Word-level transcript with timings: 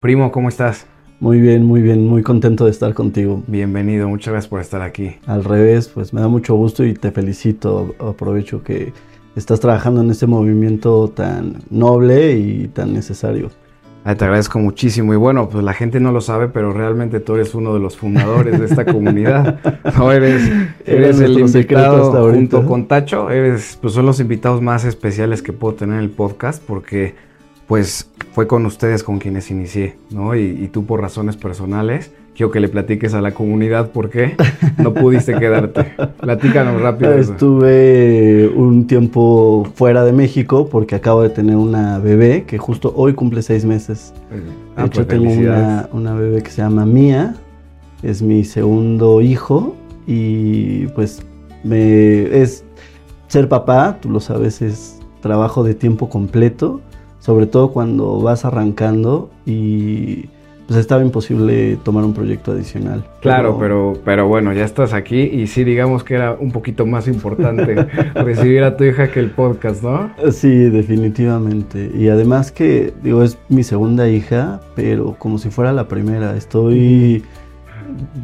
Primo, 0.00 0.32
¿cómo 0.32 0.48
estás? 0.48 0.86
Muy 1.20 1.42
bien, 1.42 1.62
muy 1.62 1.82
bien, 1.82 2.06
muy 2.06 2.22
contento 2.22 2.64
de 2.64 2.70
estar 2.70 2.94
contigo. 2.94 3.42
Bienvenido, 3.46 4.08
muchas 4.08 4.32
gracias 4.32 4.48
por 4.48 4.62
estar 4.62 4.80
aquí. 4.80 5.16
Al 5.26 5.44
revés, 5.44 5.88
pues 5.88 6.14
me 6.14 6.22
da 6.22 6.28
mucho 6.28 6.54
gusto 6.54 6.86
y 6.86 6.94
te 6.94 7.10
felicito. 7.12 7.94
Aprovecho 7.98 8.62
que 8.62 8.94
estás 9.36 9.60
trabajando 9.60 10.00
en 10.00 10.10
este 10.10 10.26
movimiento 10.26 11.08
tan 11.08 11.58
noble 11.68 12.32
y 12.38 12.68
tan 12.68 12.94
necesario. 12.94 13.50
Ay, 14.02 14.14
te 14.14 14.24
agradezco 14.24 14.58
muchísimo. 14.58 15.12
Y 15.12 15.18
bueno, 15.18 15.50
pues 15.50 15.62
la 15.62 15.74
gente 15.74 16.00
no 16.00 16.12
lo 16.12 16.22
sabe, 16.22 16.48
pero 16.48 16.72
realmente 16.72 17.20
tú 17.20 17.34
eres 17.34 17.54
uno 17.54 17.74
de 17.74 17.80
los 17.80 17.98
fundadores 17.98 18.58
de 18.58 18.64
esta 18.64 18.86
comunidad. 18.86 19.60
No 19.98 20.12
eres, 20.12 20.50
eres 20.86 21.20
el 21.20 21.38
invitado 21.38 22.32
junto 22.32 22.64
con 22.64 22.88
Tacho. 22.88 23.28
Eres, 23.28 23.78
pues 23.78 23.92
son 23.92 24.06
los 24.06 24.18
invitados 24.18 24.62
más 24.62 24.86
especiales 24.86 25.42
que 25.42 25.52
puedo 25.52 25.74
tener 25.74 25.96
en 25.96 26.04
el 26.04 26.10
podcast 26.10 26.62
porque 26.66 27.28
pues 27.70 28.10
fue 28.32 28.48
con 28.48 28.66
ustedes 28.66 29.04
con 29.04 29.20
quienes 29.20 29.48
inicié, 29.52 29.94
¿no? 30.10 30.34
Y, 30.34 30.68
tú 30.72 30.86
por 30.86 31.00
razones 31.00 31.36
personales, 31.36 32.10
quiero 32.34 32.50
que 32.50 32.58
le 32.58 32.68
platiques 32.68 33.14
a 33.14 33.20
la 33.20 33.30
comunidad 33.30 33.92
por 33.92 34.10
qué 34.10 34.34
no 34.78 34.92
pudiste 34.92 35.38
quedarte. 35.38 35.94
Platícanos 36.20 36.82
rápido. 36.82 37.12
Estuve 37.14 38.48
un 38.56 38.88
tiempo 38.88 39.70
fuera 39.76 40.02
de 40.04 40.12
México 40.12 40.68
porque 40.68 40.96
acabo 40.96 41.22
de 41.22 41.30
tener 41.30 41.54
una 41.54 42.00
bebé 42.00 42.42
que 42.42 42.58
justo 42.58 42.92
hoy 42.96 43.14
cumple 43.14 43.40
seis 43.40 43.64
meses. 43.64 44.14
De 44.30 44.42
ah, 44.74 44.86
hecho, 44.86 45.06
pues 45.06 45.06
tengo 45.06 45.32
una, 45.32 45.88
una 45.92 46.14
bebé 46.14 46.42
que 46.42 46.50
se 46.50 46.62
llama 46.62 46.84
Mía, 46.84 47.36
es 48.02 48.20
mi 48.20 48.42
segundo 48.42 49.20
hijo 49.20 49.76
y 50.08 50.88
pues 50.88 51.22
me, 51.62 52.36
es 52.36 52.64
ser 53.28 53.48
papá, 53.48 53.98
tú 54.00 54.10
lo 54.10 54.18
sabes, 54.18 54.60
es 54.60 54.98
trabajo 55.20 55.62
de 55.62 55.74
tiempo 55.74 56.08
completo 56.08 56.80
sobre 57.20 57.46
todo 57.46 57.70
cuando 57.70 58.20
vas 58.20 58.44
arrancando 58.44 59.30
y 59.46 60.26
pues 60.70 60.78
estaba 60.78 61.02
imposible 61.02 61.78
tomar 61.82 62.04
un 62.04 62.14
proyecto 62.14 62.52
adicional. 62.52 63.04
Claro, 63.22 63.56
pero, 63.58 63.94
pero 64.04 64.28
bueno, 64.28 64.52
ya 64.52 64.64
estás 64.64 64.92
aquí 64.92 65.20
y 65.20 65.48
sí, 65.48 65.64
digamos 65.64 66.04
que 66.04 66.14
era 66.14 66.34
un 66.38 66.52
poquito 66.52 66.86
más 66.86 67.08
importante 67.08 67.74
recibir 68.14 68.62
a 68.62 68.76
tu 68.76 68.84
hija 68.84 69.10
que 69.10 69.18
el 69.18 69.30
podcast, 69.30 69.82
¿no? 69.82 70.12
Sí, 70.30 70.48
definitivamente. 70.48 71.90
Y 71.92 72.08
además 72.08 72.52
que, 72.52 72.94
digo, 73.02 73.24
es 73.24 73.36
mi 73.48 73.64
segunda 73.64 74.08
hija, 74.08 74.60
pero 74.76 75.16
como 75.18 75.38
si 75.38 75.50
fuera 75.50 75.72
la 75.72 75.88
primera. 75.88 76.36
Estoy 76.36 77.24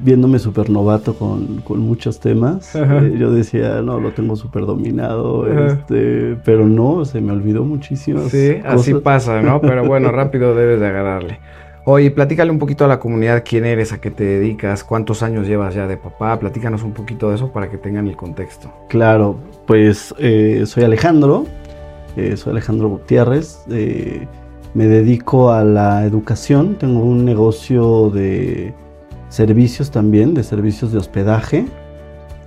viéndome 0.03 0.39
súper 0.39 0.71
novato 0.71 1.15
con, 1.15 1.63
muchos 1.69 2.21
temas. 2.21 2.75
Eh, 2.87 3.17
yo 3.19 3.31
decía, 3.33 3.83
no, 3.83 4.01
lo 4.01 4.13
tengo 4.13 4.37
súper 4.37 4.65
dominado, 4.65 5.47
este, 5.47 6.37
pero 6.45 6.67
no, 6.67 7.05
se 7.05 7.21
me 7.21 7.33
olvidó 7.33 7.65
muchísimo. 7.65 8.29
Sí, 8.29 8.59
así 8.65 8.95
pasa, 8.95 9.43
¿no? 9.43 9.61
Pero 9.67 9.85
bueno, 9.85 10.13
rápido 10.13 10.55
debes 10.55 10.81
de 10.81 10.87
agarrarle. 10.87 11.41
Oye, 11.85 12.11
platícale 12.11 12.51
un 12.51 12.59
poquito 12.59 12.85
a 12.85 12.89
la 12.89 12.99
comunidad 12.99 13.43
quién 13.47 13.65
eres, 13.65 13.93
a 13.93 14.01
qué 14.01 14.11
te 14.11 14.25
dedicas, 14.25 14.83
cuántos 14.85 15.23
años 15.23 15.47
llevas 15.47 15.75
ya 15.75 15.87
de 15.87 15.97
papá, 15.97 16.39
platícanos 16.39 16.83
un 16.83 16.93
poquito 16.93 17.29
de 17.29 17.37
eso 17.37 17.53
para 17.53 17.69
que 17.69 17.77
tengan 17.77 18.07
el 18.07 18.17
contexto. 18.17 18.73
Claro, 18.89 19.37
pues 19.67 20.15
eh, 20.19 20.63
soy 20.67 20.85
Alejandro, 20.85 21.45
eh, 22.17 22.37
soy 22.37 22.53
Alejandro 22.53 22.89
Gutiérrez, 22.89 23.65
me 24.77 24.87
dedico 24.87 25.53
a 25.53 25.65
la 25.65 26.05
educación, 26.05 26.77
tengo 26.77 27.01
un 27.01 27.25
negocio 27.25 28.11
de 28.11 28.75
servicios 29.37 29.91
también, 29.91 30.33
de 30.35 30.43
servicios 30.43 30.93
de 30.93 30.99
hospedaje. 30.99 31.67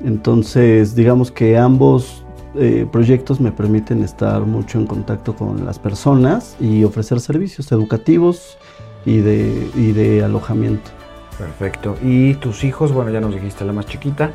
Entonces, 0.04 0.96
digamos 0.96 1.32
que 1.32 1.58
ambos 1.58 2.26
eh, 2.56 2.88
proyectos 2.92 3.40
me 3.40 3.52
permiten 3.52 4.04
estar 4.04 4.42
mucho 4.42 4.80
en 4.80 4.88
contacto 4.88 5.36
con 5.36 5.66
las 5.66 5.78
personas 5.78 6.56
y 6.60 6.84
ofrecer 6.84 7.20
servicios 7.20 7.72
educativos 7.72 8.58
y 9.06 9.18
de, 9.20 9.70
y 9.76 9.92
de 9.92 10.24
alojamiento. 10.24 10.90
Perfecto. 11.38 11.96
¿Y 12.04 12.34
tus 12.36 12.64
hijos? 12.64 12.92
Bueno, 12.92 13.12
ya 13.12 13.22
nos 13.22 13.36
dijiste 13.36 13.64
la 13.66 13.72
más 13.72 13.86
chiquita. 13.86 14.32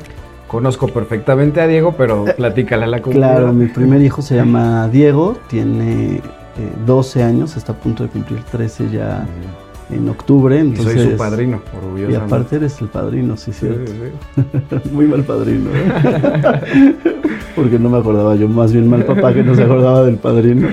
Conozco 0.47 0.87
perfectamente 0.87 1.59
a 1.59 1.67
Diego, 1.67 1.93
pero 1.97 2.25
eh, 2.25 2.33
platícale 2.35 2.85
a 2.85 2.87
la 2.87 3.01
comunidad. 3.01 3.35
Claro, 3.35 3.53
mi 3.53 3.65
primer 3.79 4.01
hijo 4.01 4.21
se 4.21 4.35
llama 4.35 4.87
Diego, 4.87 5.35
tiene 5.49 6.21
12 6.85 7.19
eh, 7.19 7.23
años, 7.23 7.57
está 7.57 7.73
a 7.73 7.75
punto 7.75 8.03
de 8.03 8.09
cumplir 8.09 8.41
13 8.43 8.89
ya 8.91 9.27
en 9.89 10.09
octubre. 10.09 10.59
Entonces, 10.59 10.95
y 10.95 10.99
soy 10.99 11.11
su 11.11 11.17
padrino, 11.17 11.61
orgulloso. 11.75 12.11
Y 12.11 12.15
aparte 12.15 12.55
eres 12.57 12.81
el 12.81 12.87
padrino, 12.87 13.37
sí, 13.37 13.51
sí. 13.53 13.67
Muy 14.91 15.07
mal 15.07 15.23
padrino. 15.23 15.69
¿eh? 15.73 16.95
Porque 17.55 17.79
no 17.79 17.89
me 17.89 17.97
acordaba 17.97 18.35
yo, 18.35 18.47
más 18.47 18.73
bien 18.73 18.89
mal 18.89 19.05
papá 19.05 19.33
que 19.33 19.43
no 19.43 19.55
se 19.55 19.63
acordaba 19.63 20.03
del 20.03 20.17
padrino. 20.17 20.67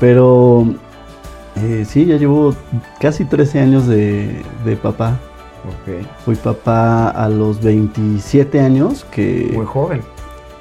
Pero 0.00 0.66
eh, 1.56 1.84
sí, 1.86 2.06
ya 2.06 2.16
llevo 2.16 2.54
casi 3.00 3.24
13 3.24 3.60
años 3.60 3.86
de, 3.86 4.42
papá. 4.82 5.18
Okay. 5.82 6.06
Fui 6.24 6.36
papá 6.36 7.08
a 7.08 7.28
los 7.28 7.60
27 7.62 8.60
años, 8.60 9.04
que... 9.10 9.50
Muy 9.52 9.66
joven. 9.66 10.00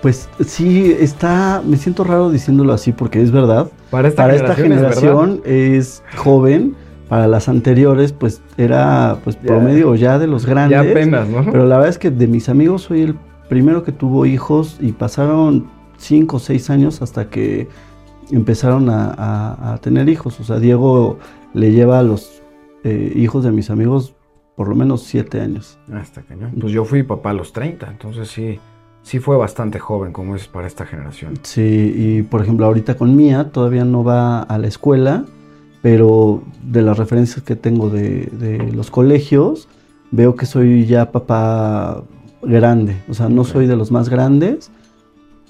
Pues 0.02 0.30
sí, 0.46 0.96
está, 1.00 1.62
me 1.66 1.78
siento 1.78 2.04
raro 2.04 2.30
diciéndolo 2.30 2.74
así 2.74 2.92
porque 2.92 3.22
es 3.22 3.32
verdad. 3.32 3.70
Para 3.90 4.08
esta 4.08 4.26
generación, 4.26 4.52
esta 4.52 5.02
generación 5.02 5.42
es, 5.44 6.04
es 6.12 6.18
joven 6.18 6.76
para 7.08 7.28
las 7.28 7.48
anteriores, 7.48 8.12
pues 8.12 8.42
era 8.58 9.20
pues 9.24 9.36
promedio 9.36 9.96
ya 9.96 10.20
de 10.20 10.28
los 10.28 10.46
grandes. 10.46 10.84
Ya 10.84 10.92
apenas, 10.92 11.28
¿no? 11.28 11.46
Pero 11.46 11.66
la 11.66 11.78
verdad 11.78 11.90
es 11.90 11.98
que 11.98 12.12
de 12.12 12.28
mis 12.28 12.50
amigos 12.50 12.84
soy 12.84 13.02
el 13.02 13.16
primero 13.50 13.84
que 13.84 13.92
tuvo 13.92 14.26
hijos 14.26 14.78
y 14.82 14.92
pasaron 14.92 15.68
cinco 15.98 16.38
o 16.38 16.40
seis 16.40 16.70
años 16.70 17.02
hasta 17.02 17.30
que 17.30 17.68
empezaron 18.32 18.90
a, 18.90 19.80
tener 19.82 20.10
hijos. 20.10 20.40
O 20.40 20.44
sea, 20.44 20.60
Diego 20.60 21.18
le 21.54 21.72
lleva 21.72 22.00
a 22.00 22.04
los 22.04 22.42
eh, 22.84 23.14
hijos 23.16 23.44
de 23.44 23.52
mis 23.52 23.70
amigos 23.70 24.14
por 24.56 24.68
lo 24.68 24.76
menos 24.76 25.04
siete 25.04 25.40
años. 25.40 25.78
Ah, 25.92 26.02
está 26.02 26.24
cañón. 26.24 26.52
Pues 26.60 26.74
yo 26.74 26.84
fui 26.84 27.04
papá 27.04 27.30
a 27.30 27.34
los 27.34 27.54
30, 27.54 27.88
entonces 27.90 28.28
sí, 28.28 28.60
sí 29.04 29.20
fue 29.20 29.38
bastante 29.38 29.78
joven, 29.78 30.12
como 30.12 30.36
es 30.36 30.48
para 30.48 30.66
esta 30.66 30.86
generación. 30.86 31.36
Sí, 31.44 31.94
y 31.96 32.24
por 32.24 32.42
ejemplo, 32.42 32.66
ahorita 32.66 32.96
con 32.96 33.16
Mía 33.16 33.52
todavía 33.52 33.86
no 33.86 34.04
va 34.04 34.42
a 34.42 34.58
la 34.58 34.68
escuela 34.68 35.26
pero 35.82 36.44
de 36.64 36.82
las 36.82 36.98
referencias 36.98 37.44
que 37.44 37.56
tengo 37.56 37.90
de, 37.90 38.72
los 38.74 38.92
colegios, 38.92 39.68
veo 40.12 40.36
que 40.36 40.46
soy 40.46 40.86
ya 40.86 41.12
papá 41.12 42.04
grande, 42.42 42.98
o 43.10 43.14
sea, 43.14 43.30
no 43.30 43.44
soy 43.44 43.68
de 43.68 43.76
los 43.76 43.92
más 43.92 44.10
grandes, 44.10 44.72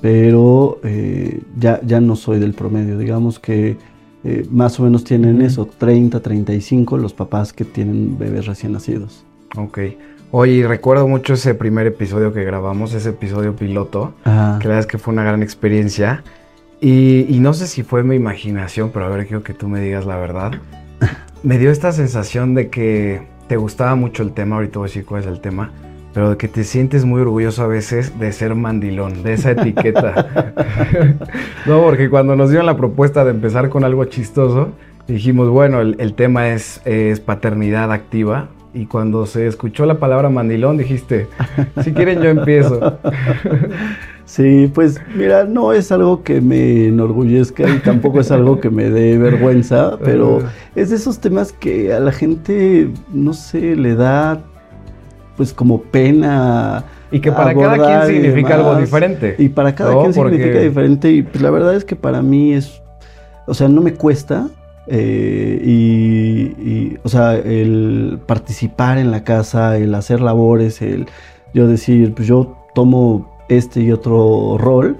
pero 0.01 0.79
eh, 0.83 1.41
ya, 1.57 1.81
ya 1.83 2.01
no 2.01 2.15
soy 2.15 2.39
del 2.39 2.53
promedio, 2.53 2.97
digamos 2.97 3.39
que 3.39 3.77
eh, 4.23 4.45
más 4.51 4.79
o 4.79 4.83
menos 4.83 5.03
tienen 5.03 5.41
eso, 5.41 5.65
30, 5.65 6.19
35 6.19 6.97
los 6.97 7.13
papás 7.13 7.53
que 7.53 7.65
tienen 7.65 8.17
bebés 8.17 8.45
recién 8.45 8.73
nacidos. 8.73 9.25
Ok. 9.55 9.79
Oye, 10.31 10.67
recuerdo 10.67 11.07
mucho 11.07 11.35
ese 11.35 11.55
primer 11.55 11.87
episodio 11.87 12.33
que 12.33 12.43
grabamos, 12.43 12.93
ese 12.93 13.09
episodio 13.09 13.55
piloto, 13.55 14.13
que 14.23 14.29
la 14.29 14.57
verdad 14.57 14.79
es 14.79 14.87
que 14.87 14.97
fue 14.97 15.13
una 15.13 15.23
gran 15.23 15.41
experiencia. 15.41 16.23
Y, 16.79 17.37
no 17.39 17.53
sé 17.53 17.67
si 17.67 17.83
fue 17.83 18.03
mi 18.03 18.15
imaginación, 18.15 18.91
pero 18.93 19.05
a 19.05 19.09
ver, 19.09 19.25
quiero 19.25 19.43
que 19.43 19.53
tú 19.53 19.67
me 19.67 19.81
digas 19.81 20.05
la 20.05 20.17
verdad. 20.17 20.51
Me 21.43 21.57
dio 21.59 21.69
esta 21.71 21.91
sensación 21.91 22.55
de 22.55 22.69
que 22.69 23.21
te 23.47 23.57
gustaba 23.57 23.95
mucho 23.95 24.23
el 24.23 24.33
tema, 24.33 24.55
ahorita 24.55 24.79
voy 24.79 24.87
a 24.87 24.89
decir 24.89 25.05
cuál 25.05 25.21
es 25.21 25.27
el 25.27 25.39
tema, 25.39 25.71
pero 26.13 26.31
de 26.31 26.37
que 26.37 26.47
te 26.47 26.63
sientes 26.63 27.05
muy 27.05 27.21
orgulloso 27.21 27.63
a 27.63 27.67
veces 27.67 28.19
de 28.19 28.31
ser 28.31 28.55
mandilón, 28.55 29.21
de 29.21 29.33
esa 29.33 29.51
etiqueta. 29.51 30.53
no, 31.67 31.81
porque 31.83 32.09
cuando 32.09 32.35
nos 32.35 32.49
dieron 32.49 32.65
la 32.65 32.75
propuesta 32.75 33.23
de 33.23 33.31
empezar 33.31 33.69
con 33.69 33.83
algo 33.83 34.03
chistoso, 34.05 34.71
dijimos, 35.07 35.49
bueno, 35.49 35.79
el, 35.79 36.13
tema 36.15 36.49
es, 36.49 36.81
es 36.85 37.19
paternidad 37.19 37.91
activa, 37.91 38.49
y 38.73 38.85
cuando 38.85 39.25
se 39.25 39.47
escuchó 39.47 39.85
la 39.85 39.99
palabra 39.99 40.29
mandilón 40.29 40.77
dijiste, 40.77 41.27
si 41.83 41.93
quieren 41.93 42.21
yo 42.21 42.29
empiezo. 42.29 42.99
Sí, 44.27 44.69
pues 44.73 44.99
mira, 45.15 45.45
no 45.45 45.71
es 45.71 45.89
algo 45.89 46.21
que 46.21 46.41
me 46.41 46.87
enorgullezca 46.87 47.63
y 47.69 47.79
tampoco 47.79 48.19
es 48.19 48.29
algo 48.29 48.59
que 48.59 48.69
me 48.69 48.89
dé 48.89 49.17
vergüenza, 49.17 49.97
pero 50.03 50.39
es 50.75 50.89
de 50.89 50.97
esos 50.97 51.19
temas 51.19 51.53
que 51.53 51.93
a 51.93 52.01
la 52.01 52.11
gente, 52.11 52.89
no 53.13 53.31
sé, 53.33 53.77
le 53.77 53.95
da 53.95 54.43
pues 55.37 55.53
como 55.53 55.81
pena. 55.81 56.83
Y 57.09 57.21
que 57.21 57.31
para 57.31 57.53
cada 57.55 57.77
quien 57.77 58.15
significa 58.15 58.55
algo 58.55 58.75
diferente. 58.75 59.35
Y 59.37 59.47
para 59.47 59.73
cada 59.73 59.97
quien 60.01 60.13
significa 60.13 60.59
diferente. 60.59 61.09
Y 61.09 61.21
pues 61.21 61.41
la 61.41 61.49
verdad 61.49 61.73
es 61.75 61.85
que 61.85 61.95
para 61.95 62.21
mí 62.21 62.53
es, 62.53 62.81
o 63.45 63.53
sea, 63.53 63.69
no 63.69 63.81
me 63.81 63.93
cuesta. 63.93 64.49
Eh, 64.87 65.61
y, 65.63 66.97
o 67.01 67.07
sea, 67.07 67.35
el 67.35 68.19
participar 68.25 68.97
en 68.97 69.09
la 69.09 69.23
casa, 69.23 69.77
el 69.77 69.95
hacer 69.95 70.19
labores, 70.19 70.81
el 70.81 71.07
yo 71.53 71.65
decir, 71.67 72.13
pues 72.13 72.27
yo 72.27 72.57
tomo 72.75 73.36
este 73.49 73.81
y 73.81 73.91
otro 73.91 74.57
rol, 74.57 74.97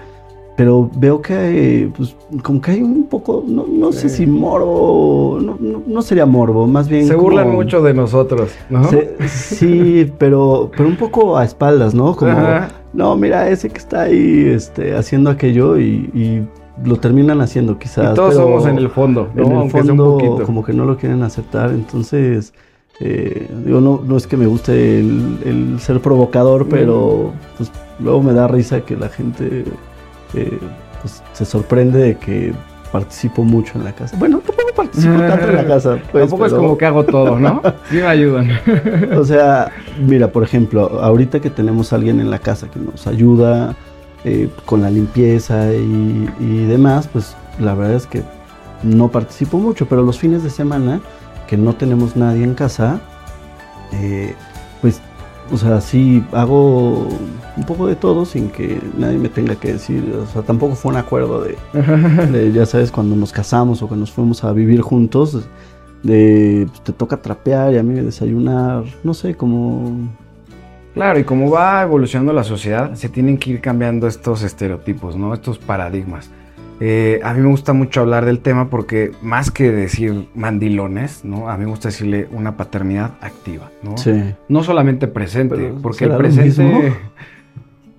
pero 0.57 0.89
veo 0.95 1.21
que 1.21 1.89
pues, 1.95 2.15
como 2.41 2.59
que 2.59 2.71
hay 2.71 2.81
un 2.81 3.05
poco, 3.05 3.43
no, 3.47 3.91
sé 3.91 4.09
si 4.09 4.25
morbo, 4.25 5.39
no, 5.39 6.01
sería 6.01 6.25
morbo, 6.25 6.65
más 6.65 6.89
bien... 6.89 7.05
Se 7.05 7.15
burlan 7.15 7.51
mucho 7.51 7.81
de 7.83 7.93
nosotros, 7.93 8.49
¿no? 8.69 8.89
sí, 9.27 10.11
pero, 10.17 10.71
pero 10.75 10.89
un 10.89 10.95
poco 10.95 11.37
a 11.37 11.45
espaldas, 11.45 11.93
¿no? 11.93 12.15
Como, 12.15 12.33
no, 12.93 13.15
mira, 13.15 13.47
ese 13.49 13.69
que 13.69 13.77
está 13.77 14.01
ahí 14.01 14.47
este, 14.47 14.95
haciendo 14.95 15.29
aquello 15.29 15.79
y, 15.79 16.47
lo 16.83 16.97
terminan 16.97 17.41
haciendo 17.41 17.79
quizás. 17.79 18.11
Y 18.11 18.15
todos 18.15 18.35
somos 18.35 18.67
en 18.67 18.77
el 18.77 18.89
fondo, 18.89 19.29
En 19.35 19.51
el 19.51 19.71
fondo, 19.71 20.37
como 20.45 20.63
que 20.63 20.73
no 20.73 20.85
lo 20.85 20.95
quieren 20.95 21.23
aceptar. 21.23 21.71
Entonces, 21.71 22.53
eh, 22.99 23.47
digo, 23.65 23.81
no, 23.81 24.01
no 24.05 24.15
es 24.15 24.27
que 24.27 24.37
me 24.37 24.45
guste 24.45 24.99
el, 24.99 25.77
ser 25.79 26.01
provocador, 26.01 26.67
pero 26.67 27.31
pues, 27.57 27.71
luego 27.99 28.21
me 28.21 28.33
da 28.33 28.47
risa 28.47 28.81
que 28.81 28.95
la 28.95 29.09
gente 29.09 29.65
eh, 30.33 30.59
pues, 31.01 31.23
se 31.33 31.45
sorprende 31.45 31.99
de 31.99 32.17
que 32.17 32.53
participo 32.91 33.43
mucho 33.43 33.77
en 33.77 33.83
la 33.83 33.93
casa. 33.93 34.15
Bueno, 34.17 34.39
tampoco 34.39 34.69
participo 34.75 35.17
tanto 35.17 35.47
en 35.47 35.55
la 35.55 35.65
casa. 35.67 35.99
Pues, 36.11 36.23
tampoco 36.23 36.45
es 36.45 36.53
como 36.53 36.77
que 36.77 36.85
hago 36.85 37.03
todo, 37.03 37.39
¿no? 37.39 37.61
Sí 37.89 37.97
me 37.97 38.03
ayudan. 38.03 38.49
o 39.17 39.23
sea, 39.23 39.71
mira, 39.99 40.31
por 40.31 40.43
ejemplo, 40.43 41.01
ahorita 41.01 41.39
que 41.39 41.49
tenemos 41.49 41.91
a 41.91 41.97
alguien 41.97 42.19
en 42.19 42.29
la 42.29 42.39
casa 42.39 42.69
que 42.69 42.79
nos 42.79 43.07
ayuda 43.07 43.75
eh, 44.23 44.49
con 44.65 44.81
la 44.81 44.89
limpieza 44.89 45.73
y, 45.73 46.65
demás, 46.65 47.07
pues 47.07 47.35
la 47.59 47.73
verdad 47.73 47.95
es 47.95 48.07
que 48.07 48.23
no 48.83 49.09
participo 49.09 49.57
mucho, 49.57 49.87
pero 49.87 50.03
los 50.03 50.19
fines 50.19 50.43
de 50.43 50.49
semana 50.49 51.01
que 51.47 51.57
no 51.57 51.73
tenemos 51.73 52.15
nadie 52.15 52.43
en 52.43 52.53
casa, 52.53 52.99
eh, 53.93 54.35
pues 54.81 55.01
o 55.51 55.57
sea, 55.57 55.81
sí 55.81 56.23
hago 56.31 57.07
un 57.55 57.63
poco 57.65 57.87
de 57.87 57.95
todo 57.95 58.25
sin 58.25 58.49
que 58.49 58.79
nadie 58.97 59.17
me 59.17 59.29
tenga 59.29 59.55
que 59.55 59.73
decir. 59.73 60.03
O 60.21 60.25
sea, 60.27 60.41
tampoco 60.41 60.75
fue 60.75 60.91
un 60.91 60.97
acuerdo 60.97 61.43
de, 61.43 62.51
ya 62.53 62.65
sabes, 62.65 62.91
cuando 62.91 63.15
nos 63.15 63.31
casamos 63.31 63.81
o 63.81 63.87
cuando 63.87 64.01
nos 64.01 64.11
fuimos 64.11 64.43
a 64.43 64.51
vivir 64.53 64.81
juntos, 64.81 65.47
de 66.03 66.67
pues, 66.69 66.83
te 66.83 66.93
toca 66.93 67.17
trapear 67.17 67.73
y 67.73 67.77
a 67.77 67.83
mí 67.83 67.93
desayunar, 67.99 68.83
no 69.03 69.13
sé, 69.13 69.35
como... 69.35 70.09
Claro, 70.93 71.19
y 71.19 71.23
como 71.23 71.51
va 71.51 71.83
evolucionando 71.83 72.33
la 72.33 72.43
sociedad, 72.43 72.95
se 72.95 73.07
tienen 73.07 73.37
que 73.37 73.51
ir 73.51 73.61
cambiando 73.61 74.07
estos 74.07 74.41
estereotipos, 74.41 75.15
¿no? 75.15 75.31
Estos 75.33 75.59
paradigmas. 75.59 76.31
Eh, 76.79 77.19
a 77.23 77.33
mí 77.33 77.41
me 77.41 77.49
gusta 77.49 77.73
mucho 77.73 78.01
hablar 78.01 78.25
del 78.25 78.39
tema 78.39 78.69
porque 78.69 79.11
más 79.21 79.49
que 79.49 79.71
decir 79.71 80.27
mandilones, 80.35 81.25
¿no? 81.25 81.49
A 81.49 81.57
mí 81.57 81.65
me 81.65 81.71
gusta 81.71 81.87
decirle 81.89 82.27
una 82.31 82.55
paternidad 82.55 83.13
activa, 83.21 83.71
¿no? 83.81 83.97
Sí. 83.97 84.35
No 84.47 84.63
solamente 84.63 85.07
presente, 85.07 85.73
porque 85.81 86.05
el 86.05 86.15
presente... 86.17 86.93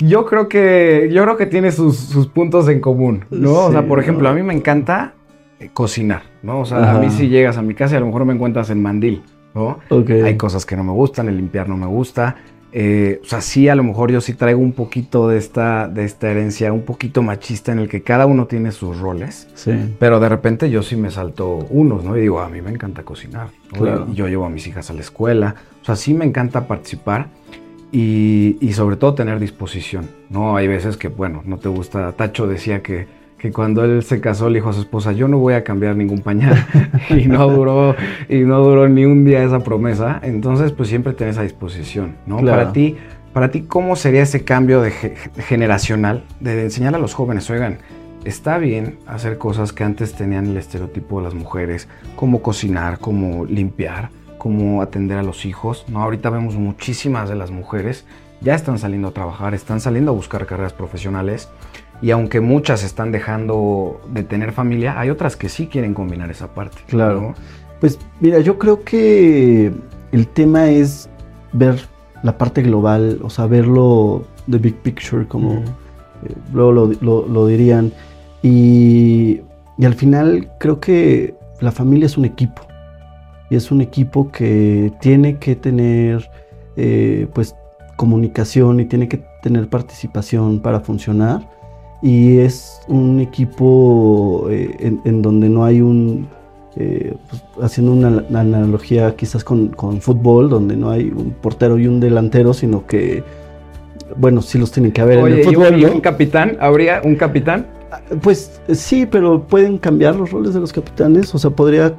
Yo 0.00 0.26
creo 0.26 0.48
que 0.48 1.10
yo 1.12 1.24
creo 1.24 1.36
que 1.36 1.46
tiene 1.46 1.72
sus, 1.72 2.30
puntos 2.32 2.68
en 2.68 2.80
común, 2.80 3.24
¿no? 3.30 3.64
o 3.64 3.72
sea, 3.72 3.84
por 3.88 3.98
ejemplo, 3.98 4.28
a 4.28 4.32
mí 4.32 4.44
me 4.44 4.54
encanta 4.54 5.14
eh, 5.58 5.70
cocinar, 5.72 6.22
¿no? 6.40 6.60
O 6.60 6.64
sea, 6.64 6.92
a 6.92 7.00
mí 7.00 7.10
si 7.10 7.28
llegas 7.28 7.58
a 7.58 7.62
mi 7.62 7.74
casa 7.74 7.94
y 7.94 7.96
a 7.96 8.00
lo 8.00 8.06
mejor 8.06 8.24
me 8.24 8.32
encuentras 8.32 8.70
en 8.70 8.80
mandil, 8.80 9.24
¿no? 9.56 9.80
Hay 9.90 10.36
cosas 10.36 10.64
que 10.64 10.76
no 10.76 10.84
me 10.84 10.92
gustan, 10.92 11.28
el 11.28 11.36
limpiar 11.36 11.68
no 11.68 11.76
me 11.76 11.86
gusta. 11.86 12.36
Eh, 12.72 13.20
o 13.22 13.26
sea, 13.26 13.40
sí, 13.40 13.68
a 13.68 13.74
lo 13.74 13.82
mejor 13.82 14.10
yo 14.10 14.20
sí 14.20 14.34
traigo 14.34 14.60
un 14.60 14.72
poquito 14.72 15.28
de 15.28 15.38
esta, 15.38 15.88
de 15.88 16.04
esta 16.04 16.30
herencia, 16.30 16.72
un 16.72 16.82
poquito 16.82 17.22
machista 17.22 17.72
en 17.72 17.78
el 17.78 17.88
que 17.88 18.02
cada 18.02 18.26
uno 18.26 18.46
tiene 18.46 18.72
sus 18.72 18.98
roles. 18.98 19.48
Sí. 19.54 19.72
Pero 19.98 20.20
de 20.20 20.28
repente 20.28 20.70
yo 20.70 20.82
sí 20.82 20.96
me 20.96 21.10
salto 21.10 21.66
unos, 21.70 22.04
¿no? 22.04 22.16
Y 22.16 22.20
digo, 22.20 22.40
a 22.40 22.48
mí 22.48 22.60
me 22.60 22.70
encanta 22.70 23.02
cocinar. 23.04 23.48
Y 24.10 24.14
yo 24.14 24.28
llevo 24.28 24.44
a 24.44 24.50
mis 24.50 24.66
hijas 24.66 24.90
a 24.90 24.94
la 24.94 25.00
escuela. 25.00 25.54
O 25.82 25.84
sea, 25.84 25.96
sí 25.96 26.14
me 26.14 26.24
encanta 26.24 26.66
participar 26.66 27.28
y, 27.90 28.58
y 28.60 28.72
sobre 28.74 28.96
todo 28.96 29.14
tener 29.14 29.38
disposición, 29.38 30.08
¿no? 30.28 30.56
Hay 30.56 30.68
veces 30.68 30.96
que, 30.96 31.08
bueno, 31.08 31.42
no 31.46 31.58
te 31.58 31.68
gusta. 31.68 32.12
Tacho 32.12 32.46
decía 32.46 32.82
que 32.82 33.06
que 33.38 33.52
cuando 33.52 33.84
él 33.84 34.02
se 34.02 34.20
casó 34.20 34.48
le 34.48 34.56
dijo 34.56 34.70
a 34.70 34.72
su 34.72 34.80
esposa, 34.80 35.12
yo 35.12 35.28
no 35.28 35.38
voy 35.38 35.54
a 35.54 35.62
cambiar 35.62 35.96
ningún 35.96 36.20
pañal. 36.20 36.66
y 37.10 37.26
no 37.26 37.48
duró, 37.48 37.94
y 38.28 38.40
no 38.40 38.60
duró 38.60 38.88
ni 38.88 39.04
un 39.04 39.24
día 39.24 39.42
esa 39.44 39.60
promesa. 39.60 40.20
Entonces, 40.22 40.72
pues 40.72 40.88
siempre 40.88 41.12
tenés 41.12 41.38
a 41.38 41.42
disposición, 41.42 42.16
¿no? 42.26 42.38
Para 42.38 42.72
ti, 42.72 42.96
para 43.32 43.50
ti, 43.50 43.62
¿cómo 43.62 43.94
sería 43.94 44.22
ese 44.22 44.44
cambio 44.44 44.82
de 44.82 44.90
generacional 44.90 46.24
de 46.40 46.62
enseñar 46.62 46.94
a 46.96 46.98
los 46.98 47.14
jóvenes, 47.14 47.48
oigan, 47.50 47.78
está 48.24 48.58
bien 48.58 48.98
hacer 49.06 49.38
cosas 49.38 49.72
que 49.72 49.84
antes 49.84 50.14
tenían 50.14 50.46
el 50.46 50.56
estereotipo 50.56 51.18
de 51.18 51.24
las 51.24 51.34
mujeres, 51.34 51.88
como 52.16 52.42
cocinar, 52.42 52.98
como 52.98 53.44
limpiar, 53.44 54.10
como 54.38 54.82
atender 54.82 55.18
a 55.18 55.22
los 55.22 55.44
hijos, 55.44 55.84
¿no? 55.88 56.02
Ahorita 56.02 56.30
vemos 56.30 56.56
muchísimas 56.56 57.28
de 57.28 57.36
las 57.36 57.50
mujeres 57.50 58.04
ya 58.40 58.54
están 58.54 58.78
saliendo 58.78 59.08
a 59.08 59.10
trabajar, 59.12 59.54
están 59.54 59.80
saliendo 59.80 60.12
a 60.12 60.14
buscar 60.14 60.46
carreras 60.46 60.72
profesionales 60.72 61.48
y 62.00 62.10
aunque 62.12 62.40
muchas 62.40 62.84
están 62.84 63.10
dejando 63.10 64.00
de 64.12 64.22
tener 64.22 64.52
familia, 64.52 64.98
hay 64.98 65.10
otras 65.10 65.36
que 65.36 65.48
sí 65.48 65.66
quieren 65.66 65.94
combinar 65.94 66.30
esa 66.30 66.48
parte. 66.48 66.78
Claro. 66.86 67.34
Pues 67.80 67.98
mira, 68.20 68.40
yo 68.40 68.58
creo 68.58 68.84
que 68.84 69.72
el 70.12 70.28
tema 70.28 70.70
es 70.70 71.08
ver 71.52 71.80
la 72.22 72.38
parte 72.38 72.62
global, 72.62 73.20
o 73.22 73.30
sea, 73.30 73.46
verlo 73.46 74.24
the 74.50 74.58
big 74.58 74.76
picture, 74.76 75.26
como 75.26 75.54
eh, 75.54 76.34
luego 76.52 76.72
lo, 76.72 77.46
dirían. 77.46 77.92
Y, 78.42 79.40
al 79.82 79.94
final 79.94 80.50
creo 80.58 80.80
que 80.80 81.34
la 81.60 81.72
familia 81.72 82.06
es 82.06 82.16
un 82.16 82.24
equipo. 82.24 82.62
Y 83.50 83.56
es 83.56 83.70
un 83.70 83.80
equipo 83.80 84.30
que 84.30 84.92
tiene 85.00 85.38
que 85.38 85.56
tener 85.56 86.28
eh, 86.76 87.26
pues 87.32 87.56
comunicación 87.96 88.78
y 88.78 88.84
tiene 88.84 89.08
que 89.08 89.24
tener 89.42 89.68
participación 89.68 90.60
para 90.60 90.80
funcionar 90.80 91.57
y 92.00 92.38
es 92.38 92.80
un 92.88 93.20
equipo 93.20 94.46
eh, 94.50 94.96
en, 95.04 95.22
donde 95.22 95.48
no 95.48 95.64
hay 95.64 95.80
un, 95.80 96.28
eh, 96.76 97.14
pues, 97.28 97.42
haciendo 97.60 97.92
una, 97.92 98.24
analogía 98.40 99.16
quizás 99.16 99.42
con, 99.42 99.72
fútbol, 100.00 100.48
donde 100.48 100.76
no 100.76 100.90
hay 100.90 101.10
un 101.10 101.30
portero 101.40 101.78
y 101.78 101.86
un 101.86 101.98
delantero, 101.98 102.54
sino 102.54 102.86
que, 102.86 103.24
bueno, 104.16 104.42
sí 104.42 104.58
los 104.58 104.70
tienen 104.70 104.92
que 104.92 105.00
haber 105.00 105.18
en 105.18 105.26
el 105.26 105.44
fútbol. 105.44 105.78
¿y 105.80 105.84
un 105.84 106.00
capitán? 106.00 106.56
¿Habría 106.60 107.02
un 107.04 107.16
capitán? 107.16 107.66
Pues 108.22 108.60
sí, 108.72 109.06
pero 109.06 109.42
pueden 109.42 109.78
cambiar 109.78 110.14
los 110.14 110.30
roles 110.30 110.54
de 110.54 110.60
los 110.60 110.72
capitanes, 110.72 111.34
o 111.34 111.38
sea, 111.38 111.50
podría... 111.50 111.94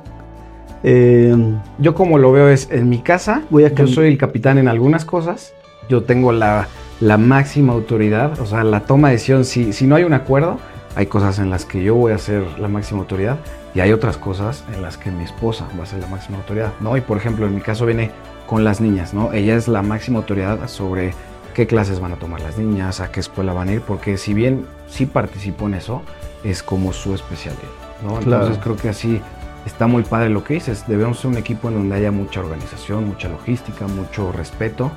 Eh, 0.81 1.35
yo 1.79 1.93
como 1.93 2.17
lo 2.17 2.31
veo 2.31 2.47
es, 2.47 2.69
en 2.71 2.87
mi 2.87 2.99
casa, 2.99 3.43
voy 3.49 3.65
a 3.65 3.73
yo 3.73 3.85
soy 3.85 4.07
el 4.07 4.17
capitán 4.17 4.57
en 4.57 4.69
algunas 4.69 5.03
cosas, 5.03 5.53
yo 5.89 6.03
tengo 6.03 6.31
la 6.31 6.69
la 6.99 7.17
máxima 7.17 7.73
autoridad, 7.73 8.39
o 8.39 8.45
sea, 8.45 8.63
la 8.63 8.81
toma 8.81 9.09
de 9.09 9.13
decisión, 9.15 9.45
si, 9.45 9.73
si 9.73 9.87
no 9.87 9.95
hay 9.95 10.03
un 10.03 10.13
acuerdo, 10.13 10.57
hay 10.95 11.05
cosas 11.05 11.39
en 11.39 11.49
las 11.49 11.65
que 11.65 11.83
yo 11.83 11.95
voy 11.95 12.11
a 12.11 12.17
ser 12.17 12.43
la 12.59 12.67
máxima 12.67 12.99
autoridad 13.01 13.37
y 13.73 13.79
hay 13.79 13.91
otras 13.93 14.17
cosas 14.17 14.63
en 14.73 14.81
las 14.81 14.97
que 14.97 15.11
mi 15.11 15.23
esposa 15.23 15.67
va 15.79 15.83
a 15.83 15.85
ser 15.85 15.99
la 15.99 16.07
máxima 16.07 16.37
autoridad, 16.37 16.73
¿no? 16.79 16.97
Y 16.97 17.01
por 17.01 17.17
ejemplo, 17.17 17.45
en 17.45 17.55
mi 17.55 17.61
caso 17.61 17.85
viene 17.85 18.11
con 18.47 18.63
las 18.63 18.81
niñas, 18.81 19.13
¿no? 19.13 19.31
Ella 19.31 19.55
es 19.55 19.67
la 19.67 19.81
máxima 19.81 20.19
autoridad 20.19 20.67
sobre 20.67 21.13
qué 21.53 21.67
clases 21.67 21.99
van 21.99 22.13
a 22.13 22.15
tomar 22.15 22.41
las 22.41 22.57
niñas, 22.57 22.99
a 22.99 23.11
qué 23.11 23.19
escuela 23.19 23.53
van 23.53 23.69
a 23.69 23.73
ir, 23.73 23.81
porque 23.81 24.17
si 24.17 24.33
bien 24.33 24.65
sí 24.87 25.05
participo 25.05 25.67
en 25.67 25.75
eso, 25.75 26.01
es 26.43 26.63
como 26.63 26.91
su 26.93 27.13
especialidad, 27.13 27.63
¿no? 28.03 28.19
Entonces 28.19 28.57
creo 28.57 28.75
que 28.75 28.89
así 28.89 29.21
está 29.65 29.87
muy 29.87 30.03
padre 30.03 30.29
lo 30.29 30.43
que 30.43 30.55
dices, 30.55 30.85
debemos 30.87 31.19
ser 31.19 31.31
un 31.31 31.37
equipo 31.37 31.69
en 31.69 31.75
donde 31.75 31.95
haya 31.95 32.11
mucha 32.11 32.39
organización, 32.39 33.07
mucha 33.07 33.29
logística, 33.29 33.87
mucho 33.87 34.31
respeto 34.31 34.91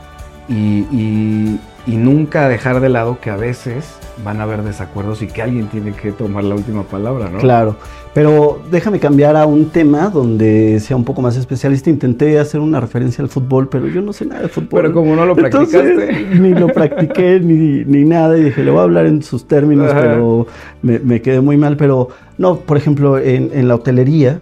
y, 0.49 1.59
nunca 1.87 2.49
dejar 2.49 2.81
de 2.81 2.89
lado 2.89 3.19
que 3.21 3.31
a 3.31 3.37
veces 3.37 3.97
van 4.25 4.41
a 4.41 4.45
haber 4.45 4.63
desacuerdos 4.63 5.23
y 5.23 5.27
que 5.27 5.43
alguien 5.43 5.67
tiene 5.67 5.93
que 5.93 6.13
tomar 6.13 6.45
la 6.45 6.55
última 6.55 6.85
palabra, 6.85 7.29
¿no? 7.29 7.39
Claro, 7.39 7.77
pero 8.15 8.61
déjame 8.71 9.01
cambiar 9.01 9.37
a 9.37 9.47
un 9.47 9.71
tema 9.71 10.11
donde 10.11 10.79
sea 10.81 10.97
un 10.97 11.05
poco 11.05 11.23
más 11.23 11.37
especialista. 11.37 11.89
Intenté 11.89 12.39
hacer 12.39 12.61
una 12.61 12.79
referencia 12.79 13.23
al 13.23 13.31
fútbol, 13.31 13.69
pero 13.69 13.89
yo 13.89 14.03
no 14.03 14.13
sé 14.13 14.27
nada 14.27 14.43
de 14.43 14.49
fútbol. 14.49 14.83
Pero 14.83 14.93
como 14.93 15.17
no 15.17 15.25
lo 15.25 15.35
practicaste. 15.35 16.27
ni 16.39 16.51
lo 16.51 16.69
practiqué 16.69 17.41
ni, 17.43 17.85
ni, 17.85 18.05
nada 18.05 18.37
y 18.37 18.45
dije, 18.45 18.63
le 18.63 18.71
voy 18.71 18.81
a 18.81 18.83
hablar 18.83 19.07
en 19.07 19.23
sus 19.23 19.49
términos, 19.49 19.91
pero 19.95 20.47
me, 20.83 20.99
me, 20.99 21.23
quedé 21.23 21.41
muy 21.41 21.57
mal. 21.57 21.79
Pero 21.79 22.09
no, 22.37 22.57
por 22.57 22.77
ejemplo, 22.77 23.19
en, 23.19 23.51
en 23.55 23.67
la 23.67 23.77
hotelería 23.77 24.41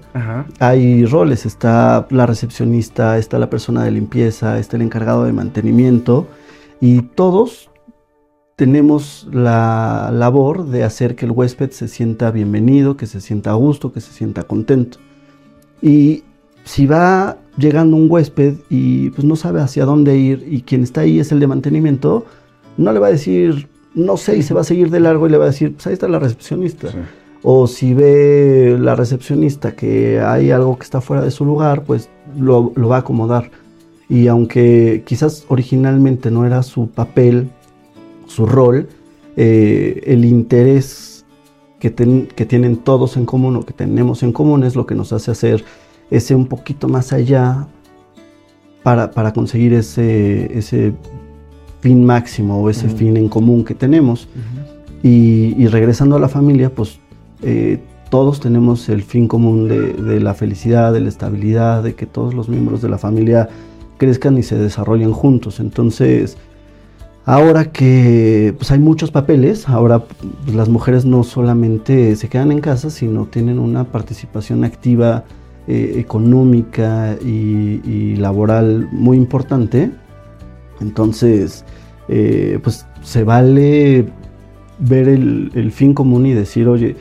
hay 0.58 1.06
roles. 1.06 1.46
Está 1.46 2.06
la 2.10 2.26
recepcionista, 2.26 3.18
está 3.18 3.38
la 3.38 3.48
persona 3.50 3.84
de 3.84 3.92
limpieza, 3.92 4.58
está 4.58 4.76
el 4.76 4.82
encargado 4.82 5.24
de 5.24 5.32
mantenimiento 5.32 6.26
y 6.80 7.02
todos 7.02 7.70
tenemos 8.56 9.26
la 9.32 10.10
labor 10.12 10.66
de 10.66 10.84
hacer 10.84 11.16
que 11.16 11.24
el 11.26 11.32
huésped 11.32 11.70
se 11.70 11.88
sienta 11.88 12.30
bienvenido, 12.30 12.96
que 12.96 13.06
se 13.06 13.20
sienta 13.20 13.50
a 13.50 13.54
gusto, 13.54 13.92
que 13.92 14.00
se 14.00 14.12
sienta 14.12 14.42
contento. 14.42 14.98
Y 15.80 16.24
si 16.64 16.86
va 16.86 17.38
llegando 17.56 17.96
un 17.96 18.10
huésped 18.10 18.56
y 18.68 19.10
pues 19.10 19.24
no 19.24 19.36
sabe 19.36 19.60
hacia 19.60 19.84
dónde 19.84 20.16
ir 20.16 20.46
y 20.48 20.62
quien 20.62 20.82
está 20.82 21.02
ahí 21.02 21.20
es 21.20 21.32
el 21.32 21.40
de 21.40 21.46
mantenimiento, 21.46 22.26
no 22.76 22.92
le 22.92 22.98
va 22.98 23.08
a 23.08 23.10
decir, 23.10 23.68
no 23.94 24.16
sé, 24.16 24.36
y 24.36 24.42
se 24.42 24.54
va 24.54 24.60
a 24.60 24.64
seguir 24.64 24.90
de 24.90 25.00
largo 25.00 25.26
y 25.26 25.30
le 25.30 25.38
va 25.38 25.44
a 25.44 25.48
decir, 25.48 25.74
pues 25.74 25.86
ahí 25.86 25.92
está 25.94 26.08
la 26.08 26.18
recepcionista. 26.18 26.88
O 27.42 27.66
si 27.66 27.94
ve 27.94 28.76
la 28.78 28.94
recepcionista 28.94 29.74
que 29.74 30.20
hay 30.20 30.50
algo 30.50 30.76
que 30.76 30.84
está 30.84 31.00
fuera 31.00 31.22
de 31.22 31.30
su 31.30 31.44
lugar, 31.44 31.84
pues 31.84 32.10
lo, 32.38 32.72
va 32.74 32.96
a 32.96 33.00
acomodar. 33.00 33.50
Y 34.10 34.26
aunque 34.26 35.02
quizás 35.06 35.46
originalmente 35.48 36.30
no 36.30 36.44
era 36.44 36.62
su 36.62 36.88
papel 36.88 37.48
su 38.26 38.44
rol, 38.44 38.88
eh, 39.36 40.02
el 40.04 40.24
interés 40.24 41.24
que, 41.78 41.94
que, 41.94 42.44
tienen 42.44 42.76
todos 42.76 43.16
en 43.16 43.24
común 43.24 43.56
o 43.56 43.64
que 43.64 43.72
tenemos 43.72 44.22
en 44.22 44.32
común 44.32 44.64
es 44.64 44.76
lo 44.76 44.84
que 44.84 44.94
nos 44.94 45.12
hace 45.12 45.30
hacer 45.30 45.64
ese 46.10 46.34
un 46.34 46.46
poquito 46.46 46.88
más 46.88 47.12
allá 47.12 47.68
para, 48.82 49.12
para 49.12 49.32
conseguir 49.32 49.72
ese, 49.72 50.58
ese 50.58 50.92
fin 51.80 52.04
máximo 52.04 52.62
o 52.62 52.70
ese 52.70 52.88
fin 52.88 53.16
en 53.16 53.28
común 53.28 53.64
que 53.64 53.74
tenemos. 53.74 54.28
y, 55.02 55.66
regresando 55.68 56.16
a 56.16 56.20
la 56.20 56.28
familia, 56.28 56.74
pues 56.74 56.98
eh, 57.42 57.78
todos 58.10 58.40
tenemos 58.40 58.88
el 58.88 59.02
fin 59.02 59.28
común 59.28 59.68
de, 59.68 60.20
la 60.20 60.34
felicidad, 60.34 60.92
de 60.92 61.00
la 61.00 61.08
estabilidad, 61.08 61.82
de 61.82 61.94
que 61.94 62.06
todos 62.06 62.34
los 62.34 62.48
miembros 62.48 62.82
de 62.82 62.88
la 62.88 62.98
familia 62.98 63.48
crezcan 64.00 64.38
y 64.38 64.42
se 64.42 64.56
desarrollen 64.56 65.12
juntos. 65.12 65.60
Entonces, 65.60 66.38
ahora 67.26 67.66
que 67.70 68.54
pues, 68.56 68.70
hay 68.70 68.78
muchos 68.78 69.10
papeles, 69.10 69.68
ahora 69.68 70.04
pues, 70.44 70.56
las 70.56 70.70
mujeres 70.70 71.04
no 71.04 71.22
solamente 71.22 72.16
se 72.16 72.30
quedan 72.30 72.50
en 72.50 72.62
casa, 72.62 72.88
sino 72.88 73.26
tienen 73.26 73.58
una 73.58 73.84
participación 73.84 74.64
activa 74.64 75.24
eh, 75.68 75.96
económica 75.96 77.14
y, 77.22 78.16
laboral 78.16 78.88
muy 78.90 79.18
importante. 79.18 79.90
Entonces, 80.80 81.66
eh, 82.08 82.58
pues 82.62 82.86
se 83.02 83.22
vale 83.22 84.06
ver 84.78 85.08
el, 85.08 85.50
el 85.54 85.72
fin 85.72 85.92
común 85.92 86.24
y 86.24 86.32
decir, 86.32 86.68
oye, 86.68 86.96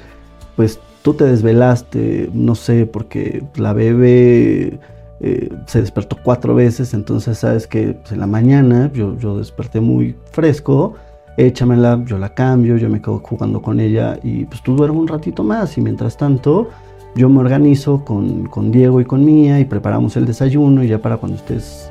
pues 0.58 0.82
tú 1.02 1.14
te 1.14 1.24
desvelaste, 1.24 2.30
no 2.34 2.56
sé, 2.56 2.86
porque 2.86 3.44
la 3.56 3.72
bebé 3.72 4.80
eh, 5.22 5.50
se 5.66 5.82
despertó 5.82 6.18
cuatro 6.24 6.56
veces, 6.56 6.94
entonces 6.94 7.40
sabes 7.40 7.68
que 7.68 7.94
pues, 7.94 8.12
en 8.12 8.20
la 8.20 8.28
mañana 8.28 8.90
yo, 8.94 9.18
yo 9.18 9.38
desperté 9.38 9.82
muy 9.82 10.16
fresco, 10.32 10.96
échamela, 11.38 12.02
yo 12.06 12.18
la 12.18 12.34
cambio, 12.34 12.78
yo 12.78 12.90
me 12.90 13.02
quedo 13.02 13.20
jugando 13.20 13.62
con 13.62 13.80
ella 13.80 14.18
y 14.24 14.46
pues 14.46 14.62
tú 14.64 14.76
duermes 14.76 15.02
un 15.02 15.08
ratito 15.08 15.44
más 15.44 15.78
y 15.78 15.82
mientras 15.82 16.18
tanto 16.18 16.70
yo 17.16 17.28
me 17.30 17.40
organizo 17.40 18.04
con, 18.06 18.48
con 18.48 18.72
Diego 18.72 19.02
y 19.02 19.06
con 19.06 19.26
Mía 19.26 19.60
y 19.60 19.66
preparamos 19.66 20.16
el 20.16 20.26
desayuno 20.26 20.84
y 20.84 20.88
ya 20.88 21.00
para 21.00 21.18
cuando 21.18 21.38
estés 21.38 21.90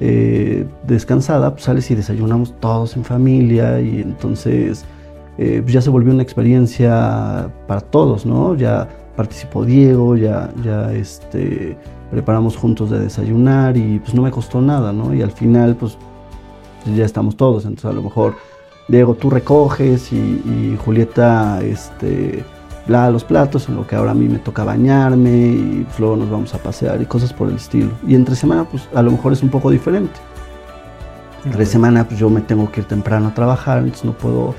eh, 0.00 0.66
descansada, 0.86 1.52
pues 1.52 1.64
sales 1.64 1.90
y 1.90 1.94
desayunamos 1.94 2.58
todos 2.60 2.96
en 2.96 3.04
familia 3.04 3.80
y 3.80 4.00
entonces 4.00 4.86
eh, 5.36 5.62
ya 5.66 5.82
se 5.82 5.90
volvió 5.90 6.12
una 6.12 6.22
experiencia 6.22 7.50
para 7.66 7.80
todos, 7.82 8.24
¿no? 8.24 8.54
Ya 8.54 8.88
participó 9.16 9.64
Diego, 9.64 10.16
ya, 10.16 10.50
ya 10.64 10.92
este, 10.94 11.76
preparamos 12.10 12.56
juntos 12.56 12.90
de 12.90 12.98
desayunar 12.98 13.76
y 13.76 13.98
pues 14.00 14.14
no 14.14 14.22
me 14.22 14.30
costó 14.30 14.60
nada, 14.60 14.92
¿no? 14.92 15.14
Y 15.14 15.22
al 15.22 15.30
final 15.30 15.76
pues 15.76 15.96
ya 16.94 17.04
estamos 17.04 17.36
todos, 17.36 17.64
entonces 17.64 17.90
a 17.90 17.92
lo 17.92 18.02
mejor 18.02 18.34
Diego 18.88 19.14
tú 19.14 19.30
recoges 19.30 20.12
y, 20.12 20.76
Julieta 20.84 21.60
este, 21.62 22.44
lava 22.88 23.10
los 23.10 23.22
platos, 23.22 23.68
en 23.68 23.76
lo 23.76 23.86
que 23.86 23.94
ahora 23.94 24.10
a 24.10 24.14
mí 24.14 24.28
me 24.28 24.38
toca 24.38 24.64
bañarme 24.64 25.30
y 25.30 25.84
pues, 25.86 26.00
luego 26.00 26.16
nos 26.16 26.30
vamos 26.30 26.54
a 26.54 26.58
pasear 26.58 27.00
y 27.00 27.06
cosas 27.06 27.32
por 27.32 27.48
el 27.48 27.56
estilo. 27.56 27.90
Y 28.06 28.14
entre 28.14 28.34
semana 28.34 28.64
pues 28.64 28.88
a 28.94 29.02
lo 29.02 29.12
mejor 29.12 29.32
es 29.32 29.42
un 29.42 29.50
poco 29.50 29.70
diferente. 29.70 30.18
Entre 31.44 31.64
semana 31.66 32.06
pues 32.06 32.18
yo 32.18 32.28
me 32.28 32.40
tengo 32.40 32.70
que 32.70 32.80
ir 32.80 32.86
temprano 32.86 33.28
a 33.28 33.34
trabajar, 33.34 33.78
entonces 33.78 34.04
no 34.04 34.12
puedo 34.12 34.54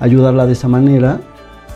ayudarla 0.00 0.46
de 0.46 0.52
esa 0.52 0.68
manera 0.68 1.20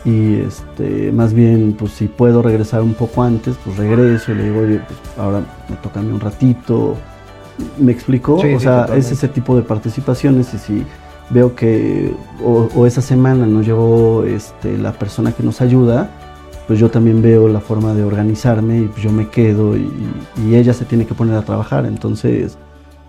y 0.05 0.35
este, 0.35 1.11
más 1.11 1.33
bien, 1.33 1.75
pues 1.77 1.91
si 1.93 2.07
puedo 2.07 2.41
regresar 2.41 2.81
un 2.81 2.93
poco 2.93 3.23
antes, 3.23 3.55
pues 3.63 3.77
regreso 3.77 4.31
y 4.31 4.35
le 4.35 4.43
digo, 4.43 4.59
oye, 4.61 4.81
pues 4.87 4.99
ahora 5.17 5.41
me 5.69 5.75
toca 5.77 5.99
a 5.99 6.03
mí 6.03 6.11
un 6.11 6.19
ratito. 6.19 6.95
¿Me 7.77 7.91
explico? 7.91 8.35
o 8.35 8.59
sea, 8.59 8.85
es 8.95 9.11
ese 9.11 9.27
tipo 9.27 9.55
de 9.55 9.63
participaciones 9.63 10.53
y 10.53 10.57
si 10.57 10.85
veo 11.29 11.55
que 11.55 12.13
o, 12.43 12.87
esa 12.87 13.01
semana 13.01 13.45
no 13.45 13.61
llegó 13.61 14.23
este, 14.23 14.77
la 14.77 14.93
persona 14.93 15.33
que 15.33 15.43
nos 15.43 15.59
ayuda, 15.59 16.09
pues 16.67 16.79
yo 16.79 16.89
también 16.89 17.21
veo 17.21 17.49
la 17.49 17.59
forma 17.59 17.93
de 17.93 18.03
organizarme 18.03 18.79
y 18.79 18.85
pues 18.85 19.03
yo 19.03 19.11
me 19.11 19.27
quedo 19.27 19.75
y, 19.75 19.91
ella 20.53 20.73
se 20.73 20.85
tiene 20.85 21.05
que 21.05 21.13
poner 21.13 21.35
a 21.35 21.41
trabajar. 21.41 21.85
Entonces, 21.85 22.57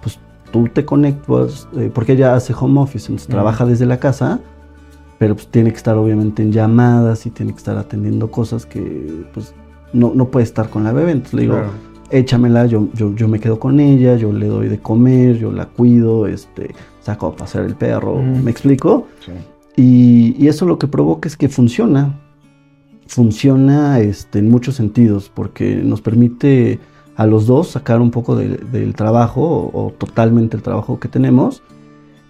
pues 0.02 0.18
tú 0.50 0.68
te 0.68 0.84
conectas, 0.84 1.68
eh, 1.76 1.90
porque 1.94 2.12
ella 2.12 2.34
hace 2.34 2.52
home 2.52 2.80
office, 2.80 3.06
entonces 3.06 3.28
trabaja 3.28 3.64
desde 3.64 3.86
la 3.86 3.98
casa 3.98 4.40
pero 5.20 5.34
pues 5.34 5.48
tiene 5.48 5.70
que 5.70 5.76
estar 5.76 5.98
obviamente 5.98 6.42
en 6.42 6.50
llamadas 6.50 7.26
y 7.26 7.30
tiene 7.30 7.52
que 7.52 7.58
estar 7.58 7.76
atendiendo 7.76 8.30
cosas 8.30 8.64
que 8.64 9.26
pues 9.34 9.52
no, 9.92 10.12
no 10.14 10.30
puede 10.30 10.44
estar 10.44 10.70
con 10.70 10.82
la 10.82 10.92
bebé. 10.92 11.12
Entonces 11.12 11.34
le 11.34 11.42
digo, 11.42 11.60
échamela, 12.08 12.64
yo, 12.64 12.88
yo, 12.94 13.14
yo, 13.14 13.28
me 13.28 13.38
quedo 13.38 13.60
con 13.60 13.80
ella, 13.80 14.16
yo 14.16 14.32
le 14.32 14.46
doy 14.46 14.68
de 14.68 14.78
comer, 14.78 15.36
yo 15.36 15.52
la 15.52 15.66
cuido, 15.66 16.26
este, 16.26 16.74
saco 17.02 17.26
a 17.26 17.36
pasear 17.36 17.66
el 17.66 17.74
perro, 17.74 18.16
¿me 18.16 18.50
explico? 18.50 19.08
Sí. 19.22 19.32
Y, 19.76 20.42
y, 20.42 20.48
eso 20.48 20.64
lo 20.64 20.78
que 20.78 20.86
provoca 20.86 21.28
es 21.28 21.36
que 21.36 21.50
funciona, 21.50 22.18
funciona 23.06 24.00
este, 24.00 24.38
en 24.38 24.48
muchos 24.48 24.76
sentidos, 24.76 25.30
porque 25.34 25.82
nos 25.84 26.00
permite 26.00 26.78
a 27.16 27.26
los 27.26 27.46
dos 27.46 27.68
sacar 27.68 28.00
un 28.00 28.10
poco 28.10 28.36
del 28.36 28.94
trabajo 28.94 29.42
o, 29.42 29.88
o 29.88 29.90
totalmente 29.90 30.56
el 30.56 30.62
trabajo 30.62 30.98
que 30.98 31.08
tenemos 31.08 31.62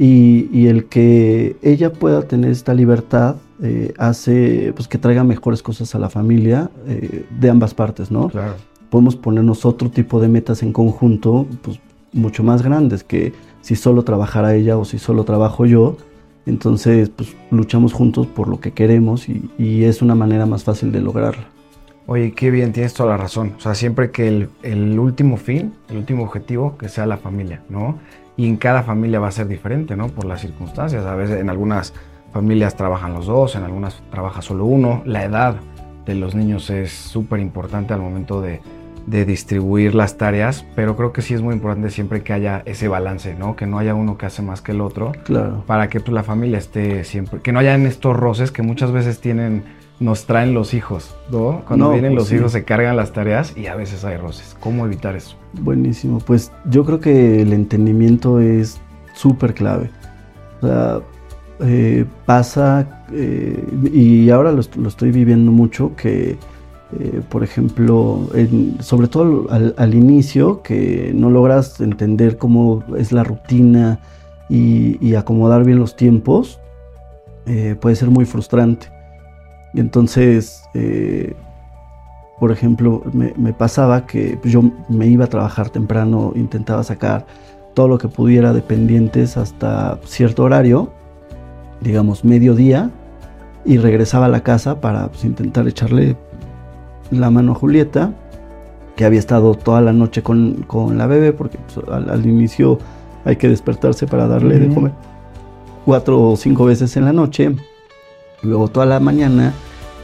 y, 0.02 0.66
el 0.66 0.86
que 0.86 1.56
ella 1.60 1.92
pueda 1.92 2.22
tener 2.22 2.50
esta 2.50 2.72
libertad 2.72 3.36
eh, 3.62 3.92
hace 3.98 4.72
pues, 4.74 4.88
que 4.88 4.96
traiga 4.96 5.24
mejores 5.24 5.62
cosas 5.62 5.94
a 5.94 5.98
la 5.98 6.08
familia 6.08 6.70
eh, 6.86 7.26
de 7.38 7.50
ambas 7.50 7.74
partes, 7.74 8.10
¿no? 8.10 8.30
Claro. 8.30 8.54
Podemos 8.88 9.14
ponernos 9.14 9.66
otro 9.66 9.90
tipo 9.90 10.18
de 10.18 10.28
metas 10.28 10.62
en 10.62 10.72
conjunto, 10.72 11.46
pues 11.60 11.80
mucho 12.14 12.42
más 12.42 12.62
grandes 12.62 13.04
que 13.04 13.34
si 13.60 13.76
solo 13.76 14.02
trabajara 14.02 14.54
ella 14.54 14.78
o 14.78 14.86
si 14.86 14.98
solo 14.98 15.24
trabajo 15.24 15.66
yo. 15.66 15.98
Entonces, 16.46 17.10
pues 17.10 17.36
luchamos 17.50 17.92
juntos 17.92 18.26
por 18.26 18.48
lo 18.48 18.58
que 18.58 18.72
queremos 18.72 19.28
y, 19.28 19.50
y 19.58 19.84
es 19.84 20.00
una 20.00 20.14
manera 20.14 20.46
más 20.46 20.64
fácil 20.64 20.92
de 20.92 21.02
lograrla. 21.02 21.44
Oye, 22.06 22.32
qué 22.32 22.50
bien, 22.50 22.72
tienes 22.72 22.94
toda 22.94 23.10
la 23.10 23.16
razón. 23.18 23.52
O 23.58 23.60
sea, 23.60 23.74
siempre 23.74 24.10
que 24.10 24.28
el, 24.28 24.48
el 24.62 24.98
último 24.98 25.36
fin, 25.36 25.74
el 25.90 25.98
último 25.98 26.24
objetivo, 26.24 26.78
que 26.78 26.88
sea 26.88 27.04
la 27.04 27.18
familia, 27.18 27.62
¿no? 27.68 27.98
Y 28.40 28.46
en 28.46 28.56
cada 28.56 28.82
familia 28.82 29.20
va 29.20 29.28
a 29.28 29.32
ser 29.32 29.48
diferente, 29.48 29.96
¿no? 29.96 30.08
Por 30.08 30.24
las 30.24 30.40
circunstancias. 30.40 31.04
A 31.04 31.14
veces 31.14 31.40
en 31.40 31.50
algunas 31.50 31.92
familias 32.32 32.74
trabajan 32.74 33.12
los 33.12 33.26
dos, 33.26 33.54
en 33.54 33.64
algunas 33.64 34.02
trabaja 34.10 34.40
solo 34.40 34.64
uno. 34.64 35.02
La 35.04 35.24
edad 35.24 35.56
de 36.06 36.14
los 36.14 36.34
niños 36.34 36.70
es 36.70 36.90
súper 36.90 37.40
importante 37.40 37.92
al 37.92 38.00
momento 38.00 38.40
de, 38.40 38.62
distribuir 39.06 39.94
las 39.94 40.16
tareas, 40.16 40.64
pero 40.74 40.96
creo 40.96 41.12
que 41.12 41.20
sí 41.20 41.34
es 41.34 41.42
muy 41.42 41.52
importante 41.52 41.90
siempre 41.90 42.22
que 42.22 42.32
haya 42.32 42.62
ese 42.64 42.88
balance, 42.88 43.34
¿no? 43.34 43.56
Que 43.56 43.66
no 43.66 43.78
haya 43.78 43.94
uno 43.94 44.16
que 44.16 44.24
hace 44.24 44.40
más 44.40 44.62
que 44.62 44.72
el 44.72 44.80
otro. 44.80 45.12
Claro. 45.24 45.64
Para 45.66 45.88
que 45.88 46.00
pues, 46.00 46.12
la 46.12 46.22
familia 46.22 46.56
esté 46.56 47.04
siempre, 47.04 47.40
que 47.40 47.52
no 47.52 47.58
hayan 47.58 47.84
estos 47.84 48.16
roces 48.16 48.52
que 48.52 48.62
muchas 48.62 48.90
veces 48.90 49.20
tienen 49.20 49.64
nos 50.00 50.24
traen 50.24 50.54
los 50.54 50.72
hijos, 50.72 51.14
¿no? 51.30 51.62
Cuando 51.66 51.92
vienen 51.92 52.14
pues 52.14 52.30
los 52.30 52.32
hijos 52.32 52.52
se 52.52 52.64
cargan 52.64 52.96
las 52.96 53.12
tareas 53.12 53.54
y 53.56 53.66
a 53.66 53.76
veces 53.76 54.02
hay 54.04 54.16
roces. 54.16 54.56
¿Cómo 54.58 54.86
evitar 54.86 55.14
eso? 55.14 55.36
Buenísimo, 55.52 56.18
pues 56.20 56.50
yo 56.64 56.84
creo 56.84 57.00
que 57.00 57.42
el 57.42 57.52
entendimiento 57.52 58.40
es 58.40 58.80
súper 59.14 59.52
clave. 59.52 59.90
O 60.62 60.66
sea, 60.66 61.00
eh, 61.60 62.06
pasa, 62.24 63.04
eh, 63.12 63.62
y 63.92 64.30
ahora 64.30 64.52
lo, 64.52 64.60
estoy 64.60 65.10
viviendo 65.10 65.52
mucho, 65.52 65.94
que 65.94 66.38
eh, 66.98 67.20
por 67.28 67.44
ejemplo, 67.44 68.26
sobre 68.80 69.06
todo 69.06 69.48
al, 69.50 69.94
inicio, 69.94 70.62
que 70.62 71.12
no 71.14 71.28
logras 71.28 71.78
entender 71.80 72.38
cómo 72.38 72.82
es 72.96 73.12
la 73.12 73.22
rutina 73.22 74.00
y 74.48 75.14
acomodar 75.14 75.64
bien 75.64 75.78
los 75.78 75.94
tiempos, 75.94 76.58
puede 77.80 77.94
ser 77.94 78.10
muy 78.10 78.24
frustrante. 78.24 78.88
Y 79.72 79.80
entonces, 79.80 80.64
eh, 80.74 81.34
por 82.38 82.50
ejemplo, 82.50 83.02
me, 83.12 83.52
pasaba 83.52 84.06
que 84.06 84.38
pues, 84.40 84.52
yo 84.52 84.62
me 84.88 85.06
iba 85.06 85.26
a 85.26 85.28
trabajar 85.28 85.70
temprano, 85.70 86.32
intentaba 86.34 86.82
sacar 86.82 87.26
todo 87.74 87.88
lo 87.88 87.98
que 87.98 88.08
pudiera 88.08 88.52
de 88.52 88.62
pendientes 88.62 89.36
hasta 89.36 89.98
cierto 90.04 90.44
horario, 90.44 90.90
digamos 91.80 92.24
mediodía, 92.24 92.90
y 93.64 93.76
regresaba 93.76 94.26
a 94.26 94.28
la 94.28 94.42
casa 94.42 94.80
para 94.80 95.08
pues, 95.08 95.24
intentar 95.24 95.68
echarle 95.68 96.16
la 97.10 97.30
mano 97.30 97.52
a 97.52 97.54
Julieta, 97.54 98.12
que 98.96 99.04
había 99.04 99.18
estado 99.18 99.54
toda 99.54 99.80
la 99.80 99.92
noche 99.92 100.22
con, 100.22 100.66
la 100.96 101.06
bebé, 101.06 101.32
porque 101.32 101.58
pues, 101.58 101.86
al, 101.88 102.26
inicio 102.26 102.78
hay 103.24 103.36
que 103.36 103.48
despertarse 103.48 104.06
para 104.06 104.26
darle 104.26 104.58
de 104.58 104.74
comer 104.74 104.92
cuatro 105.84 106.20
o 106.22 106.36
cinco 106.36 106.64
veces 106.64 106.96
en 106.96 107.04
la 107.04 107.12
noche 107.12 107.54
luego 108.42 108.68
toda 108.68 108.86
la 108.86 109.00
mañana 109.00 109.52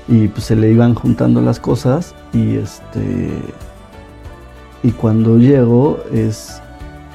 y 0.09 0.29
pues 0.29 0.45
se 0.45 0.57
le 0.57 0.71
iban 0.71 0.95
juntando 0.95 1.41
las 1.41 1.61
cosas 1.61 2.15
y 2.33 2.57
este 2.57 3.31
y 4.83 4.93
cuando 4.93 5.39
llego 5.39 5.99
es 6.13 6.61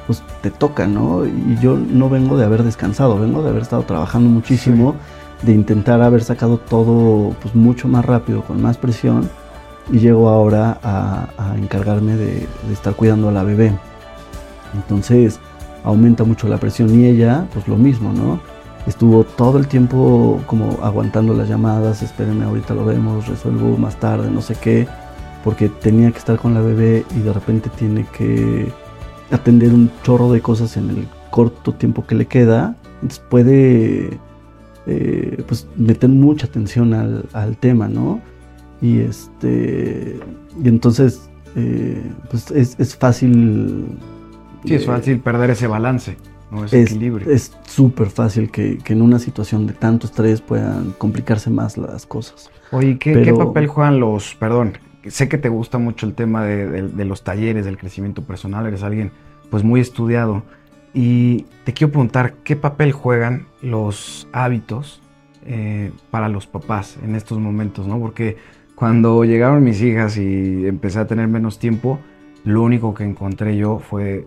pues 0.08 0.24
te 0.42 0.52
toca, 0.52 0.88
¿no? 0.88 1.26
Y 1.26 1.58
yo 1.62 1.78
no 1.78 2.10
vengo 2.10 2.38
de 2.38 2.44
haber 2.44 2.64
descansado, 2.64 3.18
vengo 3.20 3.44
de 3.44 3.50
haber 3.50 3.62
estado 3.62 3.84
trabajando 3.84 4.30
muchísimo, 4.30 4.96
de 5.44 5.54
intentar 5.54 6.02
haber 6.02 6.24
sacado 6.24 6.58
todo 6.58 7.34
pues 7.42 7.56
mucho 7.56 7.88
más 7.88 8.04
rápido, 8.04 8.42
con 8.42 8.62
más 8.62 8.78
presión 8.78 9.30
y 9.90 10.00
llego 10.00 10.30
ahora 10.30 10.80
a, 10.84 11.56
encargarme 11.56 12.16
de, 12.16 12.48
de 12.68 12.74
estar 12.74 12.94
cuidando 12.96 13.30
a 13.30 13.32
la 13.32 13.44
bebé. 13.44 13.74
Entonces 14.74 15.40
aumenta 15.84 16.24
mucho 16.24 16.48
la 16.48 16.58
presión 16.58 17.00
y 17.00 17.06
ella 17.06 17.46
pues 17.54 17.68
lo 17.68 17.78
mismo, 17.78 18.12
¿no? 18.12 18.40
Estuvo 18.88 19.24
todo 19.24 19.58
el 19.58 19.68
tiempo 19.68 20.42
como 20.48 20.80
aguantando 20.84 21.34
las 21.34 21.48
llamadas, 21.48 22.02
espérenme, 22.02 22.46
ahorita 22.46 22.74
lo 22.74 22.86
vemos, 22.86 23.28
resuelvo 23.28 23.78
más 23.78 24.00
tarde, 24.00 24.30
no 24.32 24.42
sé 24.42 24.56
qué, 24.56 24.88
porque 25.44 25.70
tenía 25.70 26.12
que 26.12 26.18
estar 26.18 26.38
con 26.38 26.54
la 26.54 26.62
bebé 26.62 27.06
y 27.16 27.20
de 27.20 27.34
repente 27.34 27.70
tiene 27.70 28.06
que 28.18 28.72
atender 29.32 29.74
un 29.74 29.92
chorro 30.04 30.32
de 30.32 30.42
cosas 30.42 30.78
en 30.78 30.90
el 30.90 31.08
corto 31.30 31.74
tiempo 31.74 32.06
que 32.06 32.16
le 32.16 32.26
queda, 32.26 32.76
entonces 33.02 33.24
puede 33.30 34.20
eh, 34.88 35.44
pues 35.48 35.68
meter 35.76 36.10
mucha 36.10 36.48
atención 36.48 36.94
al, 36.94 37.58
tema, 37.58 37.88
¿no? 37.88 38.20
Y 38.82 39.00
este. 39.00 40.20
Y 40.64 40.68
entonces, 40.68 41.30
eh, 41.56 42.02
pues 42.30 42.50
es, 42.52 42.96
fácil. 42.96 43.86
Sí, 44.66 44.74
es 44.74 44.86
fácil 44.86 45.20
perder 45.20 45.52
ese 45.52 45.68
balance, 45.68 46.18
¿no? 46.52 46.66
ese 46.66 46.84
equilibrio. 46.84 47.30
Es 47.32 47.52
súper 47.66 48.10
fácil 48.10 48.52
que, 48.52 48.78
en 48.86 49.02
una 49.02 49.20
situación 49.20 49.66
de 49.68 49.74
tanto 49.74 50.06
estrés 50.08 50.42
puedan 50.42 50.92
complicarse 50.98 51.50
más 51.50 51.78
las 51.78 52.06
cosas. 52.06 52.52
Oye, 52.72 52.98
¿qué, 52.98 53.34
papel 53.34 53.68
juegan 53.68 54.00
los, 54.00 54.36
perdón, 54.36 54.74
sé 55.08 55.28
que 55.28 55.38
te 55.38 55.50
gusta 55.50 55.78
mucho 55.78 56.06
el 56.06 56.14
tema 56.14 56.46
de, 56.46 57.06
los 57.06 57.24
talleres, 57.24 57.66
del 57.66 57.78
crecimiento 57.78 58.24
personal, 58.24 58.66
eres 58.66 58.84
alguien 58.84 59.12
pues 59.50 59.64
muy 59.64 59.82
estudiado. 59.82 60.44
Y 60.94 61.46
te 61.64 61.74
quiero 61.74 61.92
preguntar, 61.92 62.36
¿qué 62.44 62.56
papel 62.56 62.92
juegan 62.92 63.48
los 63.62 64.28
hábitos 64.34 65.02
eh, 65.46 65.92
para 66.12 66.28
los 66.30 66.48
papás 66.48 66.98
en 67.04 67.16
estos 67.16 67.40
momentos? 67.40 67.88
¿no? 67.88 68.00
Porque 68.00 68.38
cuando 68.76 69.24
llegaron 69.24 69.64
mis 69.64 69.82
hijas 69.82 70.18
y 70.18 70.66
empecé 70.68 71.00
a 71.00 71.08
tener 71.08 71.28
menos 71.28 71.60
tiempo, 71.60 72.00
lo 72.44 72.64
único 72.64 72.94
que 72.94 73.04
encontré 73.04 73.56
yo 73.56 73.80
fue 73.80 74.26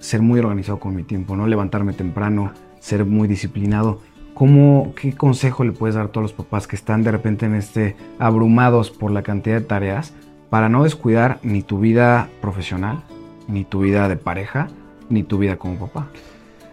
ser 0.00 0.22
muy 0.22 0.40
organizado 0.40 0.80
con 0.80 0.96
mi 0.96 1.04
tiempo, 1.04 1.36
¿no? 1.36 1.46
Levantarme 1.46 1.92
temprano, 1.92 2.52
ser 2.80 3.04
muy 3.04 3.28
disciplinado. 3.28 4.00
¿Cómo, 4.34 4.94
¿Qué 5.00 5.14
consejo 5.14 5.64
le 5.64 5.72
puedes 5.72 5.94
dar 5.94 6.06
a 6.06 6.08
todos 6.08 6.24
los 6.24 6.32
papás 6.32 6.66
que 6.66 6.74
están 6.74 7.04
de 7.04 7.12
repente 7.12 7.46
en 7.46 7.54
este 7.54 7.94
abrumados 8.18 8.90
por 8.90 9.10
la 9.10 9.22
cantidad 9.22 9.56
de 9.56 9.66
tareas 9.66 10.14
para 10.48 10.68
no 10.68 10.82
descuidar 10.82 11.38
ni 11.42 11.62
tu 11.62 11.78
vida 11.78 12.28
profesional, 12.40 13.02
ni 13.46 13.64
tu 13.64 13.80
vida 13.80 14.08
de 14.08 14.16
pareja, 14.16 14.68
ni 15.10 15.22
tu 15.22 15.38
vida 15.38 15.56
como 15.56 15.76
papá? 15.76 16.08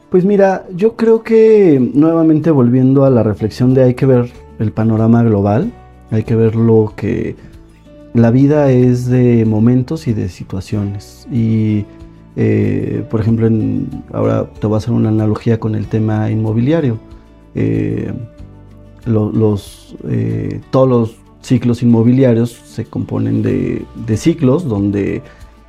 Pues 0.09 0.23
mira, 0.23 0.65
yo 0.73 0.95
creo 0.95 1.21
que 1.21 1.91
nuevamente 1.93 2.49
volviendo 2.49 3.03
a 3.03 3.09
la 3.09 3.23
reflexión 3.23 3.73
de 3.73 3.83
hay 3.83 3.93
que 3.93 4.05
ver 4.05 4.31
el 4.57 4.71
panorama 4.71 5.21
global, 5.23 5.73
hay 6.11 6.23
que 6.23 6.35
ver 6.35 6.55
lo 6.55 6.93
que 6.95 7.35
la 8.13 8.31
vida 8.31 8.71
es 8.71 9.07
de 9.07 9.45
momentos 9.45 10.07
y 10.07 10.13
de 10.13 10.29
situaciones. 10.29 11.27
Y 11.29 11.85
eh, 12.39 13.03
por 13.09 13.19
ejemplo, 13.19 13.49
ahora 14.13 14.47
te 14.59 14.67
voy 14.67 14.75
a 14.75 14.77
hacer 14.77 14.91
una 14.91 15.09
analogía 15.09 15.59
con 15.59 15.73
el 15.73 15.87
tema 15.87 16.29
inmobiliario. 16.29 16.99
Eh, 17.55 18.13
los, 19.05 19.95
eh, 20.07 20.61
todos 20.69 20.87
los 20.87 21.15
ciclos 21.41 21.81
inmobiliarios 21.81 22.51
se 22.51 22.85
componen 22.85 23.41
de, 23.41 24.17
ciclos 24.17 24.67
donde 24.67 25.23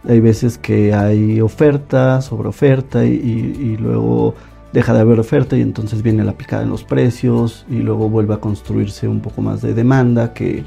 hay 0.07 0.21
veces 0.21 0.59
que 0.59 0.93
hay 0.93 1.41
oferta 1.41 2.21
sobre 2.21 2.49
oferta 2.49 3.07
y 3.07 3.77
luego 3.79 4.35
deja 4.73 4.93
de 4.93 5.01
haber 5.01 5.21
oferta 5.21 5.57
y 5.57 5.63
entonces 5.63 6.03
viene 6.03 6.25
la 6.25 6.37
picada 6.37 6.65
en 6.65 6.69
los 6.69 6.85
precios 6.85 7.65
y 7.71 7.77
luego 7.77 8.11
vuelve 8.11 8.35
a 8.35 8.39
construirse 8.39 9.09
un 9.09 9.21
poco 9.21 9.41
más 9.41 9.63
de 9.63 9.73
demanda 9.73 10.35
que 10.35 10.65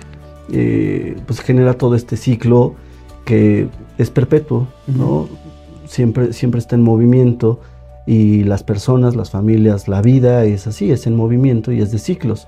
pues 1.27 1.41
genera 1.41 1.73
todo 1.75 1.93
este 1.93 2.17
ciclo 2.17 2.73
que 3.25 3.67
es 3.97 4.09
perpetuo, 4.09 4.67
¿no? 4.87 5.27
Siempre, 5.91 6.31
siempre 6.31 6.59
está 6.59 6.77
en 6.77 6.83
movimiento 6.83 7.59
y 8.05 8.45
las 8.45 8.63
personas, 8.63 9.13
las 9.13 9.29
familias, 9.29 9.89
la 9.89 10.01
vida 10.01 10.45
es 10.45 10.65
así, 10.65 10.89
es 10.89 11.05
en 11.05 11.17
movimiento 11.17 11.73
y 11.73 11.81
es 11.81 11.91
de 11.91 11.99
ciclos. 11.99 12.47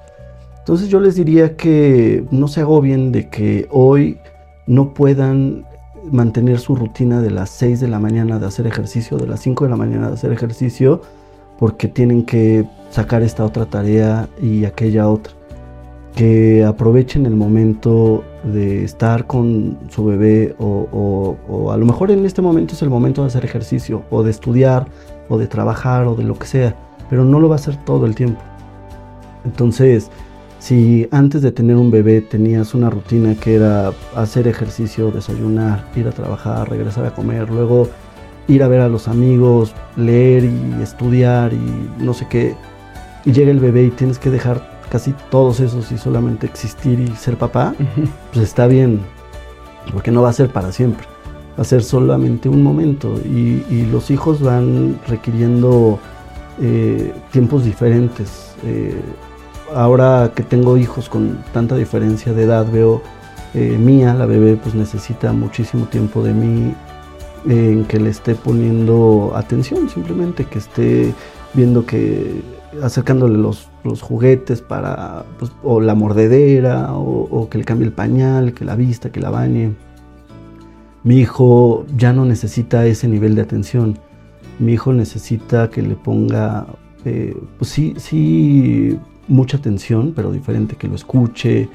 Entonces 0.60 0.88
yo 0.88 1.02
les 1.02 1.16
diría 1.16 1.58
que 1.58 2.24
no 2.32 2.48
se 2.48 2.62
agobien 2.62 3.12
de 3.12 3.28
que 3.28 3.68
hoy 3.70 4.18
no 4.66 4.94
puedan 4.94 5.66
mantener 6.10 6.58
su 6.58 6.74
rutina 6.74 7.22
de 7.22 7.32
las 7.32 7.50
6 7.50 7.82
de 7.82 7.90
la 7.90 8.00
mañana 8.00 8.40
de 8.40 8.46
hacer 8.46 8.66
ejercicio, 8.66 9.18
de 9.18 9.28
las 9.28 9.42
5 9.42 9.66
de 9.66 9.70
la 9.70 9.76
mañana 9.76 10.08
de 10.08 10.14
hacer 10.14 10.32
ejercicio, 10.32 11.02
porque 11.60 11.90
tienen 11.90 12.24
que 12.24 12.66
sacar 12.92 13.24
esta 13.24 13.44
otra 13.44 13.66
tarea 13.66 14.30
y 14.42 14.64
aquella 14.64 15.10
otra. 15.10 15.34
Que 16.16 16.64
aprovechen 16.64 17.26
el 17.26 17.36
momento 17.36 18.24
de 18.44 18.84
estar 18.84 19.26
con 19.26 19.78
su 19.90 20.06
bebé 20.06 20.56
o, 20.60 21.70
a 21.72 21.78
lo 21.78 21.86
mejor 21.86 22.12
en 22.12 22.26
este 22.26 22.42
momento 22.42 22.74
es 22.74 22.82
el 22.82 22.90
momento 22.90 23.22
de 23.22 23.28
hacer 23.28 23.46
ejercicio 23.46 24.04
o 24.10 24.24
de 24.24 24.32
estudiar 24.32 24.88
o 25.30 25.38
de 25.38 25.48
trabajar 25.48 26.08
o 26.08 26.16
de 26.16 26.24
lo 26.24 26.36
que 26.36 26.48
sea, 26.48 26.76
pero 27.10 27.24
no 27.24 27.40
lo 27.40 27.50
va 27.50 27.56
a 27.56 27.60
hacer 27.60 27.78
todo 27.86 28.06
el 28.06 28.16
tiempo. 28.16 28.42
Entonces, 29.46 30.10
si 30.60 31.08
antes 31.12 31.42
de 31.42 31.52
tener 31.52 31.76
un 31.76 31.92
bebé 31.92 32.22
tenías 32.22 32.74
una 32.74 32.90
rutina 32.90 33.36
que 33.36 33.56
era 33.56 33.92
hacer 34.16 34.48
ejercicio, 34.48 35.12
desayunar, 35.12 35.86
ir 35.96 36.08
a 36.08 36.12
trabajar, 36.12 36.70
regresar 36.70 37.06
a 37.06 37.14
comer, 37.14 37.50
luego 37.50 37.88
ir 38.48 38.64
a 38.64 38.68
ver 38.68 38.82
a 38.82 38.90
los 38.90 39.08
amigos, 39.08 39.74
leer 39.96 40.44
y 40.44 40.82
estudiar 40.82 41.54
y 41.54 42.04
no 42.04 42.14
sé 42.14 42.28
qué, 42.30 42.56
y 43.26 43.32
llega 43.32 43.52
el 43.52 43.60
bebé 43.60 43.84
y 43.84 43.90
tienes 43.90 44.20
que 44.20 44.30
dejar 44.30 44.73
casi 44.94 45.12
todos 45.32 45.60
esos 45.60 45.92
y 45.92 45.98
solamente 45.98 46.46
existir 46.46 47.00
y 47.00 47.08
ser 47.16 47.36
papá, 47.36 47.74
pues 48.32 48.46
está 48.46 48.68
bien, 48.68 49.00
porque 49.92 50.12
no 50.12 50.22
va 50.22 50.30
a 50.30 50.34
ser 50.34 50.50
para 50.50 50.72
siempre, 50.72 51.08
va 51.58 51.64
a 51.64 51.66
ser 51.66 51.84
solamente 51.84 52.48
un 52.48 52.62
momento 52.62 53.20
y, 53.26 53.88
los 53.92 54.12
hijos 54.12 54.40
van 54.40 55.00
requiriendo 55.08 55.98
eh, 56.62 57.12
tiempos 57.32 57.66
diferentes. 57.66 58.54
Eh, 58.66 59.02
ahora 59.74 60.32
que 60.36 60.44
tengo 60.44 60.78
hijos 60.78 61.10
con 61.10 61.44
tanta 61.54 61.76
diferencia 61.76 62.32
de 62.32 62.44
edad, 62.44 62.68
veo 62.72 63.02
eh, 63.56 63.76
mía, 63.80 64.14
la 64.14 64.28
bebé, 64.28 64.58
pues 64.58 64.76
necesita 64.76 65.34
muchísimo 65.34 65.86
tiempo 65.88 66.22
de 66.22 66.34
mí 66.36 66.76
en 67.48 67.86
que 67.86 68.00
le 68.00 68.12
esté 68.12 68.36
poniendo 68.36 69.34
atención, 69.36 69.90
simplemente 69.90 70.46
que 70.46 70.60
esté 70.60 71.16
viendo 71.56 71.84
que 71.84 72.44
acercándole 72.82 73.38
los, 73.38 73.70
juguetes 74.02 74.62
para, 74.62 75.26
pues, 75.40 75.52
o 75.64 75.82
la 75.82 75.96
mordedera, 75.96 76.94
o, 76.94 77.48
que 77.50 77.58
le 77.58 77.64
cambie 77.64 77.86
el 77.86 77.94
pañal, 77.94 78.54
que 78.54 78.66
la 78.66 78.76
vista, 78.76 79.12
que 79.12 79.20
la 79.20 79.30
bañe. 79.30 79.72
Mi 81.04 81.20
hijo 81.20 81.86
ya 81.98 82.14
no 82.14 82.26
necesita 82.26 82.86
ese 82.86 83.08
nivel 83.08 83.36
de 83.36 83.42
atención. 83.42 84.00
Mi 84.60 84.74
hijo 84.74 84.94
necesita 84.94 85.70
que 85.70 85.82
le 85.82 85.96
ponga, 85.96 86.66
eh, 87.06 87.36
pues 87.58 87.72
sí, 87.72 87.94
sí, 87.98 88.98
mucha 89.28 89.58
atención, 89.58 90.14
pero 90.16 90.32
diferente, 90.32 90.76
que 90.76 90.88
lo 90.88 90.96
escuche, 90.96 91.70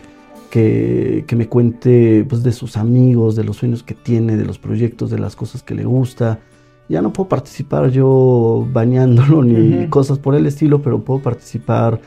que, 0.50 1.24
me 1.36 1.48
cuente 1.48 2.24
pues, 2.28 2.42
de 2.42 2.52
sus 2.52 2.76
amigos, 2.76 3.36
de 3.36 3.44
los 3.44 3.56
sueños 3.56 3.82
que 3.82 3.94
tiene, 3.94 4.36
de 4.36 4.44
los 4.44 4.58
proyectos, 4.58 5.10
de 5.10 5.18
las 5.18 5.36
cosas 5.36 5.62
que 5.62 5.74
le 5.74 5.84
gusta. 5.84 6.40
Ya 6.88 7.02
no 7.02 7.12
puedo 7.12 7.28
participar 7.28 7.90
yo 7.90 8.66
bañándolo 8.72 9.42
ni 9.42 9.88
cosas 9.88 10.18
por 10.18 10.34
el 10.34 10.46
estilo, 10.46 10.80
pero 10.80 11.00
puedo 11.00 11.20
participar 11.20 12.00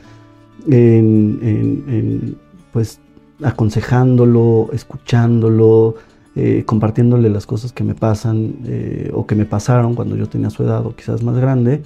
en, 0.70 2.38
pues 2.72 3.00
aconsejándolo, 3.44 4.70
escuchándolo, 4.74 5.96
eh, 6.36 6.64
compartiéndole 6.66 7.30
las 7.30 7.46
cosas 7.46 7.74
que 7.74 7.84
me 7.84 7.96
pasan 7.96 8.56
eh, 8.66 9.12
o 9.14 9.26
que 9.26 9.36
me 9.36 9.46
pasaron 9.46 9.96
cuando 9.96 10.16
yo 10.16 10.28
tenía 10.28 10.50
su 10.50 10.64
edad 10.64 10.86
o 10.86 10.96
quizás 10.96 11.24
más 11.24 11.38
grande. 11.38 11.82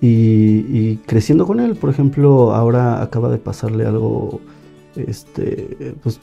y, 0.00 0.96
creciendo 1.06 1.46
con 1.46 1.58
él, 1.58 1.74
por 1.74 1.90
ejemplo, 1.90 2.54
ahora 2.54 3.02
acaba 3.02 3.28
de 3.28 3.38
pasarle 3.38 3.86
algo 3.86 4.40
este, 4.94 5.94
pues 6.02 6.20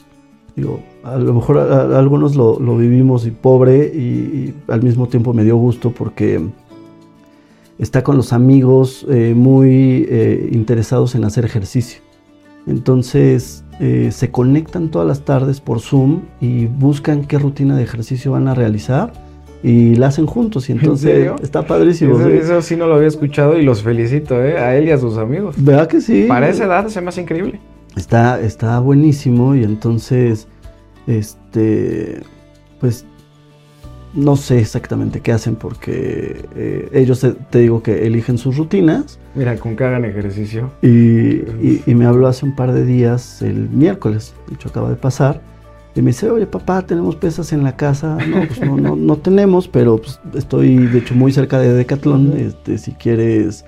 digo, 0.56 0.80
a 1.02 1.16
lo 1.16 1.34
mejor 1.34 1.58
algunos 1.58 2.36
lo, 2.36 2.76
vivimos 2.76 3.26
y 3.26 3.30
pobre 3.30 3.86
y, 3.86 4.54
al 4.68 4.82
mismo 4.82 5.08
tiempo 5.08 5.32
me 5.32 5.44
dio 5.44 5.56
gusto 5.56 5.90
porque 5.90 6.40
está 7.78 8.04
con 8.04 8.16
los 8.16 8.32
amigos 8.32 9.06
eh, 9.10 9.34
muy 9.36 10.06
eh, 10.08 10.48
interesados 10.52 11.14
en 11.14 11.24
hacer 11.24 11.44
ejercicio. 11.44 12.00
Entonces 12.66 13.64
eh, 13.80 14.10
se 14.12 14.30
conectan 14.30 14.90
todas 14.90 15.06
las 15.06 15.24
tardes 15.24 15.60
por 15.60 15.80
Zoom 15.80 16.22
y 16.40 16.66
buscan 16.66 17.24
qué 17.24 17.38
rutina 17.38 17.76
de 17.76 17.82
ejercicio 17.82 18.32
van 18.32 18.48
a 18.48 18.54
realizar 18.54 19.12
y 19.62 19.96
la 19.96 20.08
hacen 20.08 20.26
juntos 20.26 20.68
y 20.68 20.72
entonces 20.72 21.32
está 21.42 21.66
padrísimo. 21.66 22.20
Eso, 22.20 22.62
sí 22.62 22.76
no 22.76 22.86
lo 22.86 22.94
había 22.94 23.08
escuchado 23.08 23.58
y 23.58 23.62
los 23.62 23.82
felicito, 23.82 24.36
a 24.36 24.76
él 24.76 24.88
y 24.88 24.90
a 24.90 24.98
sus 24.98 25.16
amigos. 25.16 25.56
¿Verdad 25.58 25.88
que 25.88 26.00
sí? 26.00 26.26
Para 26.28 26.48
esa 26.48 26.64
edad 26.64 26.86
se 26.88 27.00
me 27.00 27.08
hace 27.08 27.22
increíble. 27.22 27.60
Está, 27.96 28.40
está 28.40 28.78
buenísimo 28.80 29.54
y 29.54 29.62
entonces, 29.62 30.48
este, 31.06 32.22
pues 32.80 33.06
no 34.14 34.36
sé 34.36 34.60
exactamente 34.60 35.20
qué 35.20 35.32
hacen 35.32 35.56
porque 35.56 36.48
eh, 36.54 36.88
ellos 36.92 37.26
te, 37.50 37.58
digo 37.58 37.82
que 37.82 38.06
eligen 38.06 38.38
sus 38.38 38.56
rutinas. 38.56 39.18
Mira, 39.34 39.56
con 39.56 39.76
que 39.76 39.84
hagan 39.84 40.04
ejercicio. 40.04 40.72
Y, 40.82 41.42
y, 41.86 41.94
me 41.94 42.06
habló 42.06 42.28
hace 42.28 42.44
un 42.44 42.54
par 42.54 42.72
de 42.72 42.84
días, 42.84 43.42
el 43.42 43.68
miércoles, 43.68 44.34
de 44.48 44.54
hecho 44.54 44.68
acaba 44.68 44.90
de 44.90 44.96
pasar, 44.96 45.40
y 45.96 46.02
me 46.02 46.08
dice, 46.08 46.28
oye 46.30 46.46
papá, 46.46 46.82
tenemos 46.82 47.14
pesas 47.16 47.52
en 47.52 47.62
la 47.62 47.76
casa. 47.76 48.18
No, 48.26 48.46
pues 48.46 48.60
no, 48.60 48.76
no, 48.76 48.96
no 48.96 49.16
tenemos, 49.16 49.68
pero 49.68 49.98
pues, 49.98 50.20
estoy 50.34 50.76
de 50.76 50.98
hecho 50.98 51.14
muy 51.14 51.32
cerca 51.32 51.60
de 51.60 51.72
Decathlon. 51.72 52.32
Este, 52.36 52.78
si 52.78 52.92
quieres 52.92 53.64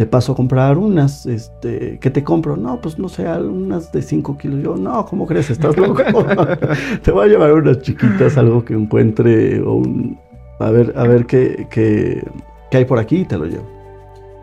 te 0.00 0.06
paso 0.06 0.32
a 0.32 0.34
comprar 0.34 0.78
unas, 0.78 1.26
este, 1.26 1.98
¿qué 2.00 2.08
te 2.08 2.24
compro? 2.24 2.56
No, 2.56 2.80
pues 2.80 2.98
no 2.98 3.10
sé, 3.10 3.28
unas 3.28 3.92
de 3.92 4.00
5 4.00 4.38
kilos. 4.38 4.62
Yo, 4.62 4.74
no, 4.74 5.04
¿cómo 5.04 5.26
crees? 5.26 5.50
¿Estás 5.50 5.76
loco? 5.76 6.02
te 7.02 7.12
voy 7.12 7.26
a 7.26 7.28
llevar 7.28 7.52
unas 7.52 7.82
chiquitas, 7.82 8.38
algo 8.38 8.64
que 8.64 8.72
encuentre, 8.72 9.60
o 9.60 9.74
un, 9.74 10.18
a 10.58 10.70
ver, 10.70 10.94
a 10.96 11.02
ver 11.06 11.26
qué, 11.26 11.66
qué, 11.68 12.26
qué 12.70 12.78
hay 12.78 12.86
por 12.86 12.98
aquí 12.98 13.16
y 13.16 13.24
te 13.26 13.36
lo 13.36 13.44
llevo. 13.44 13.66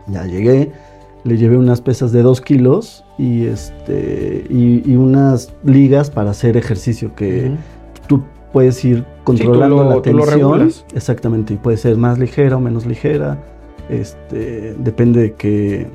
Ya 0.06 0.26
llegué, 0.26 0.70
le 1.24 1.36
llevé 1.36 1.56
unas 1.56 1.80
pesas 1.80 2.12
de 2.12 2.22
2 2.22 2.40
kilos 2.40 3.04
y, 3.18 3.46
este, 3.46 4.46
y, 4.48 4.94
unas 4.94 5.52
ligas 5.64 6.08
para 6.08 6.30
hacer 6.30 6.56
ejercicio 6.56 7.16
que 7.16 7.50
tú 8.06 8.22
puedes 8.52 8.84
ir 8.84 9.04
controlando 9.24 9.82
la 9.82 10.02
tensión. 10.02 10.70
exactamente, 10.94 11.54
y 11.54 11.56
puede 11.56 11.78
ser 11.78 11.96
más 11.96 12.16
ligera 12.16 12.58
o 12.58 12.60
menos 12.60 12.86
ligera. 12.86 13.42
Este, 13.88 14.74
depende 14.78 15.20
de 15.20 15.34
qué, 15.34 15.86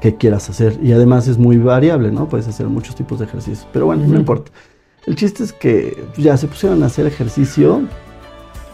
qué 0.00 0.16
quieras 0.16 0.50
hacer. 0.50 0.78
Y 0.82 0.92
además 0.92 1.28
es 1.28 1.38
muy 1.38 1.58
variable, 1.58 2.10
¿no? 2.10 2.28
Puedes 2.28 2.48
hacer 2.48 2.66
muchos 2.66 2.94
tipos 2.94 3.18
de 3.18 3.26
ejercicios. 3.26 3.66
Pero 3.72 3.86
bueno, 3.86 4.06
no 4.06 4.16
importa. 4.16 4.50
El 5.06 5.16
chiste 5.16 5.42
es 5.42 5.52
que 5.52 5.96
ya 6.16 6.36
se 6.36 6.46
pusieron 6.46 6.82
a 6.82 6.86
hacer 6.86 7.06
ejercicio 7.06 7.82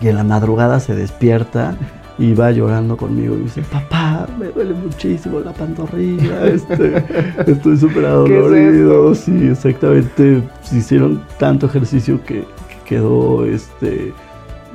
y 0.01 0.09
en 0.09 0.17
la 0.17 0.25
madrugada 0.25 0.79
se 0.79 0.95
despierta 0.95 1.77
y 2.19 2.35
va 2.35 2.51
llorando 2.51 2.97
conmigo 2.97 3.37
y 3.37 3.45
dice, 3.45 3.63
papá, 3.63 4.27
me 4.39 4.47
duele 4.47 4.75
muchísimo 4.75 5.41
la 5.41 5.53
pantorrilla, 5.53 6.47
este, 6.47 7.05
estoy 7.47 7.77
súper 7.77 8.07
adolorido. 8.07 9.15
sí, 9.15 9.49
exactamente. 9.49 10.43
Hicieron 10.73 11.23
tanto 11.39 11.67
ejercicio 11.67 12.23
que, 12.25 12.45
quedó 12.85 13.45
este, 13.45 14.15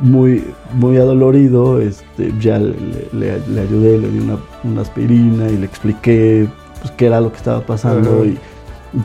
muy, 0.04 0.44
muy 0.74 0.98
adolorido. 0.98 1.82
Este, 1.82 2.34
ya 2.40 2.60
le, 2.60 3.32
ayudé, 3.60 3.98
le 3.98 4.10
di 4.10 4.20
una, 4.64 4.82
aspirina 4.82 5.50
y 5.50 5.58
le 5.58 5.66
expliqué 5.66 6.48
pues, 6.82 6.92
qué 6.92 7.08
era 7.08 7.20
lo 7.22 7.32
que 7.32 7.38
estaba 7.38 7.62
pasando 7.62 8.26
y, 8.26 8.38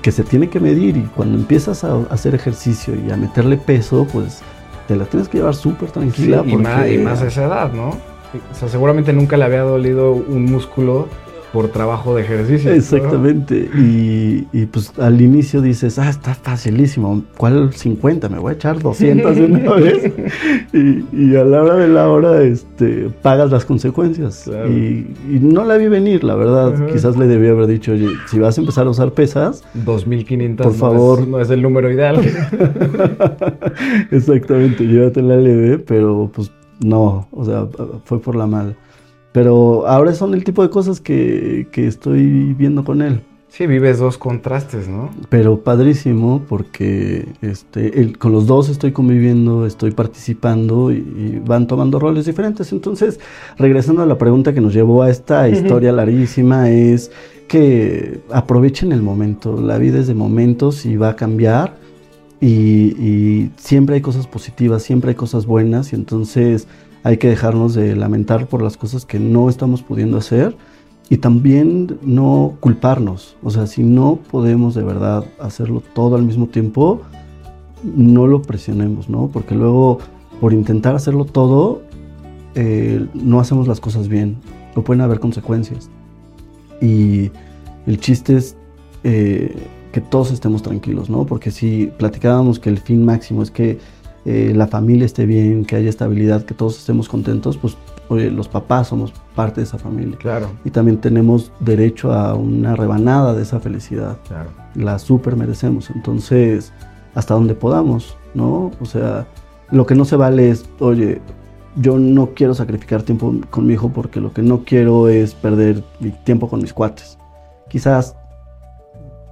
que 0.03 0.13
se 0.13 0.23
tiene 0.23 0.51
que 0.51 0.61
medir. 0.61 0.97
Y 0.97 1.03
cuando 1.17 1.39
empiezas 1.39 1.85
a 1.85 1.97
hacer 2.11 2.35
ejercicio 2.35 2.95
y 2.95 3.11
a 3.11 3.17
meterle 3.17 3.57
peso, 3.57 4.07
pues 4.13 4.43
te 4.87 4.97
la 4.97 5.07
tienes 5.07 5.29
que 5.29 5.39
llevar 5.39 5.55
súper 5.55 5.91
tranquila. 5.91 6.43
y, 6.45 6.57
más, 6.57 6.91
y 6.91 6.99
más 6.99 7.23
a 7.23 7.29
esa 7.29 7.45
edad, 7.45 7.73
¿no? 7.73 7.91
O 7.91 8.55
sea, 8.55 8.69
seguramente 8.69 9.13
nunca 9.15 9.39
le 9.39 9.45
había 9.45 9.63
dolido 9.63 10.13
un 10.13 10.45
músculo 10.45 11.09
por 11.53 11.69
trabajo 11.69 12.15
de 12.15 12.23
ejercicio. 12.23 12.73
Exactamente. 12.73 13.69
Y, 13.75 14.67
pues 14.67 14.93
al 14.99 15.21
inicio 15.21 15.61
dices, 15.61 15.99
ah, 15.99 16.09
está 16.09 16.35
facilísimo. 16.35 17.23
¿Cuál 17.37 17.73
50? 17.73 18.29
Me 18.29 18.39
voy 18.39 18.53
a 18.53 18.55
echar 18.55 18.81
200 18.81 19.37
de 19.37 19.45
una 19.45 19.75
vez. 19.75 20.13
y, 20.73 21.37
a 21.37 21.45
la 21.45 21.63
hora 21.63 21.75
de 21.77 21.89
la 21.89 22.09
hora 22.09 22.43
este, 22.43 23.11
pagas 23.23 23.51
las 23.51 23.65
consecuencias. 23.65 24.51
Y, 24.69 25.07
no 25.41 25.65
la 25.65 25.77
vi 25.77 25.89
venir, 25.89 26.25
la 26.25 26.35
verdad. 26.35 26.87
Quizás 26.93 27.17
le 27.17 27.27
debía 27.27 27.51
haber 27.51 27.67
dicho, 27.67 27.93
oye, 27.93 28.09
si 28.27 28.39
vas 28.39 28.59
a 28.59 28.61
empezar 28.61 28.87
a 28.87 28.91
usar 28.91 29.13
pesas... 29.13 29.65
2500 29.75 30.67
por 30.67 30.75
favor. 30.77 31.27
no 31.27 31.41
es 31.41 31.51
el 31.51 31.63
número 31.63 31.91
ideal. 31.91 32.21
Exactamente, 34.11 34.85
llévatela 34.85 35.37
leve, 35.37 35.79
pero 35.79 36.31
pues 36.33 36.51
no, 36.81 37.29
o 37.33 37.45
sea, 37.45 37.67
fue 38.05 38.21
por 38.21 38.37
la 38.37 38.47
mal. 38.47 38.77
Pero 39.33 39.87
ahora 39.87 40.13
son 40.15 40.35
el 40.35 40.45
tipo 40.45 40.63
de 40.63 40.71
cosas 40.71 41.01
que, 41.01 41.69
estoy 41.75 42.55
viendo 42.55 42.85
con 42.85 43.03
él. 43.03 43.21
Sí, 43.49 43.67
vives 43.67 43.99
dos 43.99 44.19
contrastes, 44.19 44.89
¿no? 44.89 45.11
Pero 45.31 45.61
padrísimo 45.61 46.43
porque 46.49 47.27
este, 47.41 48.13
con 48.19 48.31
los 48.31 48.47
dos 48.47 48.69
estoy 48.69 48.93
conviviendo, 48.93 49.67
estoy 49.67 49.91
participando 49.91 50.93
y, 50.93 51.43
van 51.45 51.67
tomando 51.67 51.99
roles 51.99 52.27
diferentes. 52.27 52.73
Entonces, 52.73 53.19
regresando 53.57 54.03
a 54.03 54.07
la 54.07 54.19
pregunta 54.19 54.53
que 54.53 54.61
nos 54.61 54.75
llevó 54.75 55.03
a 55.03 55.11
esta 55.11 55.49
historia 55.49 55.93
larguísima, 55.93 56.71
es 56.71 57.11
que 57.49 58.21
aprovechen 58.31 58.93
el 58.93 59.03
momento. 59.03 59.61
La 59.61 59.79
vida 59.79 59.99
es 59.99 60.07
de 60.07 60.15
momentos 60.15 60.85
y 60.85 60.97
va 60.97 61.11
a 61.11 61.17
cambiar 61.17 61.77
y, 62.41 63.51
siempre 63.57 63.97
hay 63.97 64.01
cosas 64.01 64.27
positivas, 64.27 64.83
siempre 64.83 65.11
hay 65.11 65.17
cosas 65.17 65.47
buenas 65.47 65.93
y 65.93 65.97
entonces 65.97 66.69
hay 67.09 67.17
que 67.17 67.31
dejarnos 67.31 67.73
de 67.73 67.97
lamentar 67.97 68.49
por 68.49 68.61
las 68.61 68.77
cosas 68.77 69.07
que 69.07 69.19
no 69.19 69.49
estamos 69.49 69.81
pudiendo 69.81 70.19
hacer 70.19 70.55
y 71.09 71.17
también 71.17 71.99
no 72.03 72.59
culparnos. 72.61 73.35
O 73.43 73.49
sea, 73.49 73.67
si 73.67 73.83
no 73.83 74.19
podemos 74.31 74.75
de 74.75 74.83
verdad 74.83 75.25
hacerlo 75.41 75.83
todo 75.95 76.17
al 76.17 76.23
mismo 76.25 76.49
tiempo, 76.49 77.01
no 77.83 78.27
lo 78.27 78.43
presionemos, 78.43 79.09
¿no? 79.09 79.31
Porque 79.33 79.55
luego 79.55 80.01
por 80.39 80.53
intentar 80.53 80.95
hacerlo 80.95 81.25
todo, 81.25 81.81
eh, 82.55 83.07
no 83.15 83.41
hacemos 83.41 83.67
las 83.67 83.81
cosas 83.81 84.07
bien 84.07 84.37
o 84.75 84.83
pueden 84.83 85.01
haber 85.01 85.19
consecuencias. 85.19 85.89
Y 86.83 87.31
el 87.87 87.99
chiste 88.01 88.37
es... 88.37 88.55
Eh, 89.03 89.57
que 89.93 90.03
todos 90.03 90.31
estemos 90.33 90.63
tranquilos, 90.63 91.09
¿no? 91.09 91.25
Porque 91.25 91.51
si 91.51 91.91
platicábamos 91.97 92.59
que 92.59 92.69
el 92.69 92.77
fin 92.77 93.07
máximo 93.07 93.43
es 93.43 93.51
que 93.51 93.79
eh, 94.31 94.53
la 94.55 94.67
familia 94.67 95.07
esté 95.07 95.25
bien, 95.25 95.65
que 95.65 95.75
haya 95.75 95.89
estabilidad, 95.89 96.45
que 96.45 96.53
todos 96.53 96.77
estemos 96.77 97.09
contentos, 97.09 97.57
pues 97.57 97.79
oye, 98.09 98.31
los 98.31 98.47
papás 98.47 98.89
somos 98.89 99.11
parte 99.35 99.63
de 99.63 99.65
esa 99.65 99.79
familia. 99.79 100.19
Claro. 100.19 100.51
Y 100.67 100.71
también 100.71 100.99
tenemos 100.99 101.51
derecho 101.61 102.13
a 102.13 102.35
una 102.35 102.77
rebanada 102.77 103.33
de 103.33 103.41
esa 103.41 103.59
felicidad. 103.59 104.19
Claro. 104.29 104.51
La 104.75 104.99
super 104.99 105.35
merecemos. 105.35 105.89
Entonces, 105.89 106.75
hasta 107.15 107.33
donde 107.33 107.55
podamos, 107.55 108.19
¿no? 108.35 108.71
O 108.83 108.85
sea, 108.85 109.27
lo 109.71 109.87
que 109.87 109.95
no 109.95 110.05
se 110.05 110.17
vale 110.17 110.51
es, 110.51 110.69
oye, 110.79 111.23
yo 111.77 111.99
no 111.99 112.35
quiero 112.35 112.53
sacrificar 112.53 113.03
tiempo 113.05 113.35
con 113.49 113.67
mi 113.67 113.73
hijo 113.73 113.89
porque 113.89 114.21
lo 114.21 114.35
que 114.35 114.43
no 114.43 114.63
quiero 114.63 115.09
es 115.09 115.35
perder 115.35 115.83
mi 116.01 116.11
tiempo 116.11 116.51
con 116.51 116.61
mis 116.61 116.75
cuates. 116.75 117.17
Quizás, 117.71 118.15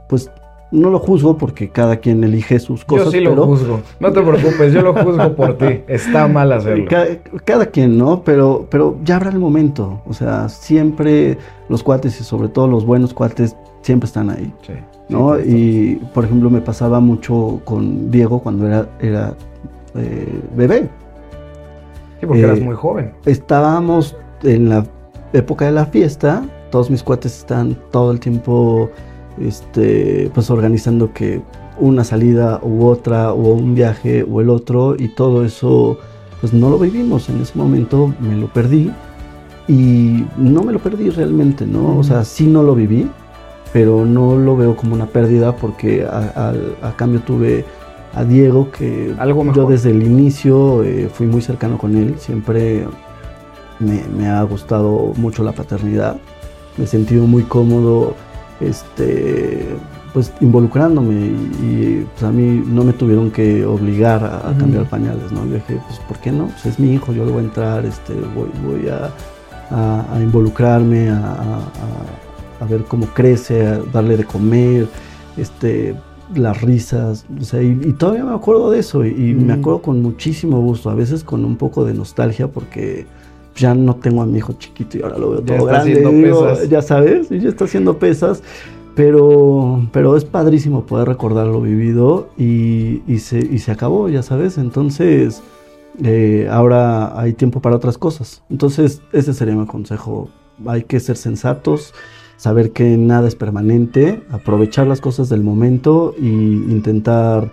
pues 0.08 0.30
no 0.70 0.90
lo 0.90 0.98
juzgo 0.98 1.38
porque 1.38 1.70
cada 1.70 1.96
quien 1.96 2.24
elige 2.24 2.58
sus 2.58 2.84
cosas. 2.84 3.06
Yo 3.06 3.10
sí 3.12 3.20
lo 3.20 3.36
juzgo. 3.46 3.80
No 4.00 4.12
te 4.12 4.20
preocupes, 4.20 4.72
yo 4.72 4.82
lo 4.82 4.94
juzgo 4.94 5.34
por 5.34 5.56
ti. 5.58 5.82
Está 5.86 6.26
mal 6.28 6.52
hacerlo. 6.52 6.86
Cada, 7.44 7.66
quien, 7.66 7.96
¿no? 7.96 8.22
Pero, 8.24 8.66
pero 8.70 8.96
ya 9.04 9.16
habrá 9.16 9.30
el 9.30 9.38
momento. 9.38 10.02
O 10.06 10.12
sea, 10.12 10.48
siempre 10.48 11.38
los 11.68 11.82
cuates 11.82 12.20
y 12.20 12.24
sobre 12.24 12.48
todo 12.48 12.66
los 12.66 12.84
buenos 12.84 13.14
cuates 13.14 13.56
siempre 13.82 14.06
están 14.06 14.30
ahí. 14.30 14.52
Sí. 14.62 14.72
¿no? 15.08 15.38
y 15.38 16.00
por 16.14 16.24
ejemplo, 16.24 16.50
me 16.50 16.60
pasaba 16.60 17.00
mucho 17.00 17.60
con 17.64 18.10
Diego 18.10 18.40
cuando 18.40 18.66
era, 18.66 18.88
era 19.00 19.34
eh, 19.94 20.40
bebé. 20.56 20.88
Sí, 22.20 22.26
porque 22.26 22.42
eras 22.42 22.58
eh, 22.58 22.62
muy 22.62 22.74
joven. 22.74 23.12
Estábamos 23.24 24.16
en 24.42 24.68
la 24.68 24.84
época 25.32 25.66
de 25.66 25.72
la 25.72 25.86
fiesta. 25.86 26.44
Todos 26.70 26.90
mis 26.90 27.02
cuates 27.02 27.38
están 27.38 27.76
todo 27.90 28.10
el 28.10 28.20
tiempo 28.20 28.90
este, 29.40 30.30
pues 30.34 30.50
organizando 30.50 31.12
que 31.12 31.42
una 31.78 32.04
salida 32.04 32.60
u 32.62 32.86
otra, 32.86 33.32
o 33.32 33.52
un 33.52 33.74
viaje 33.74 34.26
o 34.30 34.40
el 34.40 34.50
otro, 34.50 34.96
y 34.98 35.08
todo 35.08 35.44
eso, 35.44 35.98
pues 36.40 36.52
no 36.52 36.70
lo 36.70 36.78
vivimos. 36.78 37.28
En 37.28 37.40
ese 37.40 37.56
momento 37.56 38.14
me 38.20 38.36
lo 38.36 38.52
perdí 38.52 38.90
y 39.68 40.24
no 40.36 40.62
me 40.62 40.72
lo 40.72 40.78
perdí 40.78 41.10
realmente, 41.10 41.66
¿no? 41.66 41.98
O 41.98 42.04
sea, 42.04 42.24
sí 42.24 42.46
no 42.46 42.62
lo 42.62 42.74
viví, 42.74 43.10
pero 43.72 44.04
no 44.06 44.36
lo 44.36 44.56
veo 44.56 44.76
como 44.76 44.94
una 44.94 45.06
pérdida 45.06 45.56
porque 45.56 46.04
a, 46.04 46.94
cambio 46.96 47.20
tuve 47.20 47.64
a 48.14 48.24
Diego 48.24 48.70
que 48.70 49.14
yo 49.54 49.68
desde 49.68 49.90
el 49.90 50.02
inicio 50.02 50.82
eh, 50.82 51.10
fui 51.12 51.26
muy 51.26 51.42
cercano 51.42 51.76
con 51.76 51.96
él, 51.96 52.14
siempre 52.18 52.86
me, 53.78 54.02
me 54.16 54.28
ha 54.28 54.42
gustado 54.44 55.12
mucho 55.16 55.42
la 55.42 55.52
paternidad, 55.52 56.16
me 56.78 56.84
he 56.84 56.86
sentido 56.86 57.26
muy 57.26 57.42
cómodo 57.42 58.14
este, 58.60 59.76
pues 60.12 60.32
involucrándome 60.40 61.14
y, 61.62 62.06
pues 62.12 62.22
a 62.22 62.32
mí 62.32 62.62
no 62.66 62.84
me 62.84 62.92
tuvieron 62.92 63.30
que 63.30 63.66
obligar 63.66 64.24
a, 64.24 64.56
cambiar 64.58 64.88
pañales, 64.88 65.30
¿no? 65.30 65.44
Yo 65.46 65.54
dije, 65.54 65.78
pues 65.86 65.98
¿por 66.08 66.18
qué 66.18 66.32
no? 66.32 66.46
Pues 66.46 66.66
es 66.66 66.78
mi 66.78 66.94
hijo, 66.94 67.12
yo 67.12 67.24
le 67.26 67.32
voy 67.32 67.42
a 67.42 67.44
entrar, 67.44 67.84
este, 67.84 68.14
voy, 68.34 68.48
voy 68.64 68.88
a, 68.88 69.12
involucrarme, 70.18 71.10
a, 71.10 71.60
ver 72.68 72.84
cómo 72.84 73.06
crece, 73.08 73.66
a 73.66 73.78
darle 73.92 74.16
de 74.16 74.24
comer, 74.24 74.88
este, 75.36 75.94
las 76.34 76.62
risas, 76.62 77.26
o 77.38 77.44
sea, 77.44 77.62
y, 77.62 77.74
todavía 77.92 78.24
me 78.24 78.34
acuerdo 78.34 78.70
de 78.70 78.78
eso 78.78 79.04
y, 79.04 79.34
me 79.34 79.52
acuerdo 79.52 79.82
con 79.82 80.00
muchísimo 80.00 80.60
gusto, 80.60 80.88
a 80.88 80.94
veces 80.94 81.24
con 81.24 81.44
un 81.44 81.56
poco 81.56 81.84
de 81.84 81.92
nostalgia 81.92 82.48
porque 82.48 83.06
ya 83.56 83.74
no 83.74 83.96
tengo 83.96 84.22
a 84.22 84.26
mi 84.26 84.38
hijo 84.38 84.52
chiquito 84.54 84.98
y 84.98 85.02
ahora 85.02 85.18
lo 85.18 85.30
veo 85.30 85.42
todo 85.42 85.64
grande. 85.64 86.68
ya 86.68 86.82
sabes, 86.82 87.28
ya 87.30 87.48
está 87.48 87.64
haciendo 87.64 87.98
pesas. 87.98 88.42
Pero, 88.94 89.86
pero 89.92 90.16
es 90.16 90.24
padrísimo 90.24 90.86
poder 90.86 91.06
recordar 91.08 91.46
lo 91.48 91.60
vivido 91.60 92.30
y, 92.38 93.02
se, 93.18 93.40
y 93.40 93.58
se 93.58 93.70
acabó, 93.70 94.08
ya 94.08 94.22
sabes. 94.22 94.56
Entonces, 94.56 95.42
eh, 96.02 96.48
ahora 96.50 97.20
hay 97.20 97.34
tiempo 97.34 97.60
para 97.60 97.76
otras 97.76 97.98
cosas. 97.98 98.42
Entonces, 98.48 99.02
ese 99.12 99.34
sería 99.34 99.54
mi 99.54 99.66
consejo. 99.66 100.30
Hay 100.66 100.84
que 100.84 100.98
ser 100.98 101.18
sensatos, 101.18 101.92
saber 102.38 102.72
que 102.72 102.96
nada 102.96 103.28
es 103.28 103.34
permanente, 103.34 104.22
aprovechar 104.30 104.86
las 104.86 105.02
cosas 105.02 105.28
del 105.28 105.42
momento 105.42 106.14
e 106.18 106.24
intentar, 106.24 107.52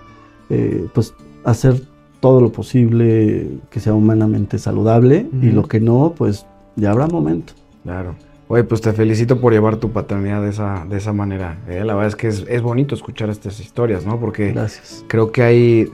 eh, 0.49 0.87
pues, 0.93 1.13
hacer 1.43 1.81
todo 2.23 2.39
lo 2.39 2.53
posible 2.53 3.49
que 3.69 3.81
sea 3.81 3.93
humanamente 3.93 4.57
saludable 4.57 5.27
y 5.41 5.47
lo 5.47 5.67
que 5.67 5.81
no, 5.81 6.13
pues 6.17 6.45
ya 6.77 6.91
habrá 6.91 7.05
momento. 7.05 7.51
Claro. 7.83 8.15
Oye, 8.47 8.63
pues 8.63 8.79
te 8.79 8.93
felicito 8.93 9.41
por 9.41 9.51
llevar 9.51 9.75
tu 9.75 9.91
paternidad 9.91 10.41
de 10.41 10.51
esa, 10.51 10.86
de 10.89 10.95
esa 10.95 11.12
manera. 11.12 11.57
¿eh? 11.67 11.83
La 11.83 11.95
verdad 11.95 12.07
es 12.07 12.15
que 12.15 12.29
es, 12.29 12.62
bonito 12.62 12.95
escuchar 12.95 13.29
estas 13.29 13.59
historias, 13.59 14.05
¿no? 14.05 14.21
Porque 14.21 14.53
Gracias. 14.53 15.03
creo 15.09 15.33
que 15.33 15.43
hay, 15.43 15.91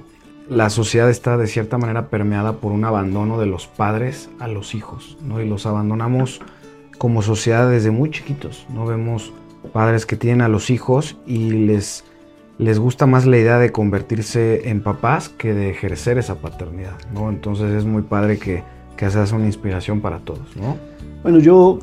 la 0.47 0.69
sociedad 0.69 1.09
está 1.09 1.35
de 1.35 1.47
cierta 1.47 1.79
manera 1.79 2.09
permeada 2.09 2.57
por 2.57 2.73
un 2.73 2.85
abandono 2.85 3.39
de 3.39 3.47
los 3.47 3.65
padres 3.65 4.29
a 4.37 4.47
los 4.47 4.75
hijos, 4.75 5.17
¿no? 5.23 5.41
Y 5.41 5.49
los 5.49 5.65
abandonamos 5.65 6.41
como 6.99 7.23
sociedad 7.23 7.71
desde 7.71 7.89
muy 7.89 8.11
chiquitos. 8.11 8.67
No 8.71 8.85
vemos 8.85 9.33
padres 9.73 10.05
que 10.05 10.15
tienen 10.15 10.41
a 10.41 10.47
los 10.47 10.69
hijos 10.69 11.17
y 11.25 11.49
les, 11.49 12.03
les 12.59 12.77
gusta 12.77 13.05
más 13.05 13.25
la 13.25 13.37
idea 13.37 13.57
de 13.57 13.71
convertirse 13.71 14.69
en 14.69 14.83
papás 14.83 15.29
que 15.29 15.53
de 15.53 15.69
ejercer 15.69 16.17
esa 16.17 16.35
paternidad, 16.35 16.97
¿no? 17.13 17.29
Entonces 17.29 17.71
es 17.71 17.85
muy 17.85 18.01
padre 18.01 18.37
que, 18.37 18.63
que 18.97 19.09
seas 19.09 19.31
una 19.31 19.45
inspiración 19.45 20.01
para 20.01 20.19
todos, 20.19 20.55
¿no? 20.57 20.75
Bueno, 21.23 21.39
yo 21.39 21.79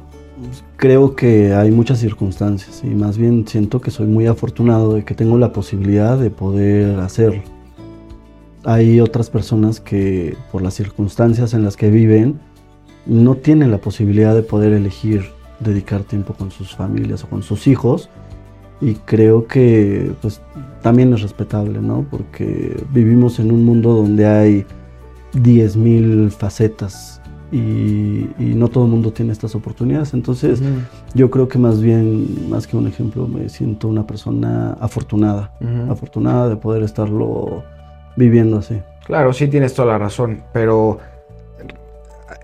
creo 0.77 1.17
que 1.17 1.55
hay 1.55 1.71
muchas 1.71 1.99
circunstancias 1.99 2.83
y 2.85 2.89
más 2.89 3.17
bien 3.17 3.49
siento 3.49 3.81
que 3.81 3.91
soy 3.91 4.07
muy 4.07 4.27
afortunado 4.27 4.93
de 4.93 5.03
que 5.03 5.15
tengo 5.15 5.39
la 5.39 5.51
posibilidad 5.51 6.19
de 6.19 6.29
poder 6.29 7.01
hacerlo. 7.01 7.43
Hay 8.65 9.01
otras 9.01 9.31
personas 9.31 9.81
que 9.81 10.37
por 10.53 10.61
las 10.61 10.75
circunstancias 10.75 11.55
en 11.55 11.63
las 11.63 11.79
que 11.79 11.89
viven 11.89 12.39
no 13.07 13.37
tienen 13.37 13.71
la 13.71 13.79
posibilidad 13.79 14.35
de 14.35 14.43
poder 14.43 14.75
elegir 14.75 15.25
dedicar 15.61 16.03
tiempo 16.03 16.35
con 16.35 16.51
sus 16.51 16.77
familias 16.77 17.25
o 17.25 17.29
con 17.29 17.43
sus 17.43 17.67
hijos 17.67 18.11
y 18.81 18.95
creo 18.95 19.47
que 19.47 20.13
pues 20.21 20.41
también 20.87 21.13
es 21.13 21.21
respetable, 21.21 21.81
¿no? 21.83 22.07
Porque 22.09 22.81
vivimos 22.93 23.41
en 23.41 23.51
un 23.51 23.65
mundo 23.65 23.93
donde 23.93 24.25
hay 24.25 24.65
10.000 25.35 26.31
facetas 26.31 27.21
y, 27.51 28.29
no 28.39 28.69
todo 28.69 28.85
el 28.85 28.93
mundo 28.93 29.13
tiene 29.13 29.33
estas 29.33 29.57
oportunidades. 29.57 30.15
Entonces, 30.15 30.63
yo 31.13 31.29
creo 31.29 31.49
que 31.49 31.59
más 31.59 31.83
bien, 31.83 32.49
más 32.49 32.69
que 32.69 32.77
un 32.77 32.87
ejemplo, 32.87 33.27
me 33.27 33.49
siento 33.49 33.89
una 33.89 34.07
persona 34.07 34.77
afortunada, 34.81 35.51
afortunada 35.91 36.49
de 36.49 36.55
poder 36.55 36.85
estarlo 36.85 37.65
viviendo 38.15 38.59
así. 38.59 38.81
Claro, 39.07 39.33
sí 39.33 39.49
tienes 39.49 39.75
toda 39.75 39.89
la 39.89 39.99
razón, 39.99 40.45
pero 40.53 41.01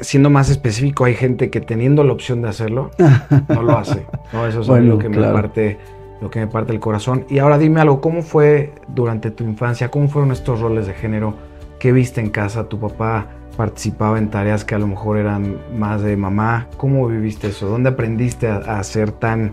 siendo 0.01 0.31
más 0.31 0.51
específico, 0.51 1.05
hay 1.05 1.15
gente 1.15 1.49
que 1.49 1.61
teniendo 1.61 2.03
la 2.03 2.13
opción 2.13 2.43
de 2.43 2.49
hacerlo, 2.49 2.91
no 3.49 3.63
lo 3.63 3.79
hace. 3.79 4.05
No, 4.33 4.49
eso 4.49 4.63
es 4.63 4.85
lo 4.85 4.99
que 4.99 5.09
me 5.09 5.23
parte 5.31 5.79
lo 6.23 6.31
que 6.31 6.39
me 6.39 6.47
parte 6.47 6.73
el 6.73 6.81
corazón. 6.81 7.27
Y 7.29 7.39
ahora 7.39 7.59
dime 7.59 7.81
algo, 7.81 8.01
¿cómo 8.01 8.23
fue 8.23 8.73
durante 8.87 9.33
tu 9.33 9.43
infancia? 9.45 9.91
¿Cómo 9.91 10.09
fueron 10.09 10.31
estos 10.31 10.61
roles 10.61 10.87
de 10.87 10.95
género? 10.95 11.35
¿Qué 11.81 11.91
viste 11.93 12.21
en 12.21 12.31
casa? 12.31 12.69
¿Tu 12.69 12.79
papá 12.79 13.27
participaba 13.57 14.19
en 14.19 14.31
tareas 14.31 14.65
que 14.65 14.77
a 14.77 14.79
lo 14.79 14.87
mejor 14.87 15.19
eran 15.19 15.59
más 15.77 16.01
de 16.03 16.17
mamá? 16.17 16.69
¿Cómo 16.77 17.09
viviste 17.09 17.49
eso? 17.49 17.67
¿Dónde 17.67 17.91
aprendiste 17.91 18.47
a, 18.47 18.83
ser 18.85 19.11
tan, 19.11 19.53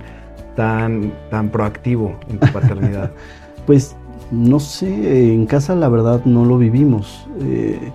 tan, 0.56 1.12
tan 1.32 1.50
proactivo 1.50 2.20
en 2.30 2.40
tu 2.40 2.48
paternidad? 2.54 3.12
pues 3.66 3.96
no 4.30 4.60
sé, 4.60 5.34
en 5.34 5.48
casa 5.48 5.74
la 5.74 5.90
verdad 5.90 6.24
no 6.26 6.46
lo 6.46 6.60
vivimos. 6.60 7.28
Eh, 7.42 7.92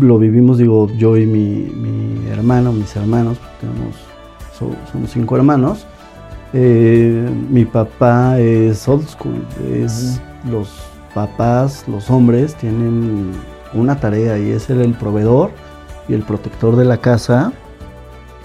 lo 0.00 0.18
vivimos, 0.18 0.58
digo, 0.58 0.88
yo 0.90 1.16
y 1.16 1.26
mi, 1.26 2.28
hermano, 2.28 2.72
mis 2.72 2.94
hermanos, 2.96 3.38
tenemos, 3.60 3.94
somos 4.90 5.10
cinco 5.10 5.36
hermanos. 5.36 5.86
Eh, 6.56 7.28
mi 7.50 7.64
papá 7.64 8.38
es 8.38 8.86
old 8.86 9.08
school, 9.08 9.44
es 9.72 10.20
los 10.48 10.72
papás, 11.12 11.84
los 11.88 12.08
hombres, 12.08 12.54
tienen 12.54 13.32
una 13.72 13.98
tarea 13.98 14.38
y 14.38 14.52
es 14.52 14.62
ser 14.62 14.78
el 14.78 14.92
proveedor 14.92 15.50
y 16.08 16.14
el 16.14 16.22
protector 16.22 16.76
de 16.76 16.84
la 16.84 16.98
casa 16.98 17.52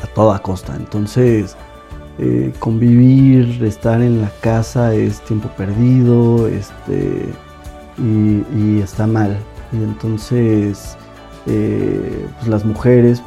a 0.03 0.07
toda 0.15 0.39
costa. 0.39 0.75
Entonces, 0.75 1.55
eh, 2.17 2.51
convivir, 2.57 3.63
estar 3.63 4.01
en 4.01 4.21
la 4.23 4.31
casa 4.41 4.95
es 4.95 5.21
tiempo 5.21 5.47
perdido 5.49 6.47
este, 6.47 7.31
y, 7.99 8.79
está 8.81 9.05
mal. 9.05 9.37
Y 9.71 9.83
entonces, 9.83 10.97
eh, 11.45 12.25
pues 12.39 12.47
las 12.47 12.65
mujeres 12.65 13.21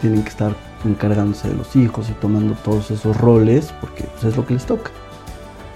tienen 0.00 0.22
que 0.22 0.28
estar 0.28 0.54
encargándose 0.84 1.48
de 1.48 1.56
los 1.56 1.74
hijos 1.76 2.10
y 2.10 2.12
tomando 2.14 2.54
todos 2.64 2.90
esos 2.90 3.16
roles, 3.20 3.72
porque 3.80 4.04
pues, 4.04 4.24
es 4.24 4.36
lo 4.36 4.46
que 4.46 4.54
les 4.54 4.66
toca. 4.66 4.90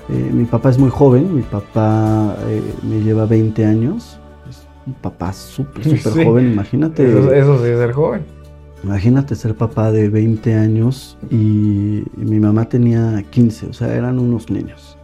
Eh, 0.08 0.30
mi 0.32 0.44
papá 0.44 0.70
es 0.70 0.78
muy 0.78 0.90
joven, 0.90 1.34
mi 1.34 1.42
papá 1.42 2.36
eh, 2.46 2.62
me 2.82 3.00
lleva 3.00 3.26
20 3.26 3.64
años, 3.64 4.18
es 4.48 4.66
un 4.86 4.94
papá 4.94 5.32
súper, 5.32 5.84
súper 5.98 6.24
joven, 6.24 6.52
imagínate. 6.52 7.08
Eso, 7.38 7.58
sí 7.58 7.70
es 7.70 7.78
ser 7.78 7.92
joven. 7.92 8.36
Imagínate 8.84 9.34
ser 9.34 9.56
papá 9.56 9.90
de 9.90 10.08
20 10.08 10.54
años 10.54 11.18
y, 11.30 12.04
mi 12.16 12.38
mamá 12.38 12.68
tenía 12.68 13.24
15, 13.30 13.66
o 13.66 13.72
sea, 13.72 13.94
eran 13.94 14.18
unos 14.18 14.50
niños. 14.50 14.96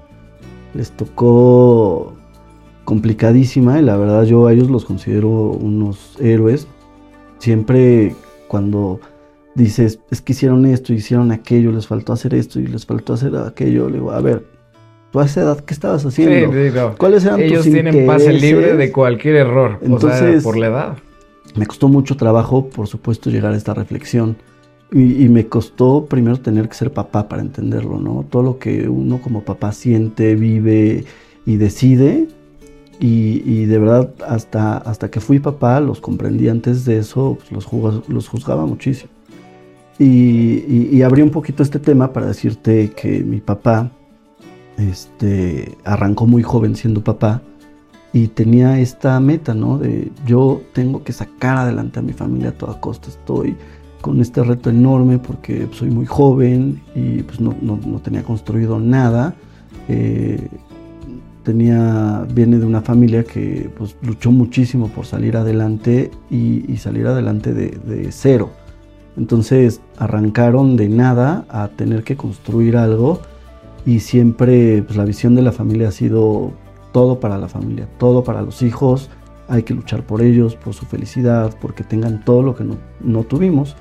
Les 0.74 0.90
tocó 0.92 2.12
complicadísima 2.84 3.80
y 3.80 3.82
la 3.82 3.96
verdad 3.96 4.24
yo 4.24 4.46
a 4.46 4.52
ellos 4.52 4.70
los 4.70 4.84
considero 4.84 5.28
unos 5.28 6.16
héroes. 6.20 6.68
Siempre 7.38 8.14
cuando 8.46 9.00
dices, 9.54 10.00
es 10.10 10.20
que 10.20 10.32
hicieron 10.32 10.66
esto, 10.66 10.92
hicieron 10.92 11.32
aquello, 11.32 11.72
les 11.72 11.86
faltó 11.86 12.12
hacer 12.12 12.34
esto 12.34 12.60
y 12.60 12.66
les 12.66 12.86
faltó 12.86 13.14
hacer 13.14 13.36
aquello. 13.36 13.88
Le 13.88 13.94
digo, 13.98 14.12
a 14.12 14.20
ver, 14.20 14.44
tú 15.10 15.20
a 15.20 15.26
esa 15.26 15.42
edad, 15.42 15.60
¿qué 15.60 15.74
estabas 15.74 16.04
haciendo? 16.04 16.52
Sí, 16.52 16.70
¿Cuáles 16.98 17.24
eran 17.24 17.40
Ellos 17.40 17.64
tienen 17.64 18.06
pase 18.06 18.32
libre 18.32 18.76
de 18.76 18.92
cualquier 18.92 19.36
error, 19.36 19.78
Entonces, 19.82 20.42
por 20.42 20.56
la 20.56 20.66
edad. 20.66 20.96
Me 21.54 21.66
costó 21.66 21.88
mucho 21.88 22.16
trabajo, 22.16 22.68
por 22.68 22.86
supuesto, 22.86 23.30
llegar 23.30 23.52
a 23.52 23.56
esta 23.56 23.74
reflexión. 23.74 24.36
Y, 24.94 25.28
me 25.30 25.46
costó 25.46 26.04
primero 26.04 26.38
tener 26.38 26.68
que 26.68 26.74
ser 26.74 26.92
papá 26.92 27.26
para 27.26 27.40
entenderlo, 27.40 27.98
¿no? 27.98 28.26
Todo 28.28 28.42
lo 28.42 28.58
que 28.58 28.90
uno 28.90 29.22
como 29.22 29.42
papá 29.42 29.72
siente, 29.72 30.34
vive 30.34 31.04
y 31.46 31.56
decide. 31.56 32.28
Y, 33.00 33.64
de 33.64 33.78
verdad, 33.78 34.10
hasta, 34.28 34.76
hasta 34.76 35.10
que 35.10 35.20
fui 35.20 35.40
papá, 35.40 35.80
los 35.80 36.00
comprendí. 36.00 36.48
Antes 36.48 36.84
de 36.84 36.98
eso, 36.98 37.38
pues, 37.38 37.50
los, 37.50 38.08
los 38.08 38.28
juzgaba 38.28 38.66
muchísimo. 38.66 39.10
Y, 39.98 41.02
abrí 41.02 41.22
un 41.22 41.30
poquito 41.30 41.62
este 41.62 41.78
tema 41.78 42.12
para 42.12 42.26
decirte 42.26 42.90
que 42.90 43.20
mi 43.24 43.40
papá 43.40 43.90
este, 44.78 45.76
arrancó 45.84 46.26
muy 46.26 46.42
joven 46.42 46.74
siendo 46.76 47.02
papá 47.02 47.42
y 48.12 48.28
tenía 48.28 48.78
esta 48.78 49.18
meta, 49.20 49.54
¿no? 49.54 49.78
De 49.78 50.10
yo 50.26 50.62
tengo 50.72 51.02
que 51.02 51.12
sacar 51.12 51.56
adelante 51.58 51.98
a 51.98 52.02
mi 52.02 52.12
familia 52.12 52.50
a 52.50 52.52
toda 52.52 52.80
costa. 52.80 53.08
Estoy 53.08 53.56
con 54.00 54.20
este 54.20 54.42
reto 54.42 54.70
enorme 54.70 55.18
porque 55.18 55.68
soy 55.72 55.90
muy 55.90 56.06
joven 56.06 56.82
y 56.94 57.22
pues 57.22 57.40
no, 57.40 57.54
tenía 58.02 58.22
construido 58.22 58.78
nada. 58.80 59.34
Eh, 59.88 60.48
tenía, 61.42 62.26
viene 62.32 62.58
de 62.58 62.66
una 62.66 62.82
familia 62.82 63.24
que 63.24 63.70
pues, 63.76 63.96
luchó 64.02 64.30
muchísimo 64.30 64.88
por 64.88 65.06
salir 65.06 65.36
adelante 65.36 66.10
y, 66.30 66.76
salir 66.76 67.06
adelante 67.06 67.52
de 67.54 68.08
cero. 68.10 68.50
Entonces 69.16 69.80
arrancaron 69.98 70.76
de 70.76 70.88
nada 70.88 71.44
a 71.48 71.68
tener 71.68 72.02
que 72.02 72.16
construir 72.16 72.76
algo 72.76 73.20
y 73.84 74.00
siempre 74.00 74.82
pues, 74.82 74.96
la 74.96 75.04
visión 75.04 75.34
de 75.34 75.42
la 75.42 75.52
familia 75.52 75.88
ha 75.88 75.92
sido 75.92 76.52
todo 76.92 77.20
para 77.20 77.38
la 77.38 77.48
familia, 77.48 77.88
todo 77.98 78.22
para 78.22 78.42
los 78.42 78.62
hijos, 78.62 79.10
hay 79.48 79.64
que 79.64 79.74
luchar 79.74 80.02
por 80.02 80.22
ellos, 80.22 80.56
por 80.56 80.74
su 80.74 80.86
felicidad, 80.86 81.54
porque 81.60 81.84
tengan 81.84 82.24
todo 82.24 82.42
lo 82.42 82.54
que 82.54 82.64
no, 82.64 83.22
tuvimos. 83.24 83.76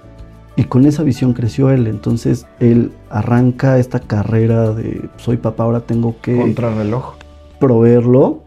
Y 0.58 0.66
con 0.66 0.86
esa 0.86 1.04
visión 1.04 1.34
creció 1.34 1.70
él. 1.70 1.88
Entonces 1.88 2.46
él 2.60 2.92
arranca 3.10 3.78
esta 3.78 4.00
carrera 4.00 4.72
de 4.72 5.10
soy 5.18 5.38
papá, 5.38 5.64
ahora 5.64 5.82
tengo 5.82 6.16
que... 6.22 6.36
Contrarreloj. 6.36 7.16
Proveerlo. 7.60 8.42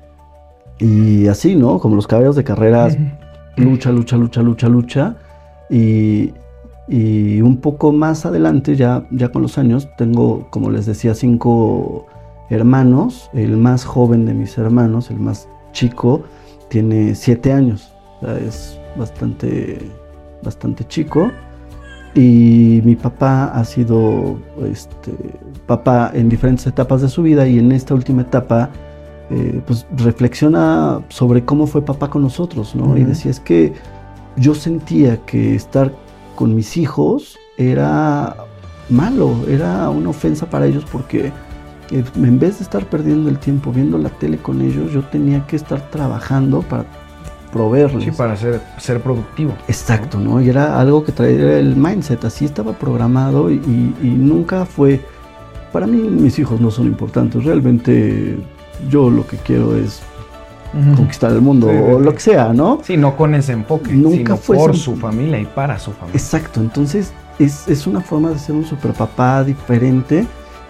Y 0.78 1.28
así, 1.28 1.56
¿no? 1.56 1.78
Como 1.78 1.96
los 1.96 2.06
caballos 2.06 2.36
de 2.36 2.44
carreras, 2.44 2.98
lucha, 3.56 3.90
lucha, 3.90 4.16
lucha, 4.16 4.42
lucha, 4.42 4.68
lucha. 4.68 5.16
Y, 5.70 6.34
y 6.88 7.40
un 7.40 7.58
poco 7.58 7.92
más 7.92 8.26
adelante, 8.26 8.76
ya, 8.76 9.06
ya 9.10 9.30
con 9.30 9.42
los 9.42 9.56
años, 9.58 9.88
tengo, 9.96 10.46
como 10.50 10.70
les 10.70 10.86
decía, 10.86 11.14
cinco 11.14 12.06
hermanos. 12.50 13.30
El 13.32 13.56
más 13.56 13.84
joven 13.84 14.26
de 14.26 14.34
mis 14.34 14.58
hermanos, 14.58 15.10
el 15.10 15.18
más 15.18 15.48
chico, 15.72 16.22
tiene 16.68 17.14
siete 17.14 17.52
años. 17.52 17.92
es 18.40 18.78
bastante, 18.96 19.78
bastante 20.42 20.84
chico. 20.86 21.30
Y 22.14 22.80
mi 22.84 22.94
papá 22.94 23.46
ha 23.46 23.64
sido 23.64 24.38
este, 24.70 25.12
papá 25.66 26.12
en 26.14 26.28
diferentes 26.28 26.66
etapas 26.66 27.02
de 27.02 27.08
su 27.08 27.22
vida 27.22 27.48
y 27.48 27.58
en 27.58 27.72
esta 27.72 27.92
última 27.94 28.22
etapa 28.22 28.70
eh, 29.30 29.60
pues 29.66 29.84
reflexiona 29.96 31.00
sobre 31.08 31.44
cómo 31.44 31.66
fue 31.66 31.82
papá 31.82 32.10
con 32.10 32.22
nosotros, 32.22 32.76
¿no? 32.76 32.96
Y 32.96 33.02
decía, 33.02 33.32
es 33.32 33.40
que 33.40 33.72
yo 34.36 34.54
sentía 34.54 35.16
que 35.24 35.56
estar 35.56 35.92
con 36.34 36.54
mis 36.54 36.76
hijos 36.76 37.38
era 37.56 38.36
malo, 38.90 39.34
era 39.48 39.88
una 39.90 40.10
ofensa 40.10 40.46
para 40.46 40.66
ellos 40.66 40.84
porque 40.90 41.32
eh, 41.90 42.04
en 42.16 42.38
vez 42.38 42.58
de 42.58 42.64
estar 42.64 42.84
perdiendo 42.86 43.28
el 43.30 43.38
tiempo 43.38 43.72
viendo 43.72 43.98
la 43.98 44.10
tele 44.10 44.38
con 44.38 44.60
ellos, 44.60 44.92
yo 44.92 45.02
tenía 45.04 45.46
que 45.46 45.56
estar 45.56 45.90
trabajando 45.90 46.62
para 46.62 46.84
proveerles. 47.52 48.04
Sí, 48.04 48.10
para 48.10 48.36
ser, 48.36 48.60
ser 48.78 49.00
productivo. 49.00 49.54
Exacto, 49.68 50.18
¿no? 50.18 50.40
Y 50.40 50.48
era 50.48 50.80
algo 50.80 51.04
que 51.04 51.12
traía 51.12 51.58
el 51.58 51.76
mindset, 51.76 52.24
así 52.24 52.44
estaba 52.44 52.72
programado 52.72 53.50
y, 53.50 53.58
nunca 54.02 54.66
fue... 54.66 55.00
Para 55.72 55.86
mí 55.88 55.96
mis 55.96 56.38
hijos 56.38 56.60
no 56.60 56.70
son 56.70 56.86
importantes, 56.86 57.42
realmente 57.44 58.38
yo 58.88 59.10
lo 59.10 59.26
que 59.26 59.36
quiero 59.38 59.76
es 59.76 60.02
conquistar 60.96 61.32
el 61.32 61.40
mundo 61.40 61.68
o 61.68 61.98
lo 61.98 62.12
que 62.12 62.20
sea, 62.20 62.52
¿no? 62.52 62.80
Sí, 62.82 62.96
no 62.96 63.16
con 63.16 63.34
ese 63.34 63.52
enfoque, 63.52 63.92
Nunca 63.92 64.16
sino 64.16 64.36
fue 64.36 64.56
por 64.56 64.76
su 64.76 64.96
familia 64.96 65.40
y 65.40 65.46
para 65.46 65.78
su 65.78 65.92
familia. 65.92 66.18
Exacto, 66.18 66.60
entonces 66.60 67.12
es, 67.38 67.86
una 67.86 68.00
forma 68.00 68.30
de 68.30 68.38
ser 68.38 68.54
un 68.54 68.64
super 68.64 68.92
papá 68.92 69.44
diferente 69.44 70.26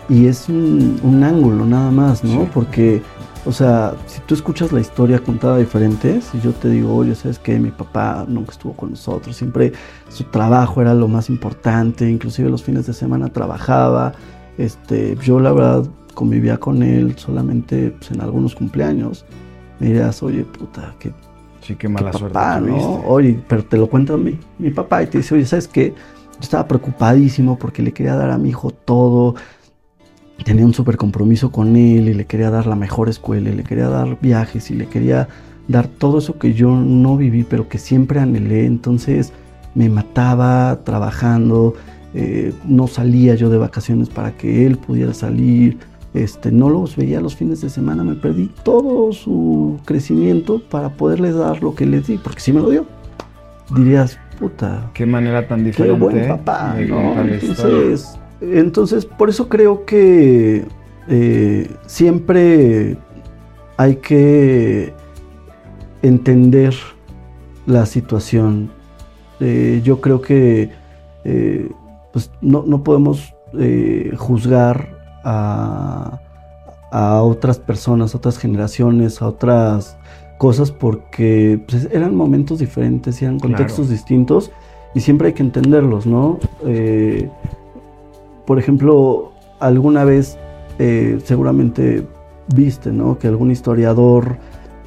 y 0.09 0.27
es 0.27 0.49
un, 0.49 1.23
ángulo 1.25 1.65
nada 1.65 1.91
más, 1.91 2.25
¿no? 2.25 2.45
Porque, 2.53 3.03
o 3.47 3.53
sea, 3.53 3.95
si 4.07 4.21
tú 4.21 4.35
escuchas 4.35 4.73
la 4.73 4.81
historia 4.81 5.19
contada 5.19 5.59
diferente, 5.59 6.21
si 6.21 6.41
yo 6.41 6.53
te 6.53 6.69
digo, 6.69 6.95
oye, 6.95 7.15
¿sabes 7.15 7.39
qué? 7.39 7.59
Mi 7.59 7.71
papá 7.71 8.25
nunca 8.29 8.53
estuvo 8.53 8.75
con 8.75 8.91
nosotros, 8.91 9.37
siempre 9.37 9.73
su 10.09 10.25
trabajo 10.25 10.81
era 10.81 10.95
lo 10.95 11.09
más 11.09 11.31
importante, 11.31 12.09
inclusive 12.09 12.51
los 12.51 12.63
fines 12.63 12.87
de 12.87 12.93
semana 12.93 13.29
trabajaba, 13.29 14.13
este, 14.59 15.17
yo 15.23 15.41
la 15.41 15.53
verdad 15.53 15.85
convivía 16.15 16.59
con 16.59 16.83
él 16.83 17.15
solamente 17.19 17.91
pues, 17.91 18.11
en 18.13 18.21
algunos 18.21 18.55
cumpleaños. 18.55 19.25
Me 19.85 19.91
dirías, 19.91 20.23
oye, 20.23 20.45
puta, 20.45 20.95
qué 20.99 21.13
Sí, 21.61 21.77
qué 21.77 21.89
mala 21.89 22.11
suerte. 22.13 22.39
¿no? 22.61 23.03
Oye, 23.07 23.39
pero 23.47 23.65
te 23.65 23.77
lo 23.77 23.87
cuento 23.89 24.15
a 24.15 24.17
mí, 24.17 24.39
mi 24.59 24.71
papá 24.71 25.03
y 25.03 25.09
te 25.09 25.19
dice, 25.19 25.35
oye, 25.35 25.45
¿sabes 25.45 25.69
qué? 25.69 25.91
Yo 26.35 26.41
estaba 26.41 26.67
preocupadísimo 26.67 27.59
porque 27.59 27.83
le 27.83 27.93
quería 27.93 28.15
dar 28.17 28.31
a 28.31 28.39
mi 28.39 28.51
hijo 28.51 28.71
todo. 28.71 29.35
Tenía 30.43 30.65
un 30.65 30.73
súper 30.73 30.97
compromiso 30.97 31.53
con 31.53 31.77
él 31.77 32.09
y 32.09 32.15
le 32.15 32.25
quería 32.25 32.51
dar 32.51 32.67
la 32.67 32.77
mejor 32.77 33.11
escuela 33.11 33.51
y 33.51 33.55
le 33.55 33.63
quería 33.63 33.89
dar 33.89 34.19
viajes 34.21 34.71
y 34.71 34.75
le 34.75 34.87
quería 34.87 35.29
dar 35.69 35.87
todo 35.87 36.19
eso 36.19 36.39
que 36.39 36.55
yo 36.55 36.71
no 36.71 37.17
viví, 37.19 37.45
pero 37.45 37.69
que 37.69 37.79
siempre 37.79 38.21
anhelé. 38.21 38.65
Entonces 38.65 39.33
me 39.75 39.91
mataba 39.91 40.81
trabajando, 40.85 41.75
eh, 42.15 42.55
no 42.67 42.87
salía 42.87 43.35
yo 43.35 43.51
de 43.51 43.59
vacaciones 43.59 44.09
para 44.09 44.33
que 44.33 44.67
él 44.67 44.79
pudiera 44.79 45.13
salir 45.13 45.79
este, 46.15 46.53
no 46.53 46.71
los 46.71 46.95
veía 46.95 47.21
los 47.21 47.35
fines 47.35 47.61
de 47.61 47.69
semana, 47.69 48.05
me 48.05 48.15
perdí 48.15 48.49
todo 48.63 49.13
su 49.13 49.81
crecimiento 49.85 50.63
para 50.71 50.91
poderles 50.91 51.35
dar 51.35 51.61
lo 51.61 51.75
que 51.75 51.87
les 51.87 52.07
di, 52.07 52.19
porque 52.19 52.41
sí 52.41 52.53
me 52.53 52.61
lo 52.61 52.71
dio. 52.71 52.87
Dirías, 53.75 54.19
puta. 54.39 54.91
Qué 54.95 55.07
manera 55.07 55.49
tan 55.49 55.65
diferente. 55.65 55.99
Qué 55.99 56.01
buen 56.01 56.19
¿eh? 56.19 56.29
papá, 56.29 56.77
¿no? 56.89 57.21
Entonces, 57.21 58.17
entonces, 58.41 59.07
por 59.07 59.29
eso 59.29 59.49
creo 59.49 59.85
que 59.85 60.65
eh, 61.09 61.71
siempre 61.87 62.97
hay 63.77 63.97
que 63.97 64.95
entender 66.03 66.75
la 67.67 67.87
situación. 67.87 68.71
Eh, 69.41 69.81
yo 69.83 70.01
creo 70.01 70.21
que 70.21 70.71
pues 72.13 72.31
no, 72.41 72.63
no 72.65 72.85
podemos 72.85 73.35
juzgar 74.17 74.94
a, 75.25 76.21
otras 77.23 77.59
personas, 77.59 78.15
a 78.15 78.19
otras 78.19 78.39
generaciones, 78.39 79.21
a 79.21 79.27
otras 79.27 79.97
cosas, 80.39 80.71
porque 80.71 81.61
pues, 81.67 81.89
eran 81.91 82.15
momentos 82.15 82.61
diferentes, 82.61 83.21
eran 83.21 83.41
contextos 83.41 83.89
distintos 83.89 84.53
y 84.95 85.01
siempre 85.01 85.29
hay 85.29 85.35
que 85.35 85.43
entenderlos, 85.43 86.07
¿no? 86.07 86.39
Eh, 86.65 87.29
por 88.47 88.59
ejemplo, 88.59 89.33
alguna 89.59 90.05
vez 90.05 90.39
eh, 90.79 91.19
seguramente 91.25 92.07
viste, 92.55 92.93
¿no? 92.93 93.19
Que 93.19 93.27
algún 93.27 93.51
historiador 93.51 94.37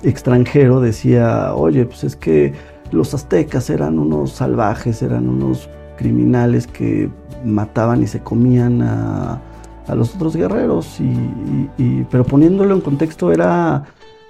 extranjero 0.03 0.79
decía, 0.79 1.53
oye, 1.55 1.85
pues 1.85 2.03
es 2.03 2.15
que 2.15 2.53
los 2.91 3.13
aztecas 3.13 3.69
eran 3.69 3.99
unos 3.99 4.31
salvajes, 4.31 5.01
eran 5.01 5.27
unos 5.27 5.69
criminales 5.97 6.67
que 6.67 7.09
mataban 7.43 8.03
y 8.03 8.07
se 8.07 8.19
comían 8.19 8.81
a, 8.81 9.41
a 9.87 9.95
los 9.95 10.15
otros 10.15 10.35
guerreros, 10.35 10.99
y, 10.99 12.03
pero 12.11 12.23
poniéndolo 12.23 12.75
en 12.75 12.81
contexto 12.81 13.31
era 13.31 13.83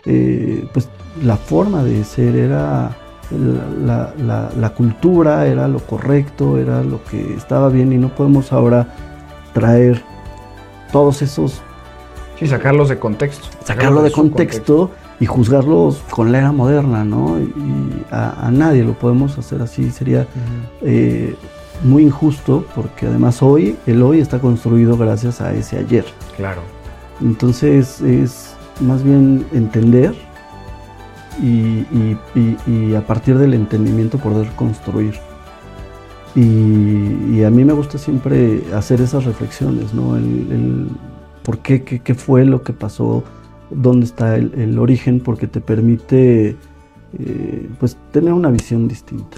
eh, 0.06 0.68
pues 0.74 0.90
la 1.24 1.36
forma 1.36 1.84
de 1.84 2.04
ser, 2.04 2.36
era 2.36 2.96
la, 3.32 4.74
cultura, 4.76 5.48
era 5.48 5.68
lo 5.68 5.80
correcto, 5.80 6.58
era 6.58 6.84
lo 6.84 7.04
que 7.04 7.34
estaba 7.34 7.70
bien 7.70 7.92
y 7.92 7.98
no 7.98 8.10
podemos 8.10 8.54
ahora 8.54 8.88
traer 9.54 10.02
todos 10.92 11.22
esos... 11.22 11.62
Sí, 12.40 12.48
sacarlos 12.48 12.90
de 12.90 13.00
contexto. 13.00 13.48
Sacarlo 13.64 14.04
de, 14.04 14.12
contexto, 14.12 14.92
y 15.20 15.26
juzgarlos 15.26 16.04
con 16.12 16.32
la 16.32 16.38
era 16.38 16.52
moderna, 16.52 17.04
¿no? 17.04 17.40
Y 17.40 18.06
a, 18.12 18.50
nadie 18.52 18.84
lo 18.84 18.94
podemos 18.94 19.38
hacer 19.38 19.62
así, 19.62 19.90
sería 19.90 20.28
muy 21.84 22.04
injusto 22.04 22.66
porque 22.76 23.08
además 23.08 23.42
hoy, 23.42 23.78
el 23.86 24.02
hoy 24.02 24.20
está 24.20 24.40
construido 24.40 24.98
gracias 24.98 25.42
a 25.42 25.54
ese 25.54 25.78
ayer. 25.78 26.06
Claro. 26.36 26.62
Entonces 27.22 28.02
es 28.02 28.56
más 28.82 29.04
bien 29.04 29.46
entender 29.54 30.16
y, 31.42 32.96
a 32.96 33.02
partir 33.06 33.38
del 33.38 33.54
entendimiento 33.54 34.18
poder 34.18 34.50
construir. 34.56 35.16
Y, 36.36 37.44
a 37.44 37.50
mí 37.50 37.66
me 37.66 37.74
gusta 37.74 37.98
siempre 37.98 38.64
hacer 38.76 39.02
esas 39.02 39.26
reflexiones, 39.26 39.94
¿no? 39.94 40.16
El, 40.16 40.90
por 41.44 41.60
qué, 41.60 41.84
qué, 41.84 42.14
fue 42.14 42.46
lo 42.46 42.62
que 42.62 42.74
pasó, 42.74 43.24
dónde 43.70 44.06
está 44.06 44.36
el, 44.36 44.78
origen, 44.78 45.20
porque 45.20 45.48
te 45.48 45.62
permite 45.62 46.56
eh, 47.20 47.70
pues 47.80 47.98
tener 48.12 48.34
una 48.34 48.50
visión 48.50 48.88
distinta 48.88 49.38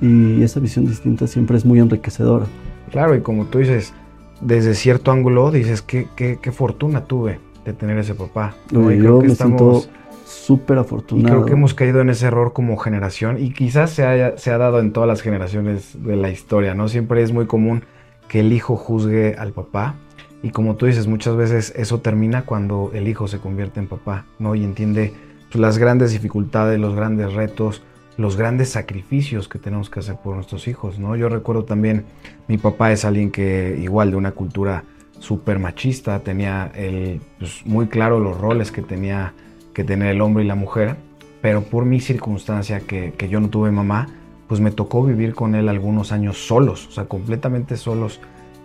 y 0.00 0.42
esa 0.42 0.60
visión 0.60 0.86
distinta 0.86 1.26
siempre 1.26 1.56
es 1.56 1.64
muy 1.64 1.78
enriquecedora. 1.78 2.46
Claro, 2.90 3.14
y 3.14 3.20
como 3.20 3.46
tú 3.46 3.58
dices, 3.58 3.94
desde 4.40 4.74
cierto 4.74 5.10
ángulo 5.10 5.50
dices, 5.50 5.82
qué, 5.82 6.08
qué, 6.16 6.38
qué 6.40 6.52
fortuna 6.52 7.04
tuve 7.04 7.40
de 7.64 7.72
tener 7.72 7.98
ese 7.98 8.14
papá. 8.14 8.54
¿no? 8.70 8.92
Y 8.92 9.02
yo 9.02 9.20
me 9.20 9.34
siento 9.34 9.84
súper 10.24 10.78
afortunado. 10.78 11.28
Y 11.28 11.30
creo 11.30 11.46
que 11.46 11.52
hemos 11.52 11.74
caído 11.74 12.00
en 12.00 12.10
ese 12.10 12.26
error 12.26 12.52
como 12.52 12.76
generación 12.76 13.42
y 13.42 13.52
quizás 13.52 13.90
se, 13.90 14.04
haya, 14.04 14.36
se 14.36 14.50
ha 14.50 14.58
dado 14.58 14.80
en 14.80 14.92
todas 14.92 15.08
las 15.08 15.22
generaciones 15.22 15.96
de 16.02 16.16
la 16.16 16.30
historia, 16.30 16.74
¿no? 16.74 16.88
Siempre 16.88 17.22
es 17.22 17.32
muy 17.32 17.46
común 17.46 17.84
que 18.28 18.40
el 18.40 18.52
hijo 18.52 18.76
juzgue 18.76 19.36
al 19.38 19.52
papá 19.52 19.94
y 20.42 20.50
como 20.50 20.76
tú 20.76 20.86
dices, 20.86 21.06
muchas 21.06 21.36
veces 21.36 21.72
eso 21.76 22.00
termina 22.00 22.44
cuando 22.44 22.90
el 22.92 23.08
hijo 23.08 23.28
se 23.28 23.38
convierte 23.38 23.80
en 23.80 23.88
papá, 23.88 24.26
¿no? 24.38 24.54
Y 24.54 24.64
entiende 24.64 25.14
pues, 25.50 25.60
las 25.60 25.78
grandes 25.78 26.12
dificultades, 26.12 26.78
los 26.78 26.94
grandes 26.94 27.32
retos, 27.32 27.82
los 28.16 28.36
grandes 28.36 28.70
sacrificios 28.70 29.48
que 29.48 29.58
tenemos 29.58 29.90
que 29.90 30.00
hacer 30.00 30.16
por 30.16 30.36
nuestros 30.36 30.68
hijos, 30.68 30.98
¿no? 30.98 31.16
Yo 31.16 31.28
recuerdo 31.28 31.64
también, 31.64 32.04
mi 32.48 32.58
papá 32.58 32.92
es 32.92 33.04
alguien 33.04 33.30
que 33.30 33.78
igual 33.80 34.10
de 34.10 34.16
una 34.16 34.32
cultura 34.32 34.84
súper 35.18 35.58
machista, 35.58 36.20
tenía 36.20 36.70
el, 36.74 37.20
pues, 37.38 37.64
muy 37.64 37.86
claro 37.86 38.20
los 38.20 38.38
roles 38.38 38.70
que 38.70 38.82
tenía 38.82 39.32
que 39.72 39.84
tener 39.84 40.08
el 40.08 40.20
hombre 40.20 40.44
y 40.44 40.46
la 40.46 40.54
mujer, 40.54 40.96
pero 41.40 41.62
por 41.62 41.84
mi 41.84 42.00
circunstancia 42.00 42.80
que, 42.80 43.12
que 43.12 43.28
yo 43.28 43.40
no 43.40 43.48
tuve 43.48 43.70
mamá, 43.70 44.08
pues 44.48 44.60
me 44.60 44.70
tocó 44.70 45.04
vivir 45.04 45.34
con 45.34 45.54
él 45.54 45.68
algunos 45.68 46.12
años 46.12 46.46
solos, 46.46 46.86
o 46.88 46.90
sea, 46.92 47.06
completamente 47.06 47.76
solos, 47.76 48.20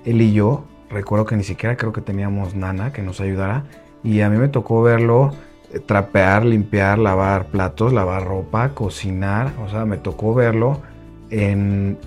él 0.05 0.21
y 0.21 0.33
yo, 0.33 0.65
recuerdo 0.89 1.25
que 1.25 1.35
ni 1.35 1.43
siquiera 1.43 1.77
creo 1.77 1.93
que 1.93 2.01
teníamos 2.01 2.55
nana 2.55 2.93
que 2.93 3.01
nos 3.01 3.21
ayudara, 3.21 3.63
y 4.03 4.21
a 4.21 4.29
mí 4.29 4.37
me 4.37 4.47
tocó 4.47 4.81
verlo 4.81 5.33
trapear, 5.85 6.45
limpiar, 6.45 6.97
lavar 6.97 7.47
platos, 7.47 7.93
lavar 7.93 8.25
ropa, 8.25 8.69
cocinar. 8.69 9.51
O 9.65 9.69
sea, 9.69 9.85
me 9.85 9.97
tocó 9.97 10.33
verlo 10.33 10.81
en, 11.29 11.97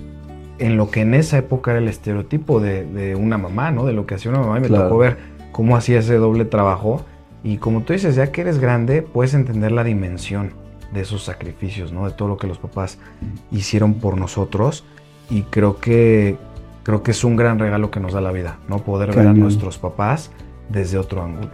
lo 0.59 0.91
que 0.91 1.01
en 1.01 1.13
esa 1.13 1.37
época 1.37 1.71
era 1.71 1.79
el 1.79 1.87
estereotipo 1.87 2.59
de, 2.59 3.15
una 3.19 3.37
mamá, 3.37 3.71
¿no? 3.71 3.85
De 3.85 3.93
lo 3.93 4.05
que 4.05 4.15
hacía 4.15 4.31
una 4.31 4.41
mamá. 4.41 4.57
Y 4.57 4.61
me 4.61 4.69
tocó 4.69 4.97
ver 4.97 5.17
cómo 5.51 5.75
hacía 5.77 5.99
ese 5.99 6.15
doble 6.15 6.45
trabajo. 6.45 7.05
Y 7.43 7.57
como 7.57 7.81
tú 7.81 7.93
dices, 7.93 8.15
ya 8.15 8.31
que 8.31 8.41
eres 8.41 8.59
grande, 8.59 9.01
puedes 9.01 9.33
entender 9.33 9.71
la 9.71 9.83
dimensión 9.83 10.51
de 10.93 11.01
esos 11.01 11.23
sacrificios, 11.23 11.91
¿no? 11.91 12.05
De 12.05 12.11
todo 12.11 12.27
lo 12.27 12.37
que 12.37 12.47
los 12.47 12.57
papás 12.57 12.99
hicieron 13.51 13.95
por 13.95 14.17
nosotros. 14.17 14.85
Y 15.29 15.43
creo 15.43 15.77
que, 15.79 16.37
creo 16.83 17.01
que 17.01 17.11
es 17.11 17.23
un 17.23 17.35
gran 17.35 17.59
regalo 17.59 17.91
que 17.91 17.99
nos 17.99 18.13
da 18.13 18.21
la 18.21 18.31
vida, 18.31 18.59
¿no? 18.67 18.79
Poder 18.79 19.15
ver 19.15 19.27
a 19.27 19.33
nuestros 19.33 19.77
papás 19.77 20.31
desde 20.69 20.97
otro 20.97 21.23
ángulo. 21.23 21.49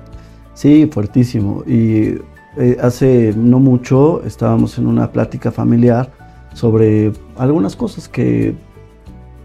Sí, 0.59 0.89
fuertísimo. 0.91 1.63
Y 1.65 2.17
eh, 2.57 2.77
hace 2.81 3.33
no 3.33 3.59
mucho 3.59 4.21
estábamos 4.25 4.77
en 4.77 4.87
una 4.87 5.09
plática 5.09 5.53
familiar 5.53 6.11
sobre 6.53 7.13
algunas 7.37 7.77
cosas 7.77 8.09
que 8.09 8.55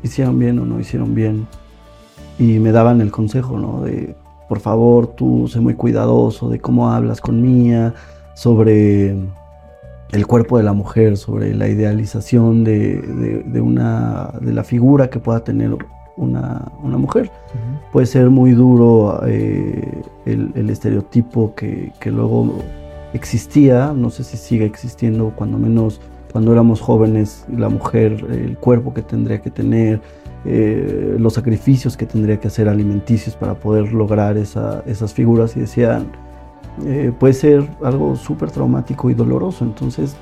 hicieron 0.02 0.40
bien 0.40 0.58
o 0.58 0.66
no 0.66 0.80
hicieron 0.80 1.14
bien. 1.14 1.46
Y 2.36 2.58
me 2.58 2.72
daban 2.72 3.00
el 3.00 3.12
consejo, 3.12 3.60
¿no? 3.60 3.82
De, 3.82 4.16
por 4.48 4.58
favor, 4.58 5.06
tú 5.06 5.46
sé 5.46 5.60
muy 5.60 5.74
cuidadoso 5.74 6.48
de 6.48 6.58
cómo 6.58 6.90
hablas 6.90 7.20
con 7.20 7.40
Mía, 7.40 7.94
sobre 8.34 9.10
el 10.10 10.26
cuerpo 10.26 10.58
de 10.58 10.64
la 10.64 10.72
mujer, 10.72 11.16
sobre 11.16 11.54
la 11.54 11.68
idealización 11.68 12.64
de, 12.64 13.42
de, 13.46 13.60
una, 13.60 14.32
de 14.40 14.52
la 14.52 14.64
figura 14.64 15.10
que 15.10 15.20
pueda 15.20 15.44
tener 15.44 15.76
una, 16.16 16.70
mujer. 16.82 17.30
Puede 17.92 18.06
ser 18.06 18.30
muy 18.30 18.52
duro 18.52 19.20
eh, 19.26 20.02
el, 20.26 20.70
estereotipo 20.70 21.54
que, 21.54 21.92
luego 22.06 22.58
existía, 23.12 23.92
no 23.94 24.10
sé 24.10 24.24
si 24.24 24.36
sigue 24.36 24.64
existiendo, 24.64 25.32
cuando 25.34 25.58
menos 25.58 26.00
cuando 26.32 26.52
éramos 26.52 26.80
jóvenes, 26.80 27.44
la 27.56 27.68
mujer, 27.68 28.26
el 28.28 28.58
cuerpo 28.58 28.92
que 28.92 29.02
tendría 29.02 29.40
que 29.40 29.50
tener, 29.50 30.00
eh, 30.44 31.14
los 31.16 31.34
sacrificios 31.34 31.96
que 31.96 32.06
tendría 32.06 32.40
que 32.40 32.48
hacer 32.48 32.68
alimenticios 32.68 33.36
para 33.36 33.54
poder 33.54 33.92
lograr 33.92 34.36
esas 34.36 35.14
figuras 35.14 35.56
y 35.56 35.60
decían, 35.60 36.08
eh, 36.84 37.12
puede 37.16 37.34
ser 37.34 37.68
algo 37.84 38.16
súper 38.16 38.50
traumático 38.50 39.10
y 39.10 39.14
doloroso, 39.14 39.64
entonces... 39.64 40.16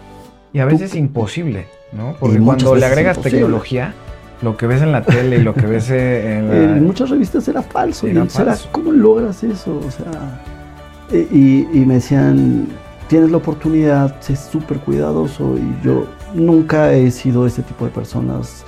Y 0.53 0.59
a 0.59 0.66
veces 0.66 0.95
imposible, 0.95 1.64
¿no? 1.93 2.14
Porque 2.20 2.38
cuando 2.40 2.74
le 2.76 2.84
agregas 2.84 3.18
tecnología, 3.18 3.95
lo 4.43 4.57
que 4.57 4.66
ves 4.66 4.82
en 4.82 4.93
la 4.93 5.03
tele 5.03 5.36
y 5.36 5.43
lo 5.43 5.55
que 5.55 5.66
ves 5.66 5.90
en, 5.90 6.53
en 6.53 6.84
muchas 6.84 7.11
revistas 7.11 7.47
era 7.49 7.62
falso. 7.62 8.09
y 8.09 8.14
falso. 8.14 8.68
¿Cómo 8.72 8.93
logras 8.93 9.43
eso? 9.45 9.80
O 9.86 9.90
sea, 9.90 10.43
e, 11.11 11.26
y, 11.30 11.68
y 11.72 11.86
me 11.86 11.95
decían, 11.95 12.66
tienes 13.09 13.30
la 13.30 13.36
oportunidad, 13.36 14.20
sé 14.20 14.36
súper 14.36 14.78
cuidadoso 14.78 15.57
y 15.57 15.84
yo 15.84 16.07
nunca 16.34 16.93
he 16.93 17.11
sido 17.11 17.47
ese 17.47 17.62
tipo 17.62 17.84
de 17.84 17.90
personas 17.90 18.64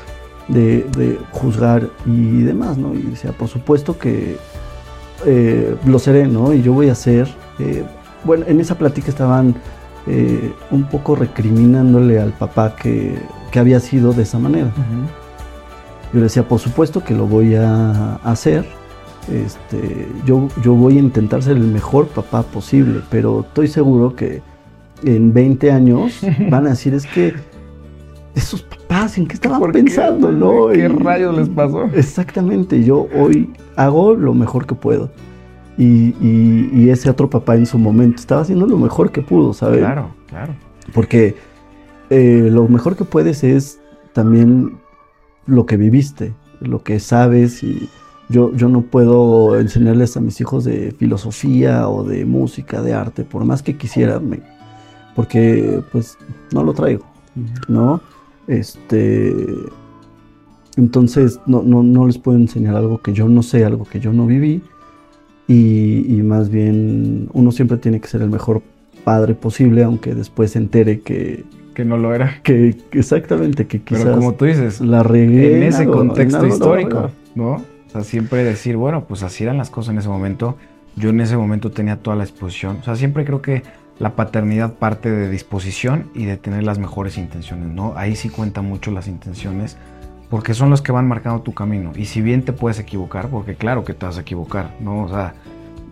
de, 0.49 1.19
juzgar 1.31 1.89
y 2.07 2.43
demás, 2.43 2.77
¿no? 2.77 2.95
Y 2.95 3.03
decía, 3.03 3.33
por 3.33 3.49
supuesto 3.49 3.99
que 3.99 4.37
eh, 5.27 5.75
lo 5.87 5.99
seré, 5.99 6.27
¿no? 6.27 6.53
Y 6.53 6.63
yo 6.63 6.73
voy 6.73 6.89
a 6.89 6.93
hacer, 6.93 7.29
eh, 7.59 7.85
bueno, 8.25 8.45
en 8.47 8.61
esa 8.61 8.77
plática 8.77 9.09
estaban 9.09 9.55
eh, 10.07 10.53
un 10.71 10.85
poco 10.85 11.17
recriminándole 11.17 12.21
al 12.21 12.33
papá 12.33 12.77
que, 12.77 13.19
había 13.57 13.79
sido 13.79 14.13
de 14.13 14.25
esa 14.25 14.41
manera. 14.41 14.73
Yo 16.15 16.21
le 16.21 16.27
decía, 16.27 16.47
por 16.47 16.61
supuesto 16.61 17.03
que 17.03 17.13
lo 17.13 17.27
voy 17.27 17.57
a 17.57 18.15
hacer, 18.23 18.65
este, 19.33 20.07
yo, 20.25 20.47
yo 20.63 20.75
voy 20.75 20.99
a 20.99 21.01
intentar 21.01 21.43
ser 21.43 21.57
el 21.57 21.65
mejor 21.65 22.07
papá 22.07 22.45
posible, 22.45 23.01
pero 23.11 23.41
estoy 23.41 23.67
seguro 23.67 24.15
que 24.15 24.41
en 25.03 25.33
20 25.33 25.73
años 25.73 26.21
van 26.51 26.69
a 26.69 26.71
decir 26.71 26.95
es 26.95 27.05
que 27.05 27.35
esos 28.37 28.63
papás, 28.63 29.19
¿en 29.19 29.27
qué 29.27 29.35
estaban 29.35 29.73
pensando? 29.73 30.29
Qué, 30.29 30.35
¿no? 30.35 30.69
¿Qué 30.69 30.89
rayos 30.89 31.37
les 31.37 31.49
pasó? 31.49 31.87
Exactamente, 31.93 32.85
yo 32.85 33.09
hoy 33.13 33.53
hago 33.75 34.15
lo 34.15 34.35
mejor 34.35 34.67
que 34.67 34.77
puedo. 34.77 35.11
Y, 35.77 36.89
ese 36.89 37.11
otro 37.11 37.29
papá 37.29 37.57
en 37.57 37.67
su 37.67 37.77
momento 37.77 38.21
estaba 38.21 38.43
haciendo 38.43 38.67
lo 38.67 38.79
mejor 38.79 39.11
que 39.11 39.21
pudo, 39.21 39.53
¿sabes? 39.53 39.81
Claro, 39.81 40.11
claro. 40.29 40.55
Porque 40.93 41.35
eh, 42.09 42.49
lo 42.53 42.69
mejor 42.69 42.95
que 42.95 43.05
puedes 43.05 43.43
es 43.43 43.81
también 44.13 44.79
lo 45.47 45.67
que 45.67 45.77
viviste, 45.77 46.33
lo 46.61 46.83
que 46.83 47.01
sabes 47.01 47.63
y 47.63 47.89
yo, 48.29 48.55
yo 48.55 48.69
no 48.69 48.83
puedo 48.83 49.59
enseñarles 49.59 50.17
a 50.17 50.21
mis 50.21 50.41
hijos 50.41 50.65
de 50.65 50.93
filosofía 50.99 51.89
o 51.89 52.05
de 52.05 52.25
música, 52.25 52.81
de 52.83 52.95
arte, 52.95 53.25
por 53.25 53.45
más 53.45 53.63
que 53.63 53.77
quisiera, 53.77 54.21
porque 55.15 55.81
pues 55.93 56.17
no 56.53 56.65
lo 56.65 56.73
traigo, 56.73 57.05
¿no? 57.69 58.01
Este, 58.47 59.35
entonces 60.77 61.41
no, 61.47 61.63
no, 61.63 62.07
les 62.07 62.19
puedo 62.19 62.37
enseñar 62.37 62.77
algo 62.77 63.01
que 63.01 63.13
yo 63.13 63.29
no 63.29 63.43
sé, 63.43 63.65
algo 63.65 63.85
que 63.85 64.01
yo 64.01 64.13
no 64.13 64.27
viví. 64.27 64.63
Y, 65.47 66.23
más 66.25 66.49
bien 66.49 67.29
uno 67.35 67.53
siempre 67.53 67.77
tiene 67.77 68.01
que 68.01 68.09
ser 68.09 68.23
el 68.23 68.31
mejor 68.31 68.63
padre 69.05 69.35
posible, 69.35 69.85
aunque 69.85 70.15
después 70.15 70.53
se 70.53 70.59
entere 70.59 71.01
que... 71.01 71.45
Que 71.75 71.85
no 71.85 71.97
lo 71.97 72.15
era. 72.15 72.41
Que, 72.43 72.77
exactamente, 72.93 73.67
que 73.67 73.83
quizás... 73.83 74.05
Pero 74.05 74.17
como 74.17 74.35
tú 74.35 74.45
dices, 74.45 74.81
la 74.81 75.03
regué. 75.03 75.57
En 75.57 75.63
ese 75.65 75.87
contexto 75.87 76.47
histórico, 76.47 77.11
¿no? 77.35 77.55
O 77.55 77.91
sea, 77.91 78.03
siempre 78.03 78.45
decir, 78.45 78.77
bueno, 78.77 79.05
pues 79.05 79.23
así 79.23 79.45
eran 79.45 79.59
las 79.59 79.71
cosas 79.71 79.93
en 79.93 79.99
ese 79.99 80.09
momento. 80.09 80.57
Yo 80.97 81.11
en 81.11 81.21
ese 81.21 81.37
momento 81.37 81.71
tenía 81.71 81.97
toda 81.97 82.17
la 82.17 82.25
exposición. 82.25 82.79
O 82.81 82.85
sea, 82.85 82.97
siempre 82.97 83.25
creo 83.25 83.43
que 83.43 83.63
la 83.99 84.17
paternidad 84.17 84.75
parte 84.75 85.11
de 85.11 85.29
disposición 85.29 86.11
y 86.15 86.25
de 86.25 86.37
tener 86.37 86.65
las 86.65 86.79
mejores 86.79 87.19
intenciones, 87.19 87.69
¿no? 87.69 87.95
Ahí 87.97 88.17
sí 88.17 88.29
cuenta 88.29 88.63
mucho 88.63 88.91
las 88.91 89.07
intenciones 89.07 89.77
porque 90.31 90.55
son 90.55 90.71
los 90.71 90.83
que 90.83 90.91
van 90.91 91.07
marcando 91.07 91.43
tu 91.43 91.55
camino. 91.55 91.93
Y 91.95 92.07
si 92.07 92.21
bien 92.21 92.43
te 92.43 92.53
puedes 92.53 92.79
equivocar, 92.79 93.29
porque 93.29 93.55
claro 93.55 93.85
que 93.85 93.95
te 93.95 94.07
vas 94.07 94.19
a 94.19 94.23
equivocar, 94.23 94.75
¿no? 94.81 95.05
O 95.05 95.09
sea, 95.09 95.35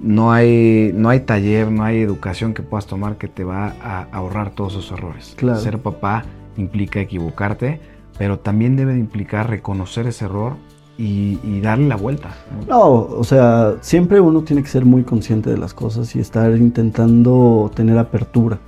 no 0.00 0.32
hay, 0.32 0.92
no 0.94 1.08
hay 1.08 1.20
taller, 1.20 1.70
no 1.70 1.84
hay 1.84 2.00
educación 2.00 2.54
que 2.54 2.62
puedas 2.62 2.86
tomar 2.86 3.16
que 3.16 3.28
te 3.28 3.44
va 3.44 3.74
a 3.82 4.06
ahorrar 4.12 4.50
todos 4.50 4.72
esos 4.74 4.92
errores. 4.92 5.34
Claro. 5.36 5.60
Ser 5.60 5.78
papá 5.78 6.24
implica 6.56 7.00
equivocarte, 7.00 7.80
pero 8.18 8.38
también 8.38 8.76
debe 8.76 8.94
de 8.94 9.00
implicar 9.00 9.48
reconocer 9.48 10.06
ese 10.06 10.24
error 10.26 10.56
y, 10.98 11.60
darle 11.60 11.88
la 11.88 11.96
vuelta. 11.96 12.30
¿no? 12.68 12.80
o 12.80 13.24
sea, 13.24 13.76
siempre 13.80 14.20
uno 14.20 14.42
tiene 14.42 14.62
que 14.62 14.68
ser 14.68 14.84
muy 14.84 15.02
consciente 15.02 15.50
de 15.50 15.58
las 15.58 15.74
cosas 15.74 16.14
y 16.14 16.20
estar 16.20 16.56
intentando 16.56 17.70
tener 17.74 17.98
apertura. 17.98 18.58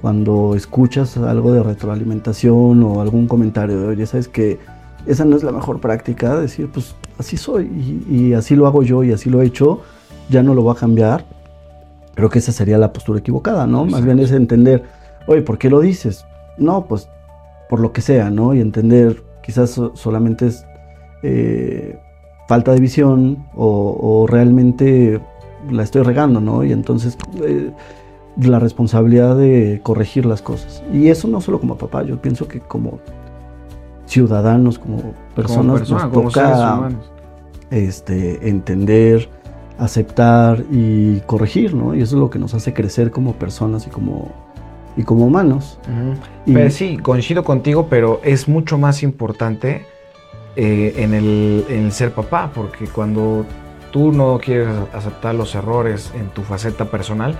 Cuando 0.00 0.54
escuchas 0.54 1.16
algo 1.16 1.52
de 1.52 1.62
retroalimentación 1.62 2.82
o 2.82 3.00
algún 3.00 3.26
comentario 3.26 3.80
de, 3.80 3.88
oye, 3.88 4.06
sabes 4.06 4.28
que 4.28 4.58
esa 5.06 5.24
no 5.24 5.36
es 5.36 5.42
la 5.42 5.52
mejor 5.52 5.80
práctica, 5.80 6.38
decir, 6.38 6.68
pues 6.72 6.94
así 7.18 7.36
soy 7.36 7.66
y, 8.08 8.32
así 8.32 8.56
lo 8.56 8.66
hago 8.66 8.82
yo 8.82 9.02
y 9.04 9.12
así 9.12 9.30
lo 9.30 9.42
he 9.42 9.46
hecho, 9.46 9.80
ya 10.30 10.42
no 10.42 10.54
lo 10.54 10.62
voy 10.62 10.74
a 10.74 10.78
cambiar. 10.78 11.24
Creo 12.14 12.30
que 12.30 12.38
esa 12.38 12.52
sería 12.52 12.78
la 12.78 12.92
postura 12.92 13.18
equivocada, 13.18 13.66
¿no? 13.66 13.84
Más 13.84 14.04
bien 14.04 14.18
es 14.18 14.32
entender, 14.32 14.84
oye, 15.26 15.42
¿por 15.42 15.58
qué 15.58 15.70
lo 15.70 15.80
dices? 15.80 16.24
No, 16.56 16.86
pues 16.86 17.08
por 17.68 17.80
lo 17.80 17.92
que 17.92 18.00
sea, 18.00 18.30
¿no? 18.30 18.54
Y 18.54 18.60
entender, 18.60 19.22
quizás 19.42 19.80
solamente 19.94 20.48
es 20.48 20.66
eh, 21.22 21.98
falta 22.48 22.72
de 22.72 22.80
visión 22.80 23.46
o, 23.54 24.26
realmente 24.28 25.20
la 25.70 25.82
estoy 25.82 26.02
regando, 26.02 26.40
¿no? 26.40 26.64
Y 26.64 26.72
entonces 26.72 27.16
eh, 27.44 27.70
la 28.36 28.58
responsabilidad 28.58 29.36
de 29.36 29.80
corregir 29.82 30.26
las 30.26 30.42
cosas. 30.42 30.82
Y 30.92 31.08
eso 31.08 31.28
no 31.28 31.40
solo 31.40 31.60
como 31.60 31.76
papá, 31.76 32.02
yo 32.02 32.20
pienso 32.20 32.48
que 32.48 32.60
como 32.60 32.98
ciudadanos, 34.06 34.78
como 34.78 35.14
personas, 35.36 35.88
nos 35.88 36.10
toca 36.10 36.90
este, 37.70 38.48
entender, 38.48 39.28
aceptar 39.80 40.62
y 40.70 41.20
corregir, 41.20 41.74
¿no? 41.74 41.94
Y 41.94 42.02
eso 42.02 42.16
es 42.16 42.20
lo 42.20 42.30
que 42.30 42.38
nos 42.38 42.52
hace 42.54 42.74
crecer 42.74 43.10
como 43.10 43.32
personas 43.32 43.86
y 43.86 43.90
como, 43.90 44.30
y 44.96 45.04
como 45.04 45.24
humanos. 45.26 45.78
Pues 46.46 46.74
sí, 46.74 46.98
coincido 46.98 47.42
contigo, 47.42 47.86
pero 47.88 48.20
es 48.22 48.46
mucho 48.46 48.76
más 48.76 49.02
importante 49.02 49.86
eh, 50.54 50.92
en, 50.98 51.14
el, 51.14 51.92
ser 51.92 52.12
papá, 52.12 52.50
porque 52.54 52.86
cuando 52.86 53.46
tú 53.90 54.12
no 54.12 54.38
quieres 54.38 54.68
aceptar 54.92 55.34
los 55.34 55.54
errores 55.54 56.12
en 56.14 56.28
tu 56.28 56.42
faceta 56.42 56.90
personal, 56.90 57.34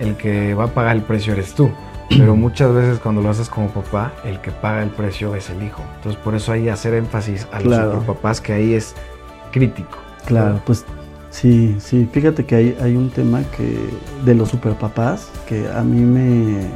el 0.00 0.16
que 0.16 0.54
va 0.54 0.64
a 0.64 0.68
pagar 0.68 0.96
el 0.96 1.02
precio 1.02 1.34
eres 1.34 1.54
tú. 1.54 1.70
Pero 2.08 2.34
muchas 2.34 2.74
veces 2.74 2.98
cuando 2.98 3.22
lo 3.22 3.30
haces 3.30 3.48
como 3.48 3.68
papá, 3.68 4.12
el 4.24 4.40
que 4.40 4.50
paga 4.50 4.82
el 4.82 4.90
precio 4.90 5.36
es 5.36 5.50
el 5.50 5.62
hijo. 5.62 5.82
Entonces 5.96 6.20
por 6.20 6.34
eso 6.34 6.50
hay 6.50 6.64
que 6.64 6.70
hacer 6.72 6.94
énfasis 6.94 7.46
a 7.52 7.60
los 7.60 8.04
papás 8.04 8.40
que 8.40 8.52
ahí 8.52 8.74
es 8.74 8.94
crítico. 9.52 9.98
Claro, 10.24 10.60
pues 10.66 10.84
sí, 11.40 11.76
sí. 11.78 12.08
Fíjate 12.10 12.44
que 12.44 12.54
hay, 12.54 12.76
hay 12.80 12.96
un 12.96 13.10
tema 13.10 13.42
que 13.56 13.76
de 14.24 14.34
los 14.34 14.48
superpapás 14.50 15.30
que 15.48 15.68
a 15.68 15.82
mí 15.82 16.00
me, 16.00 16.68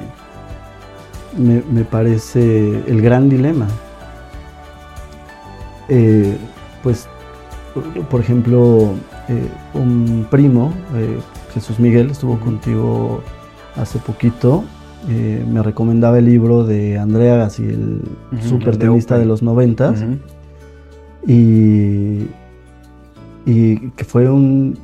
me, 1.39 1.63
me 1.71 1.85
parece 1.85 2.83
el 2.87 3.01
gran 3.03 3.29
dilema. 3.29 3.69
Eh, 5.91 6.37
pues, 6.83 7.09
por 8.09 8.21
ejemplo, 8.21 8.93
eh, 9.29 9.49
un 9.75 10.27
primo, 10.31 10.73
eh, 10.95 11.19
Jesús 11.53 11.81
Miguel, 11.81 12.11
estuvo 12.11 12.39
contigo 12.39 13.23
hace 13.77 13.99
poquito. 13.99 14.65
me 15.07 15.63
recomendaba 15.63 16.19
el 16.19 16.27
libro 16.27 16.65
de 16.65 16.99
Andrea 16.99 17.37
Gassi, 17.37 17.65
el 17.65 18.03
super 18.49 18.77
tenista 18.77 19.19
de, 19.19 19.25
los 19.25 19.43
noventas. 19.43 20.05
y, 21.27 22.27
y 23.51 23.91
que 23.91 24.05
fue 24.05 24.29
un 24.31 24.79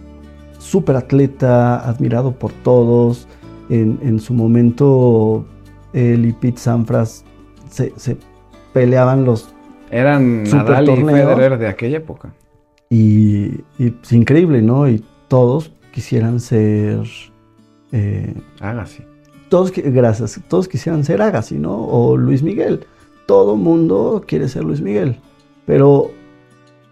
super 0.59 0.97
atleta, 0.97 1.89
admirado 1.89 2.33
por 2.33 2.53
todos. 2.53 3.29
En, 3.69 4.21
su 4.21 4.33
momento, 4.33 5.45
él 5.93 6.25
y 6.27 6.33
Pete 6.33 6.59
Sampras 6.59 7.25
se, 7.69 7.93
se 7.97 8.17
peleaban 8.73 9.25
los 9.25 9.53
eran 9.91 10.45
Nadal 10.45 10.89
y 10.89 11.05
Federer 11.05 11.59
de 11.59 11.69
aquella 11.69 11.99
época. 11.99 12.33
Y, 12.91 13.61
es 13.79 14.13
increíble, 14.13 14.63
¿no? 14.63 14.89
Y 14.89 15.05
todos 15.29 15.73
quisieran 15.93 16.41
ser... 16.41 17.03
Eh, 17.93 18.35
Agassi. 18.61 19.03
Todos, 19.49 19.73
gracias, 19.73 20.41
todos 20.49 20.69
quisieran 20.69 21.05
ser 21.05 21.23
Agassi, 21.23 21.57
¿no? 21.57 21.87
O 21.87 22.17
Luis 22.17 22.43
Miguel. 22.43 22.85
Todo 23.27 23.57
mundo 23.57 24.25
quiere 24.27 24.49
ser 24.49 24.65
Luis 24.65 24.81
Miguel. 24.81 25.21
Pero 25.67 26.11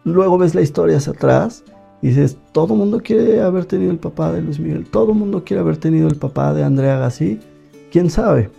luego 0.04 0.38
ves 0.38 0.54
la 0.54 0.62
historia 0.62 0.98
hacia 0.98 1.12
atrás 1.12 1.64
y 2.02 2.08
dices, 2.08 2.36
todo 2.52 2.74
mundo 2.74 3.00
quiere 3.02 3.40
haber 3.40 3.64
tenido 3.64 3.90
el 3.90 3.98
papá 3.98 4.32
de 4.32 4.42
Luis 4.42 4.58
Miguel. 4.58 4.86
Todo 4.86 5.14
mundo 5.14 5.44
quiere 5.44 5.60
haber 5.60 5.78
tenido 5.78 6.08
el 6.08 6.16
papá 6.16 6.52
de 6.52 6.62
Andrea 6.62 6.96
Agassi. 6.96 7.40
¿Quién 7.90 8.10
sabe? 8.10 8.50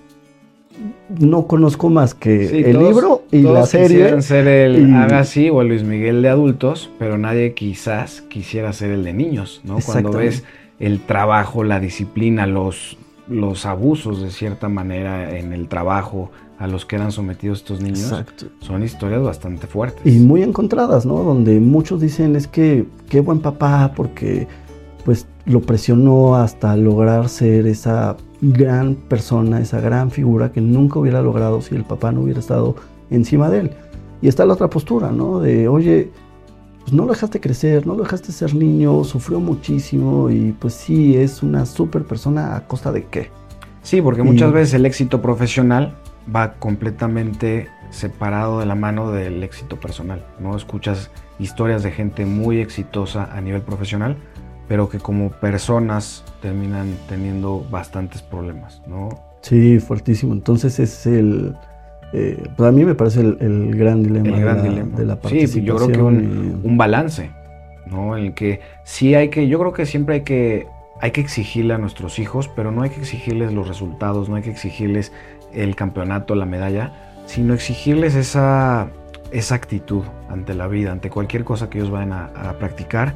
no 1.09 1.47
conozco 1.47 1.89
más 1.89 2.13
que 2.13 2.69
el 2.69 2.79
libro 2.79 3.23
y 3.31 3.41
la 3.41 3.65
serie. 3.65 4.21
ser 4.21 4.47
el 4.47 4.93
Agassi 4.93 5.49
o 5.49 5.61
el 5.61 5.69
Luis 5.69 5.83
Miguel 5.83 6.21
de 6.21 6.29
adultos, 6.29 6.89
pero 6.99 7.17
nadie 7.17 7.53
quizás 7.53 8.21
quisiera 8.21 8.73
ser 8.73 8.91
el 8.91 9.03
de 9.03 9.13
niños, 9.13 9.61
¿no? 9.63 9.77
Cuando 9.85 10.11
ves 10.11 10.43
el 10.79 10.99
trabajo, 10.99 11.63
la 11.63 11.79
disciplina, 11.79 12.45
los, 12.47 12.97
los 13.29 13.65
abusos 13.65 14.21
de 14.21 14.31
cierta 14.31 14.67
manera 14.69 15.37
en 15.37 15.53
el 15.53 15.67
trabajo 15.67 16.31
a 16.57 16.67
los 16.67 16.85
que 16.85 16.95
eran 16.95 17.11
sometidos 17.11 17.59
estos 17.59 17.81
niños, 17.81 18.13
son 18.59 18.83
historias 18.83 19.21
bastante 19.21 19.67
fuertes. 19.67 20.01
Y 20.05 20.19
muy 20.19 20.41
encontradas, 20.41 21.05
¿no? 21.05 21.23
Donde 21.23 21.59
muchos 21.59 21.99
dicen 21.99 22.35
es 22.35 22.47
que 22.47 22.85
qué 23.09 23.19
buen 23.19 23.39
papá 23.39 23.93
porque 23.95 24.47
pues 25.03 25.27
lo 25.45 25.61
presionó 25.61 26.35
hasta 26.35 26.75
lograr 26.75 27.29
ser 27.29 27.67
esa 27.67 28.17
gran 28.41 28.95
persona, 28.95 29.59
esa 29.59 29.79
gran 29.79 30.11
figura 30.11 30.51
que 30.51 30.61
nunca 30.61 30.99
hubiera 30.99 31.21
logrado 31.21 31.61
si 31.61 31.75
el 31.75 31.83
papá 31.83 32.11
no 32.11 32.21
hubiera 32.21 32.39
estado 32.39 32.75
encima 33.09 33.49
de 33.49 33.59
él. 33.59 33.71
Y 34.21 34.27
está 34.27 34.45
la 34.45 34.53
otra 34.53 34.69
postura, 34.69 35.11
¿no? 35.11 35.39
De, 35.39 35.67
oye, 35.67 36.11
pues 36.81 36.93
no 36.93 37.05
lo 37.05 37.11
dejaste 37.11 37.39
crecer, 37.39 37.85
no 37.85 37.95
lo 37.95 38.03
dejaste 38.03 38.31
ser 38.31 38.55
niño, 38.55 39.03
sufrió 39.03 39.39
muchísimo 39.39 40.29
y 40.29 40.53
pues 40.53 40.73
sí, 40.73 41.15
es 41.15 41.43
una 41.43 41.65
súper 41.65 42.03
persona 42.05 42.55
a 42.55 42.65
costa 42.65 42.91
de 42.91 43.05
qué. 43.05 43.29
Sí, 43.83 44.01
porque 44.01 44.23
muchas 44.23 44.51
veces 44.51 44.73
el 44.73 44.85
éxito 44.85 45.21
profesional 45.21 45.95
va 46.33 46.53
completamente 46.53 47.67
separado 47.89 48.59
de 48.59 48.65
la 48.65 48.75
mano 48.75 49.11
del 49.11 49.43
éxito 49.43 49.79
personal, 49.79 50.25
¿no? 50.39 50.55
Escuchas 50.55 51.11
historias 51.39 51.83
de 51.83 51.91
gente 51.91 52.25
muy 52.25 52.59
exitosa 52.59 53.29
a 53.35 53.41
nivel 53.41 53.61
profesional, 53.61 54.17
pero 54.67 54.89
que 54.89 54.99
como 54.99 55.29
personas 55.29 56.23
terminan 56.41 56.95
teniendo 57.07 57.65
bastantes 57.69 58.21
problemas, 58.21 58.81
¿no? 58.87 59.09
Sí, 59.41 59.79
fuertísimo. 59.79 60.33
Entonces 60.33 60.79
es 60.79 61.05
el, 61.05 61.55
eh, 62.13 62.41
para 62.55 62.71
mí 62.71 62.83
me 62.85 62.95
parece 62.95 63.21
el, 63.21 63.75
gran 63.75 64.01
dilema, 64.01 64.29
el 64.29 64.41
gran 64.41 64.57
de, 64.57 64.63
la, 64.63 64.69
dilema. 64.69 64.97
de 64.97 65.05
la 65.05 65.15
participación. 65.19 65.63
Sí, 65.63 65.67
yo 65.67 65.75
creo 65.75 65.91
que 65.91 66.01
un, 66.01 66.77
balance, 66.77 67.31
¿no? 67.85 68.17
En 68.17 68.25
el 68.25 68.33
que 68.33 68.61
sí 68.83 69.15
hay 69.15 69.29
que, 69.29 69.47
yo 69.47 69.59
creo 69.59 69.73
que 69.73 69.85
siempre 69.85 70.15
hay 70.15 70.21
que, 70.21 70.67
hay 71.01 71.11
que 71.11 71.21
exigirle 71.21 71.73
a 71.73 71.77
nuestros 71.77 72.17
hijos, 72.19 72.49
pero 72.55 72.71
no 72.71 72.83
hay 72.83 72.89
que 72.89 73.01
exigirles 73.01 73.53
los 73.53 73.67
resultados, 73.67 74.29
no 74.29 74.35
hay 74.35 74.43
que 74.43 74.49
exigirles 74.49 75.11
el 75.55 75.75
campeonato, 75.75 76.35
la 76.35 76.45
medalla, 76.45 76.91
sino 77.25 77.53
exigirles 77.53 78.15
esa, 78.15 78.89
esa 79.31 79.55
actitud 79.55 80.03
ante 80.29 80.53
la 80.53 80.67
vida, 80.67 80.91
ante 80.91 81.09
cualquier 81.09 81.43
cosa 81.43 81.69
que 81.69 81.79
ellos 81.79 81.91
vayan 81.91 82.13
a, 82.13 82.53
practicar, 82.59 83.13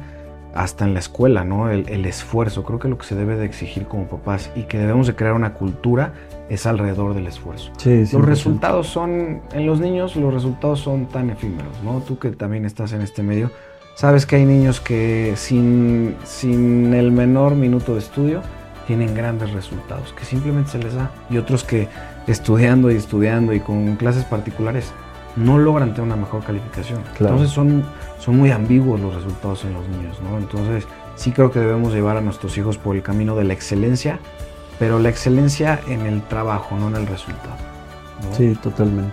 hasta 0.54 0.84
en 0.84 0.94
la 0.94 1.00
escuela, 1.00 1.44
¿no? 1.44 1.70
El, 1.70 1.88
el, 1.88 2.04
esfuerzo. 2.06 2.64
Creo 2.64 2.80
que 2.80 2.88
lo 2.88 2.98
que 2.98 3.06
se 3.06 3.14
debe 3.14 3.36
de 3.36 3.46
exigir 3.46 3.86
como 3.86 4.08
papás 4.08 4.50
y 4.56 4.62
que 4.62 4.78
debemos 4.78 5.06
de 5.06 5.14
crear 5.14 5.34
una 5.34 5.54
cultura 5.54 6.12
es 6.50 6.66
alrededor 6.66 7.14
del 7.14 7.28
esfuerzo. 7.28 7.70
los 7.84 8.24
resultados 8.24 8.88
son, 8.88 9.40
en 9.52 9.66
los 9.66 9.80
niños 9.80 10.16
los 10.16 10.34
resultados 10.34 10.80
son 10.80 11.06
tan 11.06 11.30
efímeros, 11.30 11.80
¿no? 11.84 12.00
Tú 12.00 12.18
que 12.18 12.30
también 12.30 12.64
estás 12.64 12.92
en 12.92 13.02
este 13.02 13.22
medio, 13.22 13.50
sabes 13.94 14.26
que 14.26 14.36
hay 14.36 14.44
niños 14.44 14.80
que 14.80 15.34
sin, 15.36 16.16
sin 16.24 16.92
el 16.92 17.12
menor 17.12 17.54
minuto 17.54 17.92
de 17.92 18.00
estudio 18.00 18.42
tienen 18.88 19.14
grandes 19.14 19.52
resultados, 19.52 20.12
que 20.12 20.24
simplemente 20.24 20.72
se 20.72 20.78
les 20.78 20.94
da, 20.94 21.12
y 21.30 21.38
otros 21.38 21.62
que 21.62 21.86
estudiando 22.30 22.90
y 22.90 22.96
estudiando 22.96 23.52
y 23.52 23.60
con 23.60 23.96
clases 23.96 24.24
particulares 24.24 24.92
no 25.36 25.58
logran 25.58 25.90
tener 25.90 26.02
una 26.02 26.16
mejor 26.16 26.42
calificación. 26.44 27.00
Entonces 27.18 27.50
son, 27.50 27.84
son 28.18 28.36
muy 28.36 28.50
ambiguos 28.50 29.00
los 29.00 29.14
resultados 29.14 29.64
en 29.64 29.74
los 29.74 29.88
niños, 29.88 30.18
¿no? 30.22 30.38
Entonces 30.38 30.86
sí 31.16 31.32
creo 31.32 31.50
que 31.50 31.60
debemos 31.60 31.92
llevar 31.92 32.16
a 32.16 32.20
nuestros 32.20 32.56
hijos 32.58 32.78
por 32.78 32.96
el 32.96 33.02
camino 33.02 33.36
de 33.36 33.44
la 33.44 33.52
excelencia, 33.52 34.18
pero 34.78 34.98
la 34.98 35.08
excelencia 35.08 35.80
en 35.88 36.00
el 36.02 36.22
trabajo, 36.22 36.76
no 36.76 36.88
en 36.88 36.96
el 36.96 37.06
resultado. 37.06 37.56
Sí, 38.36 38.54
totalmente. 38.62 39.12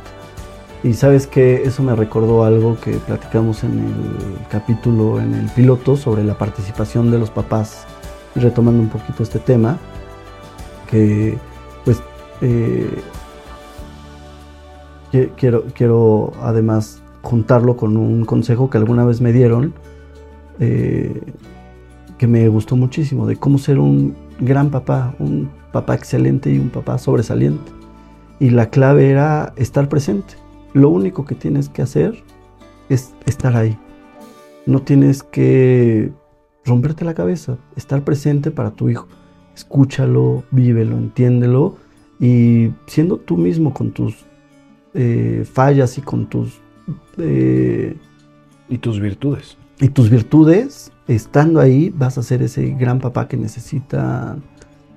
Y 0.83 0.93
sabes 0.93 1.27
que 1.27 1.63
eso 1.63 1.81
me 1.81 1.95
recordó 1.95 2.43
algo 2.43 2.79
que 2.79 2.91
platicamos 2.93 3.63
en 3.63 3.79
el 3.79 4.47
capítulo, 4.49 5.19
en 5.19 5.33
el 5.33 5.49
piloto, 5.49 5.97
sobre 5.97 6.23
la 6.23 6.37
participación 6.37 7.11
de 7.11 7.17
los 7.17 7.29
papás, 7.29 7.85
y 8.35 8.39
retomando 8.39 8.81
un 8.81 8.89
poquito 8.89 9.23
este 9.23 9.39
tema, 9.39 9.77
que 10.89 11.37
pues 11.83 12.01
eh, 12.41 13.01
quiero, 15.35 15.65
quiero 15.73 16.31
además 16.41 17.01
juntarlo 17.21 17.77
con 17.77 17.97
un 17.97 18.25
consejo 18.25 18.69
que 18.69 18.77
alguna 18.77 19.05
vez 19.05 19.21
me 19.21 19.33
dieron, 19.33 19.73
eh, 20.59 21.21
que 22.17 22.27
me 22.27 22.47
gustó 22.47 22.75
muchísimo, 22.75 23.27
de 23.27 23.35
cómo 23.35 23.57
ser 23.57 23.79
un 23.79 24.15
gran 24.39 24.69
papá, 24.69 25.15
un 25.19 25.49
papá 25.71 25.95
excelente 25.95 26.51
y 26.51 26.59
un 26.59 26.69
papá 26.69 26.97
sobresaliente. 26.97 27.71
Y 28.39 28.51
la 28.51 28.69
clave 28.69 29.09
era 29.09 29.53
estar 29.55 29.89
presente. 29.89 30.35
Lo 30.73 30.89
único 30.89 31.25
que 31.25 31.35
tienes 31.35 31.69
que 31.69 31.81
hacer 31.81 32.23
es 32.89 33.13
estar 33.25 33.55
ahí. 33.55 33.77
No 34.65 34.81
tienes 34.81 35.23
que 35.23 36.11
romperte 36.65 37.03
la 37.03 37.13
cabeza, 37.13 37.57
estar 37.75 38.03
presente 38.03 38.51
para 38.51 38.71
tu 38.71 38.89
hijo. 38.89 39.07
Escúchalo, 39.55 40.43
vívelo, 40.51 40.97
entiéndelo 40.97 41.86
y 42.19 42.71
siendo 42.87 43.17
tú 43.17 43.37
mismo 43.37 43.73
con 43.73 43.91
tus 43.91 44.15
eh, 44.93 45.45
fallas 45.51 45.97
y 45.97 46.01
con 46.01 46.27
tus... 46.27 46.59
Eh, 47.17 47.95
y 48.69 48.77
tus 48.79 48.99
virtudes. 48.99 49.57
Y 49.79 49.89
tus 49.89 50.09
virtudes, 50.09 50.91
estando 51.07 51.59
ahí, 51.59 51.93
vas 51.95 52.17
a 52.17 52.23
ser 52.23 52.41
ese 52.41 52.69
gran 52.71 52.99
papá 52.99 53.27
que 53.27 53.37
necesita 53.37 54.37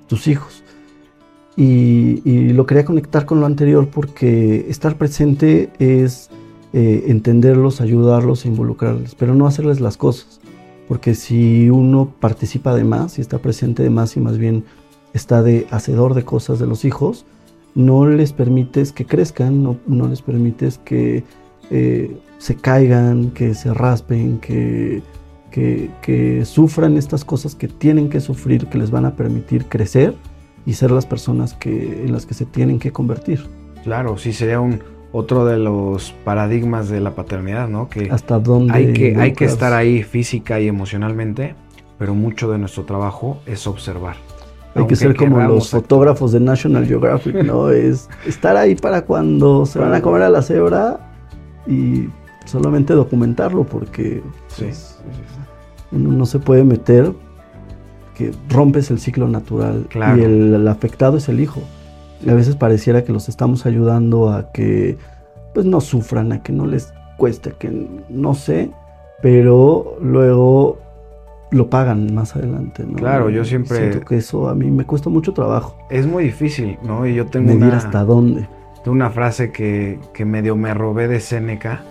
tus 0.06 0.26
hijos. 0.26 0.64
Y, 1.56 2.52
lo 2.52 2.64
quería 2.64 2.84
conectar 2.84 3.26
con 3.26 3.40
lo 3.40 3.46
anterior 3.46 3.88
porque 3.88 4.66
estar 4.68 4.96
presente 4.96 5.70
es 5.78 6.30
eh, 6.72 7.04
entenderlos, 7.08 7.80
ayudarlos, 7.80 8.46
involucrarles, 8.46 9.14
pero 9.14 9.34
no 9.34 9.46
hacerles 9.46 9.80
las 9.80 9.96
cosas. 9.96 10.40
Porque 10.88 11.14
si 11.14 11.68
uno 11.70 12.12
participa 12.18 12.74
de 12.74 12.84
más 12.84 13.18
y 13.18 13.20
está 13.20 13.38
presente 13.38 13.82
de 13.82 13.90
más 13.90 14.16
y 14.16 14.20
más 14.20 14.38
bien 14.38 14.64
está 15.12 15.42
de 15.42 15.66
hacedor 15.70 16.14
de 16.14 16.24
cosas 16.24 16.58
de 16.58 16.66
los 16.66 16.84
hijos, 16.84 17.26
no 17.74 18.06
les 18.06 18.32
permites 18.32 18.92
que 18.92 19.06
crezcan, 19.06 19.62
no, 19.62 19.76
no 19.86 20.08
les 20.08 20.22
permites 20.22 20.78
que 20.78 21.24
eh, 21.70 22.16
se 22.38 22.56
caigan, 22.56 23.30
que 23.30 23.54
se 23.54 23.72
raspen, 23.72 24.38
que, 24.38 25.02
que, 25.50 25.90
que, 26.02 26.44
sufran 26.44 26.96
estas 26.96 27.24
cosas 27.24 27.54
que 27.54 27.68
tienen 27.68 28.08
que 28.08 28.20
sufrir, 28.20 28.66
que 28.66 28.78
les 28.78 28.90
van 28.90 29.04
a 29.04 29.14
permitir 29.14 29.66
crecer 29.66 30.14
y 30.66 30.74
ser 30.74 30.90
las 30.90 31.06
personas 31.06 31.54
que, 31.54 32.04
en 32.04 32.12
las 32.12 32.26
que 32.26 32.34
se 32.34 32.46
tienen 32.46 32.78
que 32.78 32.92
convertir. 32.92 33.46
Claro, 33.84 34.18
sí, 34.18 34.32
sería 34.32 34.60
un, 34.60 34.80
otro 35.12 35.44
de 35.44 35.58
los 35.58 36.12
paradigmas 36.24 36.88
de 36.88 37.00
la 37.00 37.14
paternidad, 37.14 37.68
¿no? 37.68 37.88
Que 37.88 38.08
hasta 38.10 38.38
dónde 38.38 38.74
hay 38.74 38.92
que, 38.92 39.16
hay 39.16 39.32
que 39.32 39.44
estar 39.44 39.72
ahí 39.72 40.02
física 40.02 40.60
y 40.60 40.68
emocionalmente, 40.68 41.54
pero 41.98 42.14
mucho 42.14 42.50
de 42.50 42.58
nuestro 42.58 42.84
trabajo 42.84 43.40
es 43.46 43.66
observar. 43.66 44.16
Hay 44.74 44.86
que 44.86 44.96
ser 44.96 45.16
como 45.16 45.40
los 45.40 45.70
fotógrafos 45.70 46.32
de 46.32 46.40
National 46.40 46.86
Geographic, 46.86 47.42
¿no? 47.44 47.70
es 47.70 48.08
estar 48.26 48.56
ahí 48.56 48.76
para 48.76 49.02
cuando 49.02 49.66
se 49.66 49.78
van 49.78 49.94
a 49.94 50.00
comer 50.00 50.22
a 50.22 50.30
la 50.30 50.42
cebra 50.42 51.00
y 51.66 52.08
solamente 52.44 52.94
documentarlo 52.94 53.64
porque 53.64 54.22
pues, 54.58 54.98
uno 55.92 56.12
no 56.12 56.26
se 56.26 56.38
puede 56.38 56.64
meter 56.64 57.12
que 58.14 58.32
rompes 58.48 58.90
el 58.90 59.00
ciclo 59.00 59.28
natural 59.28 59.86
y 59.94 60.20
el, 60.20 60.68
afectado 60.68 61.16
es 61.16 61.28
el 61.28 61.40
hijo. 61.40 61.62
Y 62.24 62.28
a 62.28 62.34
veces 62.34 62.54
pareciera 62.54 63.02
que 63.02 63.12
los 63.12 63.28
estamos 63.28 63.66
ayudando 63.66 64.30
a 64.30 64.52
que 64.52 64.98
pues 65.54 65.66
no 65.66 65.80
sufran, 65.80 66.32
a 66.32 66.42
que 66.42 66.52
no 66.52 66.66
les 66.66 66.92
cueste, 67.16 67.54
que 67.58 67.88
no 68.08 68.34
sé, 68.34 68.70
pero 69.22 69.96
luego 70.00 70.78
lo 71.50 71.68
pagan 71.68 72.14
más 72.14 72.36
adelante, 72.36 72.84
¿no? 72.86 72.94
Claro, 72.94 73.30
yo 73.30 73.44
siempre... 73.44 73.78
Siento 73.78 74.00
que 74.06 74.16
eso 74.16 74.48
a 74.48 74.54
mí 74.54 74.70
me 74.70 74.84
cuesta 74.84 75.10
mucho 75.10 75.32
trabajo. 75.32 75.76
Es 75.90 76.06
muy 76.06 76.24
difícil, 76.24 76.78
¿no? 76.82 77.06
Y 77.06 77.14
yo 77.14 77.26
tengo 77.26 77.48
Medir 77.48 77.64
una... 77.64 77.76
hasta 77.76 78.04
dónde. 78.04 78.48
Tengo 78.82 78.92
una 78.92 79.10
frase 79.10 79.50
que, 79.50 79.98
que 80.14 80.24
medio 80.24 80.56
me 80.56 80.72
robé 80.74 81.08
de 81.08 81.20
Séneca. 81.20 81.82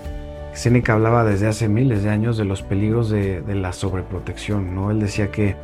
Séneca 0.54 0.94
hablaba 0.94 1.24
desde 1.24 1.48
hace 1.48 1.68
miles 1.68 2.04
de 2.04 2.10
años 2.10 2.38
de 2.38 2.46
los 2.46 2.64
peligros 2.64 3.10
de, 3.10 3.42
de 3.42 3.56
la 3.56 3.74
sobreprotección, 3.74 4.74
¿no? 4.74 4.92
Él 4.92 5.00
decía 5.00 5.30
que 5.30 5.56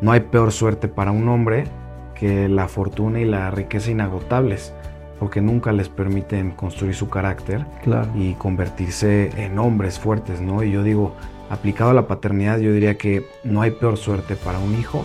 no 0.00 0.12
hay 0.12 0.20
peor 0.20 0.52
suerte 0.52 0.88
para 0.88 1.12
un 1.12 1.28
hombre 1.28 1.64
que 2.14 2.48
la 2.48 2.68
fortuna 2.68 3.20
y 3.20 3.24
la 3.24 3.50
riqueza 3.50 3.90
inagotables, 3.90 4.74
porque 5.18 5.40
nunca 5.40 5.72
les 5.72 5.88
permiten 5.88 6.50
construir 6.50 6.94
su 6.94 7.08
carácter 7.08 7.64
y 8.14 8.34
convertirse 8.34 9.30
en 9.36 9.58
hombres 9.58 9.98
fuertes, 9.98 10.40
¿no? 10.40 10.62
Y 10.62 10.70
yo 10.70 10.82
digo, 10.82 11.14
aplicado 11.54 11.90
a 11.90 11.94
la 11.94 12.06
paternidad, 12.06 12.58
yo 12.58 12.72
diría 12.72 12.96
que 12.96 13.26
no 13.42 13.62
hay 13.62 13.70
peor 13.70 13.96
suerte 13.96 14.36
para 14.36 14.58
un 14.58 14.78
hijo 14.78 15.04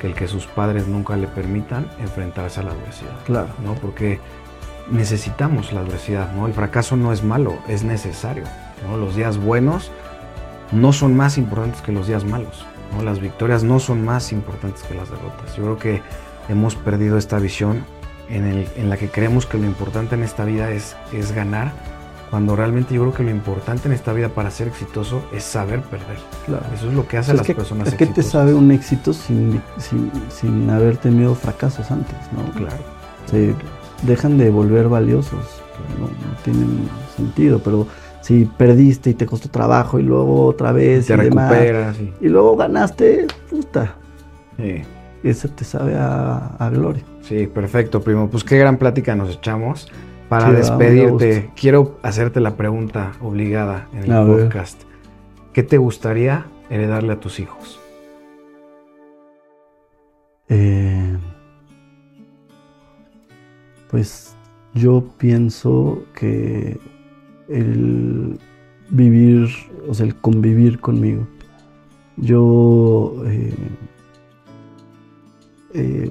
que 0.00 0.06
el 0.06 0.14
que 0.14 0.28
sus 0.28 0.46
padres 0.46 0.88
nunca 0.88 1.16
le 1.16 1.26
permitan 1.26 1.88
enfrentarse 2.00 2.60
a 2.60 2.62
la 2.64 2.72
adversidad. 2.72 3.22
Claro. 3.24 3.48
¿no? 3.62 3.74
Porque 3.74 4.18
necesitamos 4.90 5.72
la 5.72 5.80
adversidad, 5.80 6.32
¿no? 6.32 6.46
El 6.46 6.54
fracaso 6.54 6.96
no 6.96 7.12
es 7.12 7.22
malo, 7.22 7.58
es 7.68 7.84
necesario, 7.84 8.44
¿no? 8.88 8.96
Los 8.96 9.14
días 9.14 9.38
buenos 9.38 9.92
no 10.72 10.92
son 10.92 11.16
más 11.16 11.38
importantes 11.38 11.82
que 11.82 11.92
los 11.92 12.06
días 12.06 12.24
malos. 12.24 12.64
Las 13.04 13.20
victorias 13.20 13.62
no 13.62 13.78
son 13.78 14.04
más 14.04 14.32
importantes 14.32 14.82
que 14.82 14.94
las 14.94 15.08
derrotas. 15.08 15.56
Yo 15.56 15.62
creo 15.62 15.78
que 15.78 16.02
hemos 16.48 16.74
perdido 16.74 17.16
esta 17.18 17.38
visión 17.38 17.84
en, 18.28 18.88
la 18.88 18.96
que 18.96 19.08
creemos 19.08 19.46
que 19.46 19.58
lo 19.58 19.64
importante 19.64 20.16
en 20.16 20.22
esta 20.22 20.44
vida 20.44 20.70
es, 20.70 20.96
es 21.12 21.32
ganar, 21.32 21.72
cuando 22.30 22.54
realmente 22.54 22.94
yo 22.94 23.02
creo 23.02 23.12
que 23.12 23.24
lo 23.24 23.30
importante 23.30 23.88
en 23.88 23.94
esta 23.94 24.12
vida 24.12 24.28
para 24.28 24.50
ser 24.50 24.68
exitoso 24.68 25.22
es 25.32 25.42
saber 25.42 25.82
perder. 25.82 26.18
Claro. 26.46 26.64
Eso 26.74 26.88
es 26.88 26.94
lo 26.94 27.06
que 27.06 27.18
hace 27.18 27.32
a 27.32 27.34
las 27.34 27.46
personas 27.46 27.88
es 27.88 27.94
que 27.94 28.06
te 28.06 28.22
sabe 28.22 28.54
un 28.54 28.70
éxito 28.70 29.12
sin, 29.12 29.60
sin, 29.78 30.70
haber 30.70 30.96
tenido 30.96 31.34
fracasos 31.34 31.90
antes, 31.90 32.16
¿no? 32.32 32.50
Claro. 32.52 32.76
Se 33.26 33.54
dejan 34.02 34.38
de 34.38 34.50
volver 34.50 34.88
valiosos, 34.88 35.44
no, 35.98 36.06
no 36.06 36.36
tienen 36.44 36.88
sentido, 37.16 37.58
pero 37.58 37.86
si 38.20 38.44
perdiste 38.44 39.10
y 39.10 39.14
te 39.14 39.26
costó 39.26 39.48
trabajo 39.48 39.98
y 39.98 40.02
luego 40.02 40.46
otra 40.46 40.72
vez 40.72 41.06
te 41.06 41.14
y 41.14 41.16
recuperas 41.16 41.96
y... 42.20 42.28
luego 42.28 42.56
ganaste, 42.56 43.26
puta. 43.48 43.96
Sí. 44.56 44.82
Ese 45.22 45.48
te 45.48 45.64
sabe 45.64 45.94
a, 45.96 46.70
gloria. 46.72 47.02
Sí, 47.22 47.46
perfecto, 47.46 48.00
primo. 48.00 48.30
Pues 48.30 48.42
qué 48.42 48.58
gran 48.58 48.78
plática 48.78 49.14
nos 49.14 49.34
echamos. 49.36 49.88
Para 50.30 50.52
despedirte, 50.52 51.50
quiero 51.56 51.98
hacerte 52.02 52.38
la 52.38 52.54
pregunta 52.56 53.10
obligada 53.20 53.88
en 53.92 54.12
el 54.12 54.26
podcast. 54.26 54.80
¿Qué 55.52 55.64
te 55.64 55.76
gustaría 55.76 56.46
heredarle 56.70 57.14
a 57.14 57.18
tus 57.18 57.40
hijos? 57.40 57.80
Eh, 60.48 61.18
pues 63.90 64.36
yo 64.72 65.02
pienso 65.18 66.04
que 66.14 66.78
el 67.48 68.38
vivir, 68.88 69.48
o 69.88 69.94
sea, 69.94 70.06
el 70.06 70.14
convivir 70.14 70.78
conmigo. 70.78 71.26
Yo, 72.16 73.16
eh, 73.26 73.52
eh, 75.74 76.10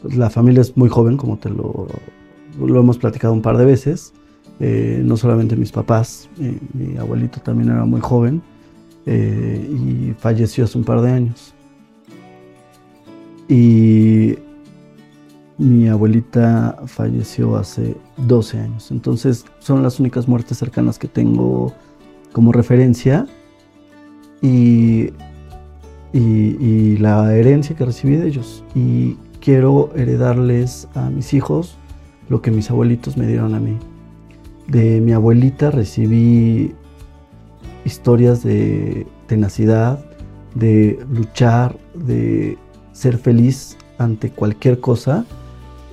pues 0.00 0.16
la 0.16 0.30
familia 0.30 0.60
es 0.60 0.76
muy 0.76 0.88
joven, 0.88 1.16
como 1.16 1.38
te 1.38 1.50
lo, 1.50 1.88
lo 2.58 2.80
hemos 2.80 2.98
platicado 2.98 3.32
un 3.32 3.42
par 3.42 3.56
de 3.56 3.64
veces. 3.64 4.12
Eh, 4.60 5.02
no 5.04 5.16
solamente 5.16 5.54
mis 5.56 5.70
papás, 5.70 6.28
mi 6.74 6.96
abuelito 6.96 7.40
también 7.40 7.70
era 7.70 7.84
muy 7.84 8.00
joven 8.00 8.42
y 9.06 10.12
falleció 10.18 10.64
hace 10.64 10.76
un 10.76 10.84
par 10.84 11.00
de 11.00 11.10
años. 11.10 11.54
Y 13.48 14.36
mi 15.58 15.88
abuelita 15.88 16.78
falleció 16.86 17.56
hace 17.56 17.96
12 18.18 18.60
años. 18.60 18.90
Entonces 18.90 19.44
son 19.58 19.82
las 19.82 19.98
únicas 19.98 20.28
muertes 20.28 20.58
cercanas 20.58 20.98
que 20.98 21.08
tengo 21.08 21.72
como 22.32 22.52
referencia. 22.52 23.26
Y, 24.40 25.10
y, 26.12 26.96
la 26.98 27.34
herencia 27.34 27.74
que 27.74 27.84
recibí 27.84 28.16
de 28.16 28.28
ellos. 28.28 28.62
Y 28.74 29.16
quiero 29.40 29.90
heredarles 29.96 30.86
a 30.94 31.10
mis 31.10 31.34
hijos 31.34 31.76
lo 32.28 32.42
que 32.42 32.50
mis 32.50 32.70
abuelitos 32.70 33.16
me 33.16 33.26
dieron 33.26 33.54
a 33.54 33.60
mí. 33.60 33.76
De 34.66 35.00
mi 35.00 35.12
abuelita 35.12 35.70
recibí 35.70 36.74
historias 37.84 38.42
de 38.42 39.06
tenacidad, 39.26 40.04
de 40.54 40.98
luchar, 41.12 41.76
de 41.94 42.58
ser 42.92 43.18
feliz 43.18 43.76
ante 43.98 44.30
cualquier 44.30 44.80
cosa 44.80 45.24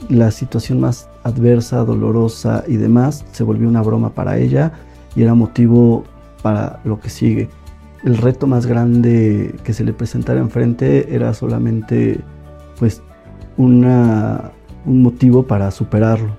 la 0.10 0.32
situación 0.32 0.80
más 0.80 1.10
adversa, 1.24 1.84
dolorosa 1.84 2.64
y 2.68 2.78
demás 2.78 3.26
se 3.32 3.44
volvió 3.44 3.68
una 3.68 3.82
broma 3.82 4.14
para 4.14 4.38
ella 4.38 4.74
y 5.16 5.24
era 5.24 5.34
motivo 5.34 6.04
para 6.42 6.80
lo 6.84 7.00
que 7.00 7.10
sigue. 7.10 7.50
El 8.04 8.18
reto 8.18 8.46
más 8.46 8.66
grande 8.66 9.56
que 9.64 9.74
se 9.74 9.84
le 9.84 9.94
presentara 9.94 10.40
enfrente 10.40 11.16
era 11.16 11.34
solamente 11.34 12.20
pues 12.78 13.02
una, 13.58 14.52
un 14.86 15.02
motivo 15.02 15.44
para 15.44 15.72
superarlo, 15.72 16.32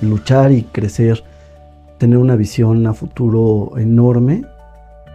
luchar 0.00 0.52
y 0.52 0.62
crecer, 0.62 1.24
tener 1.98 2.18
una 2.18 2.36
visión 2.36 2.86
a 2.86 2.94
futuro 2.94 3.72
enorme, 3.78 4.42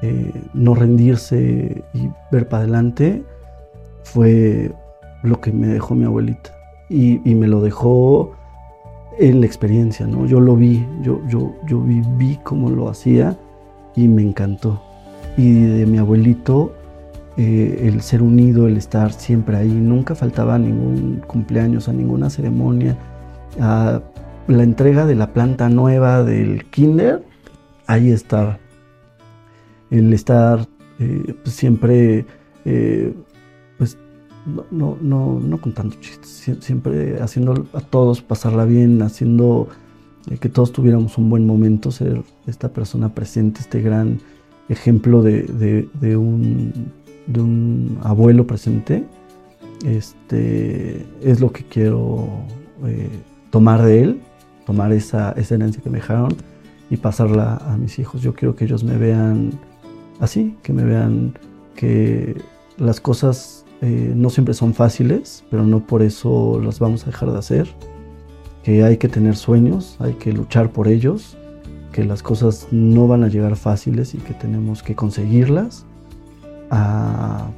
eh, 0.01 0.31
no 0.53 0.73
rendirse 0.73 1.83
y 1.93 2.09
ver 2.31 2.47
para 2.47 2.63
adelante 2.63 3.23
fue 4.03 4.71
lo 5.23 5.39
que 5.39 5.51
me 5.51 5.67
dejó 5.67 5.93
mi 5.93 6.05
abuelita 6.05 6.51
y, 6.89 7.19
me 7.35 7.47
lo 7.47 7.61
dejó 7.61 8.33
en 9.17 9.39
la 9.39 9.45
experiencia, 9.45 10.05
¿no? 10.07 10.25
Yo 10.25 10.41
lo 10.41 10.57
vi, 10.57 10.85
yo, 11.01 11.21
yo, 11.27 11.53
yo 11.67 11.79
viví 11.79 12.37
cómo 12.43 12.69
lo 12.69 12.89
hacía 12.89 13.37
y 13.95 14.07
me 14.09 14.23
encantó. 14.23 14.81
Y 15.37 15.53
de 15.53 15.85
mi 15.85 15.99
abuelito, 15.99 16.73
eh, 17.41 17.87
el 17.87 18.01
ser 18.01 18.21
unido, 18.21 18.67
el 18.67 18.77
estar 18.77 19.13
siempre 19.13 19.57
ahí, 19.57 19.71
nunca 19.71 20.13
faltaba 20.13 20.55
a 20.55 20.59
ningún 20.59 21.21
cumpleaños, 21.25 21.89
a 21.89 21.93
ninguna 21.93 22.29
ceremonia, 22.29 22.97
a 23.59 24.01
la 24.47 24.63
entrega 24.63 25.05
de 25.05 25.15
la 25.15 25.33
planta 25.33 25.69
nueva 25.69 26.23
del 26.23 26.65
kinder, 26.65 27.23
ahí 27.87 28.11
estaba. 28.11 28.59
El 29.89 30.13
estar 30.13 30.67
eh, 30.99 31.35
pues, 31.43 31.55
siempre 31.55 32.25
eh, 32.65 33.13
no, 34.45 34.65
no, 34.71 34.97
no, 35.01 35.39
no 35.39 35.61
contando 35.61 35.95
chistes, 35.99 36.47
siempre 36.59 37.21
haciendo 37.21 37.65
a 37.73 37.81
todos 37.81 38.21
pasarla 38.21 38.65
bien, 38.65 39.01
haciendo 39.01 39.67
eh, 40.29 40.37
que 40.37 40.49
todos 40.49 40.71
tuviéramos 40.71 41.17
un 41.17 41.29
buen 41.29 41.45
momento, 41.45 41.91
ser 41.91 42.23
esta 42.47 42.69
persona 42.69 43.13
presente, 43.13 43.61
este 43.61 43.81
gran 43.81 44.19
ejemplo 44.69 45.21
de, 45.21 46.17
un, 46.17 46.91
de 47.27 47.41
un, 47.41 47.99
abuelo 48.03 48.47
presente, 48.47 49.05
este, 49.85 51.05
es 51.21 51.39
lo 51.39 51.51
que 51.51 51.63
quiero 51.63 52.27
eh, 52.85 53.09
tomar 53.49 53.81
de 53.83 54.03
él, 54.03 54.21
tomar 54.65 54.91
esa, 54.93 55.31
esa 55.33 55.55
herencia 55.55 55.81
que 55.81 55.89
me 55.89 55.97
dejaron 55.97 56.35
y 56.89 56.97
pasarla 56.97 57.57
a 57.57 57.77
mis 57.77 57.99
hijos. 57.99 58.21
Yo 58.21 58.33
quiero 58.33 58.55
que 58.55 58.65
ellos 58.65 58.83
me 58.83 58.97
vean 58.97 59.51
así, 60.19 60.55
que 60.61 60.73
me 60.73 60.83
vean 60.83 61.33
que 61.75 62.35
las 62.77 62.99
cosas 62.99 63.65
eh, 63.81 64.13
no 64.15 64.29
siempre 64.29 64.53
son 64.53 64.73
fáciles, 64.73 65.43
pero 65.49 65.65
no 65.65 65.85
por 65.85 66.03
eso 66.03 66.59
las 66.63 66.79
vamos 66.79 67.03
a 67.03 67.07
dejar 67.07 67.31
de 67.31 67.39
hacer. 67.39 67.67
Que 68.63 68.83
hay 68.83 68.97
que 68.97 69.07
tener 69.07 69.35
sueños, 69.35 69.95
hay 69.99 70.13
que 70.13 70.31
luchar 70.33 70.71
por 70.71 70.87
ellos, 70.87 71.37
que 71.91 72.05
las 72.05 72.21
cosas 72.21 72.67
no 72.71 73.07
van 73.07 73.23
a 73.23 73.27
llegar 73.27 73.55
fáciles 73.55 74.13
y 74.13 74.19
que 74.19 74.33
tenemos 74.33 74.83
que 74.83 74.95
conseguirlas. 74.95 75.85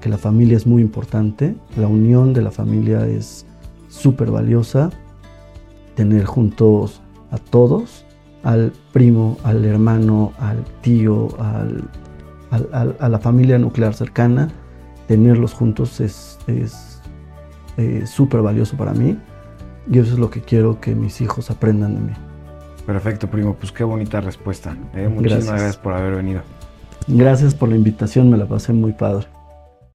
Que 0.02 0.10
la 0.10 0.18
familia 0.18 0.58
es 0.58 0.66
muy 0.66 0.82
importante, 0.82 1.56
la 1.78 1.88
unión 1.88 2.34
de 2.34 2.42
la 2.42 2.52
familia 2.52 3.06
es 3.06 3.46
súper 3.88 4.32
valiosa. 4.32 4.90
Tener 5.96 6.26
juntos 6.26 7.02
a 7.30 7.38
todos, 7.38 8.06
al 8.44 8.74
primo, 8.92 9.38
al 9.44 9.64
hermano, 9.66 10.34
al 10.40 10.64
tío, 10.82 11.30
a 11.40 13.10
la 13.10 13.20
familia 13.20 13.60
nuclear 13.60 13.94
cercana 13.94 14.50
tenerlos 15.08 15.54
juntos 15.54 16.00
es 16.00 16.40
súper 18.06 18.42
valioso 18.42 18.78
para 18.78 18.94
mí 18.94 19.18
y 19.90 20.00
eso 20.00 20.14
es 20.14 20.20
lo 20.20 20.30
que 20.30 20.42
quiero 20.42 20.80
que 20.80 20.96
mis 20.96 21.22
hijos 21.22 21.52
aprendan 21.52 21.96
de 21.96 22.02
mí. 22.02 22.14
Perfecto, 22.86 23.30
primo. 23.30 23.56
Pues 23.56 23.72
qué 23.72 23.84
bonita 23.84 24.22
respuesta. 24.22 24.76
Eh, 24.94 25.08
muchísimas 25.08 25.48
gracias 25.48 25.78
por 25.78 25.94
haber 25.94 26.16
venido. 26.16 26.42
Gracias 27.08 27.54
por 27.54 27.70
la 27.70 27.76
invitación, 27.76 28.30
me 28.30 28.38
la 28.38 28.46
pasé 28.46 28.74
muy 28.74 28.94
padre. 28.94 29.28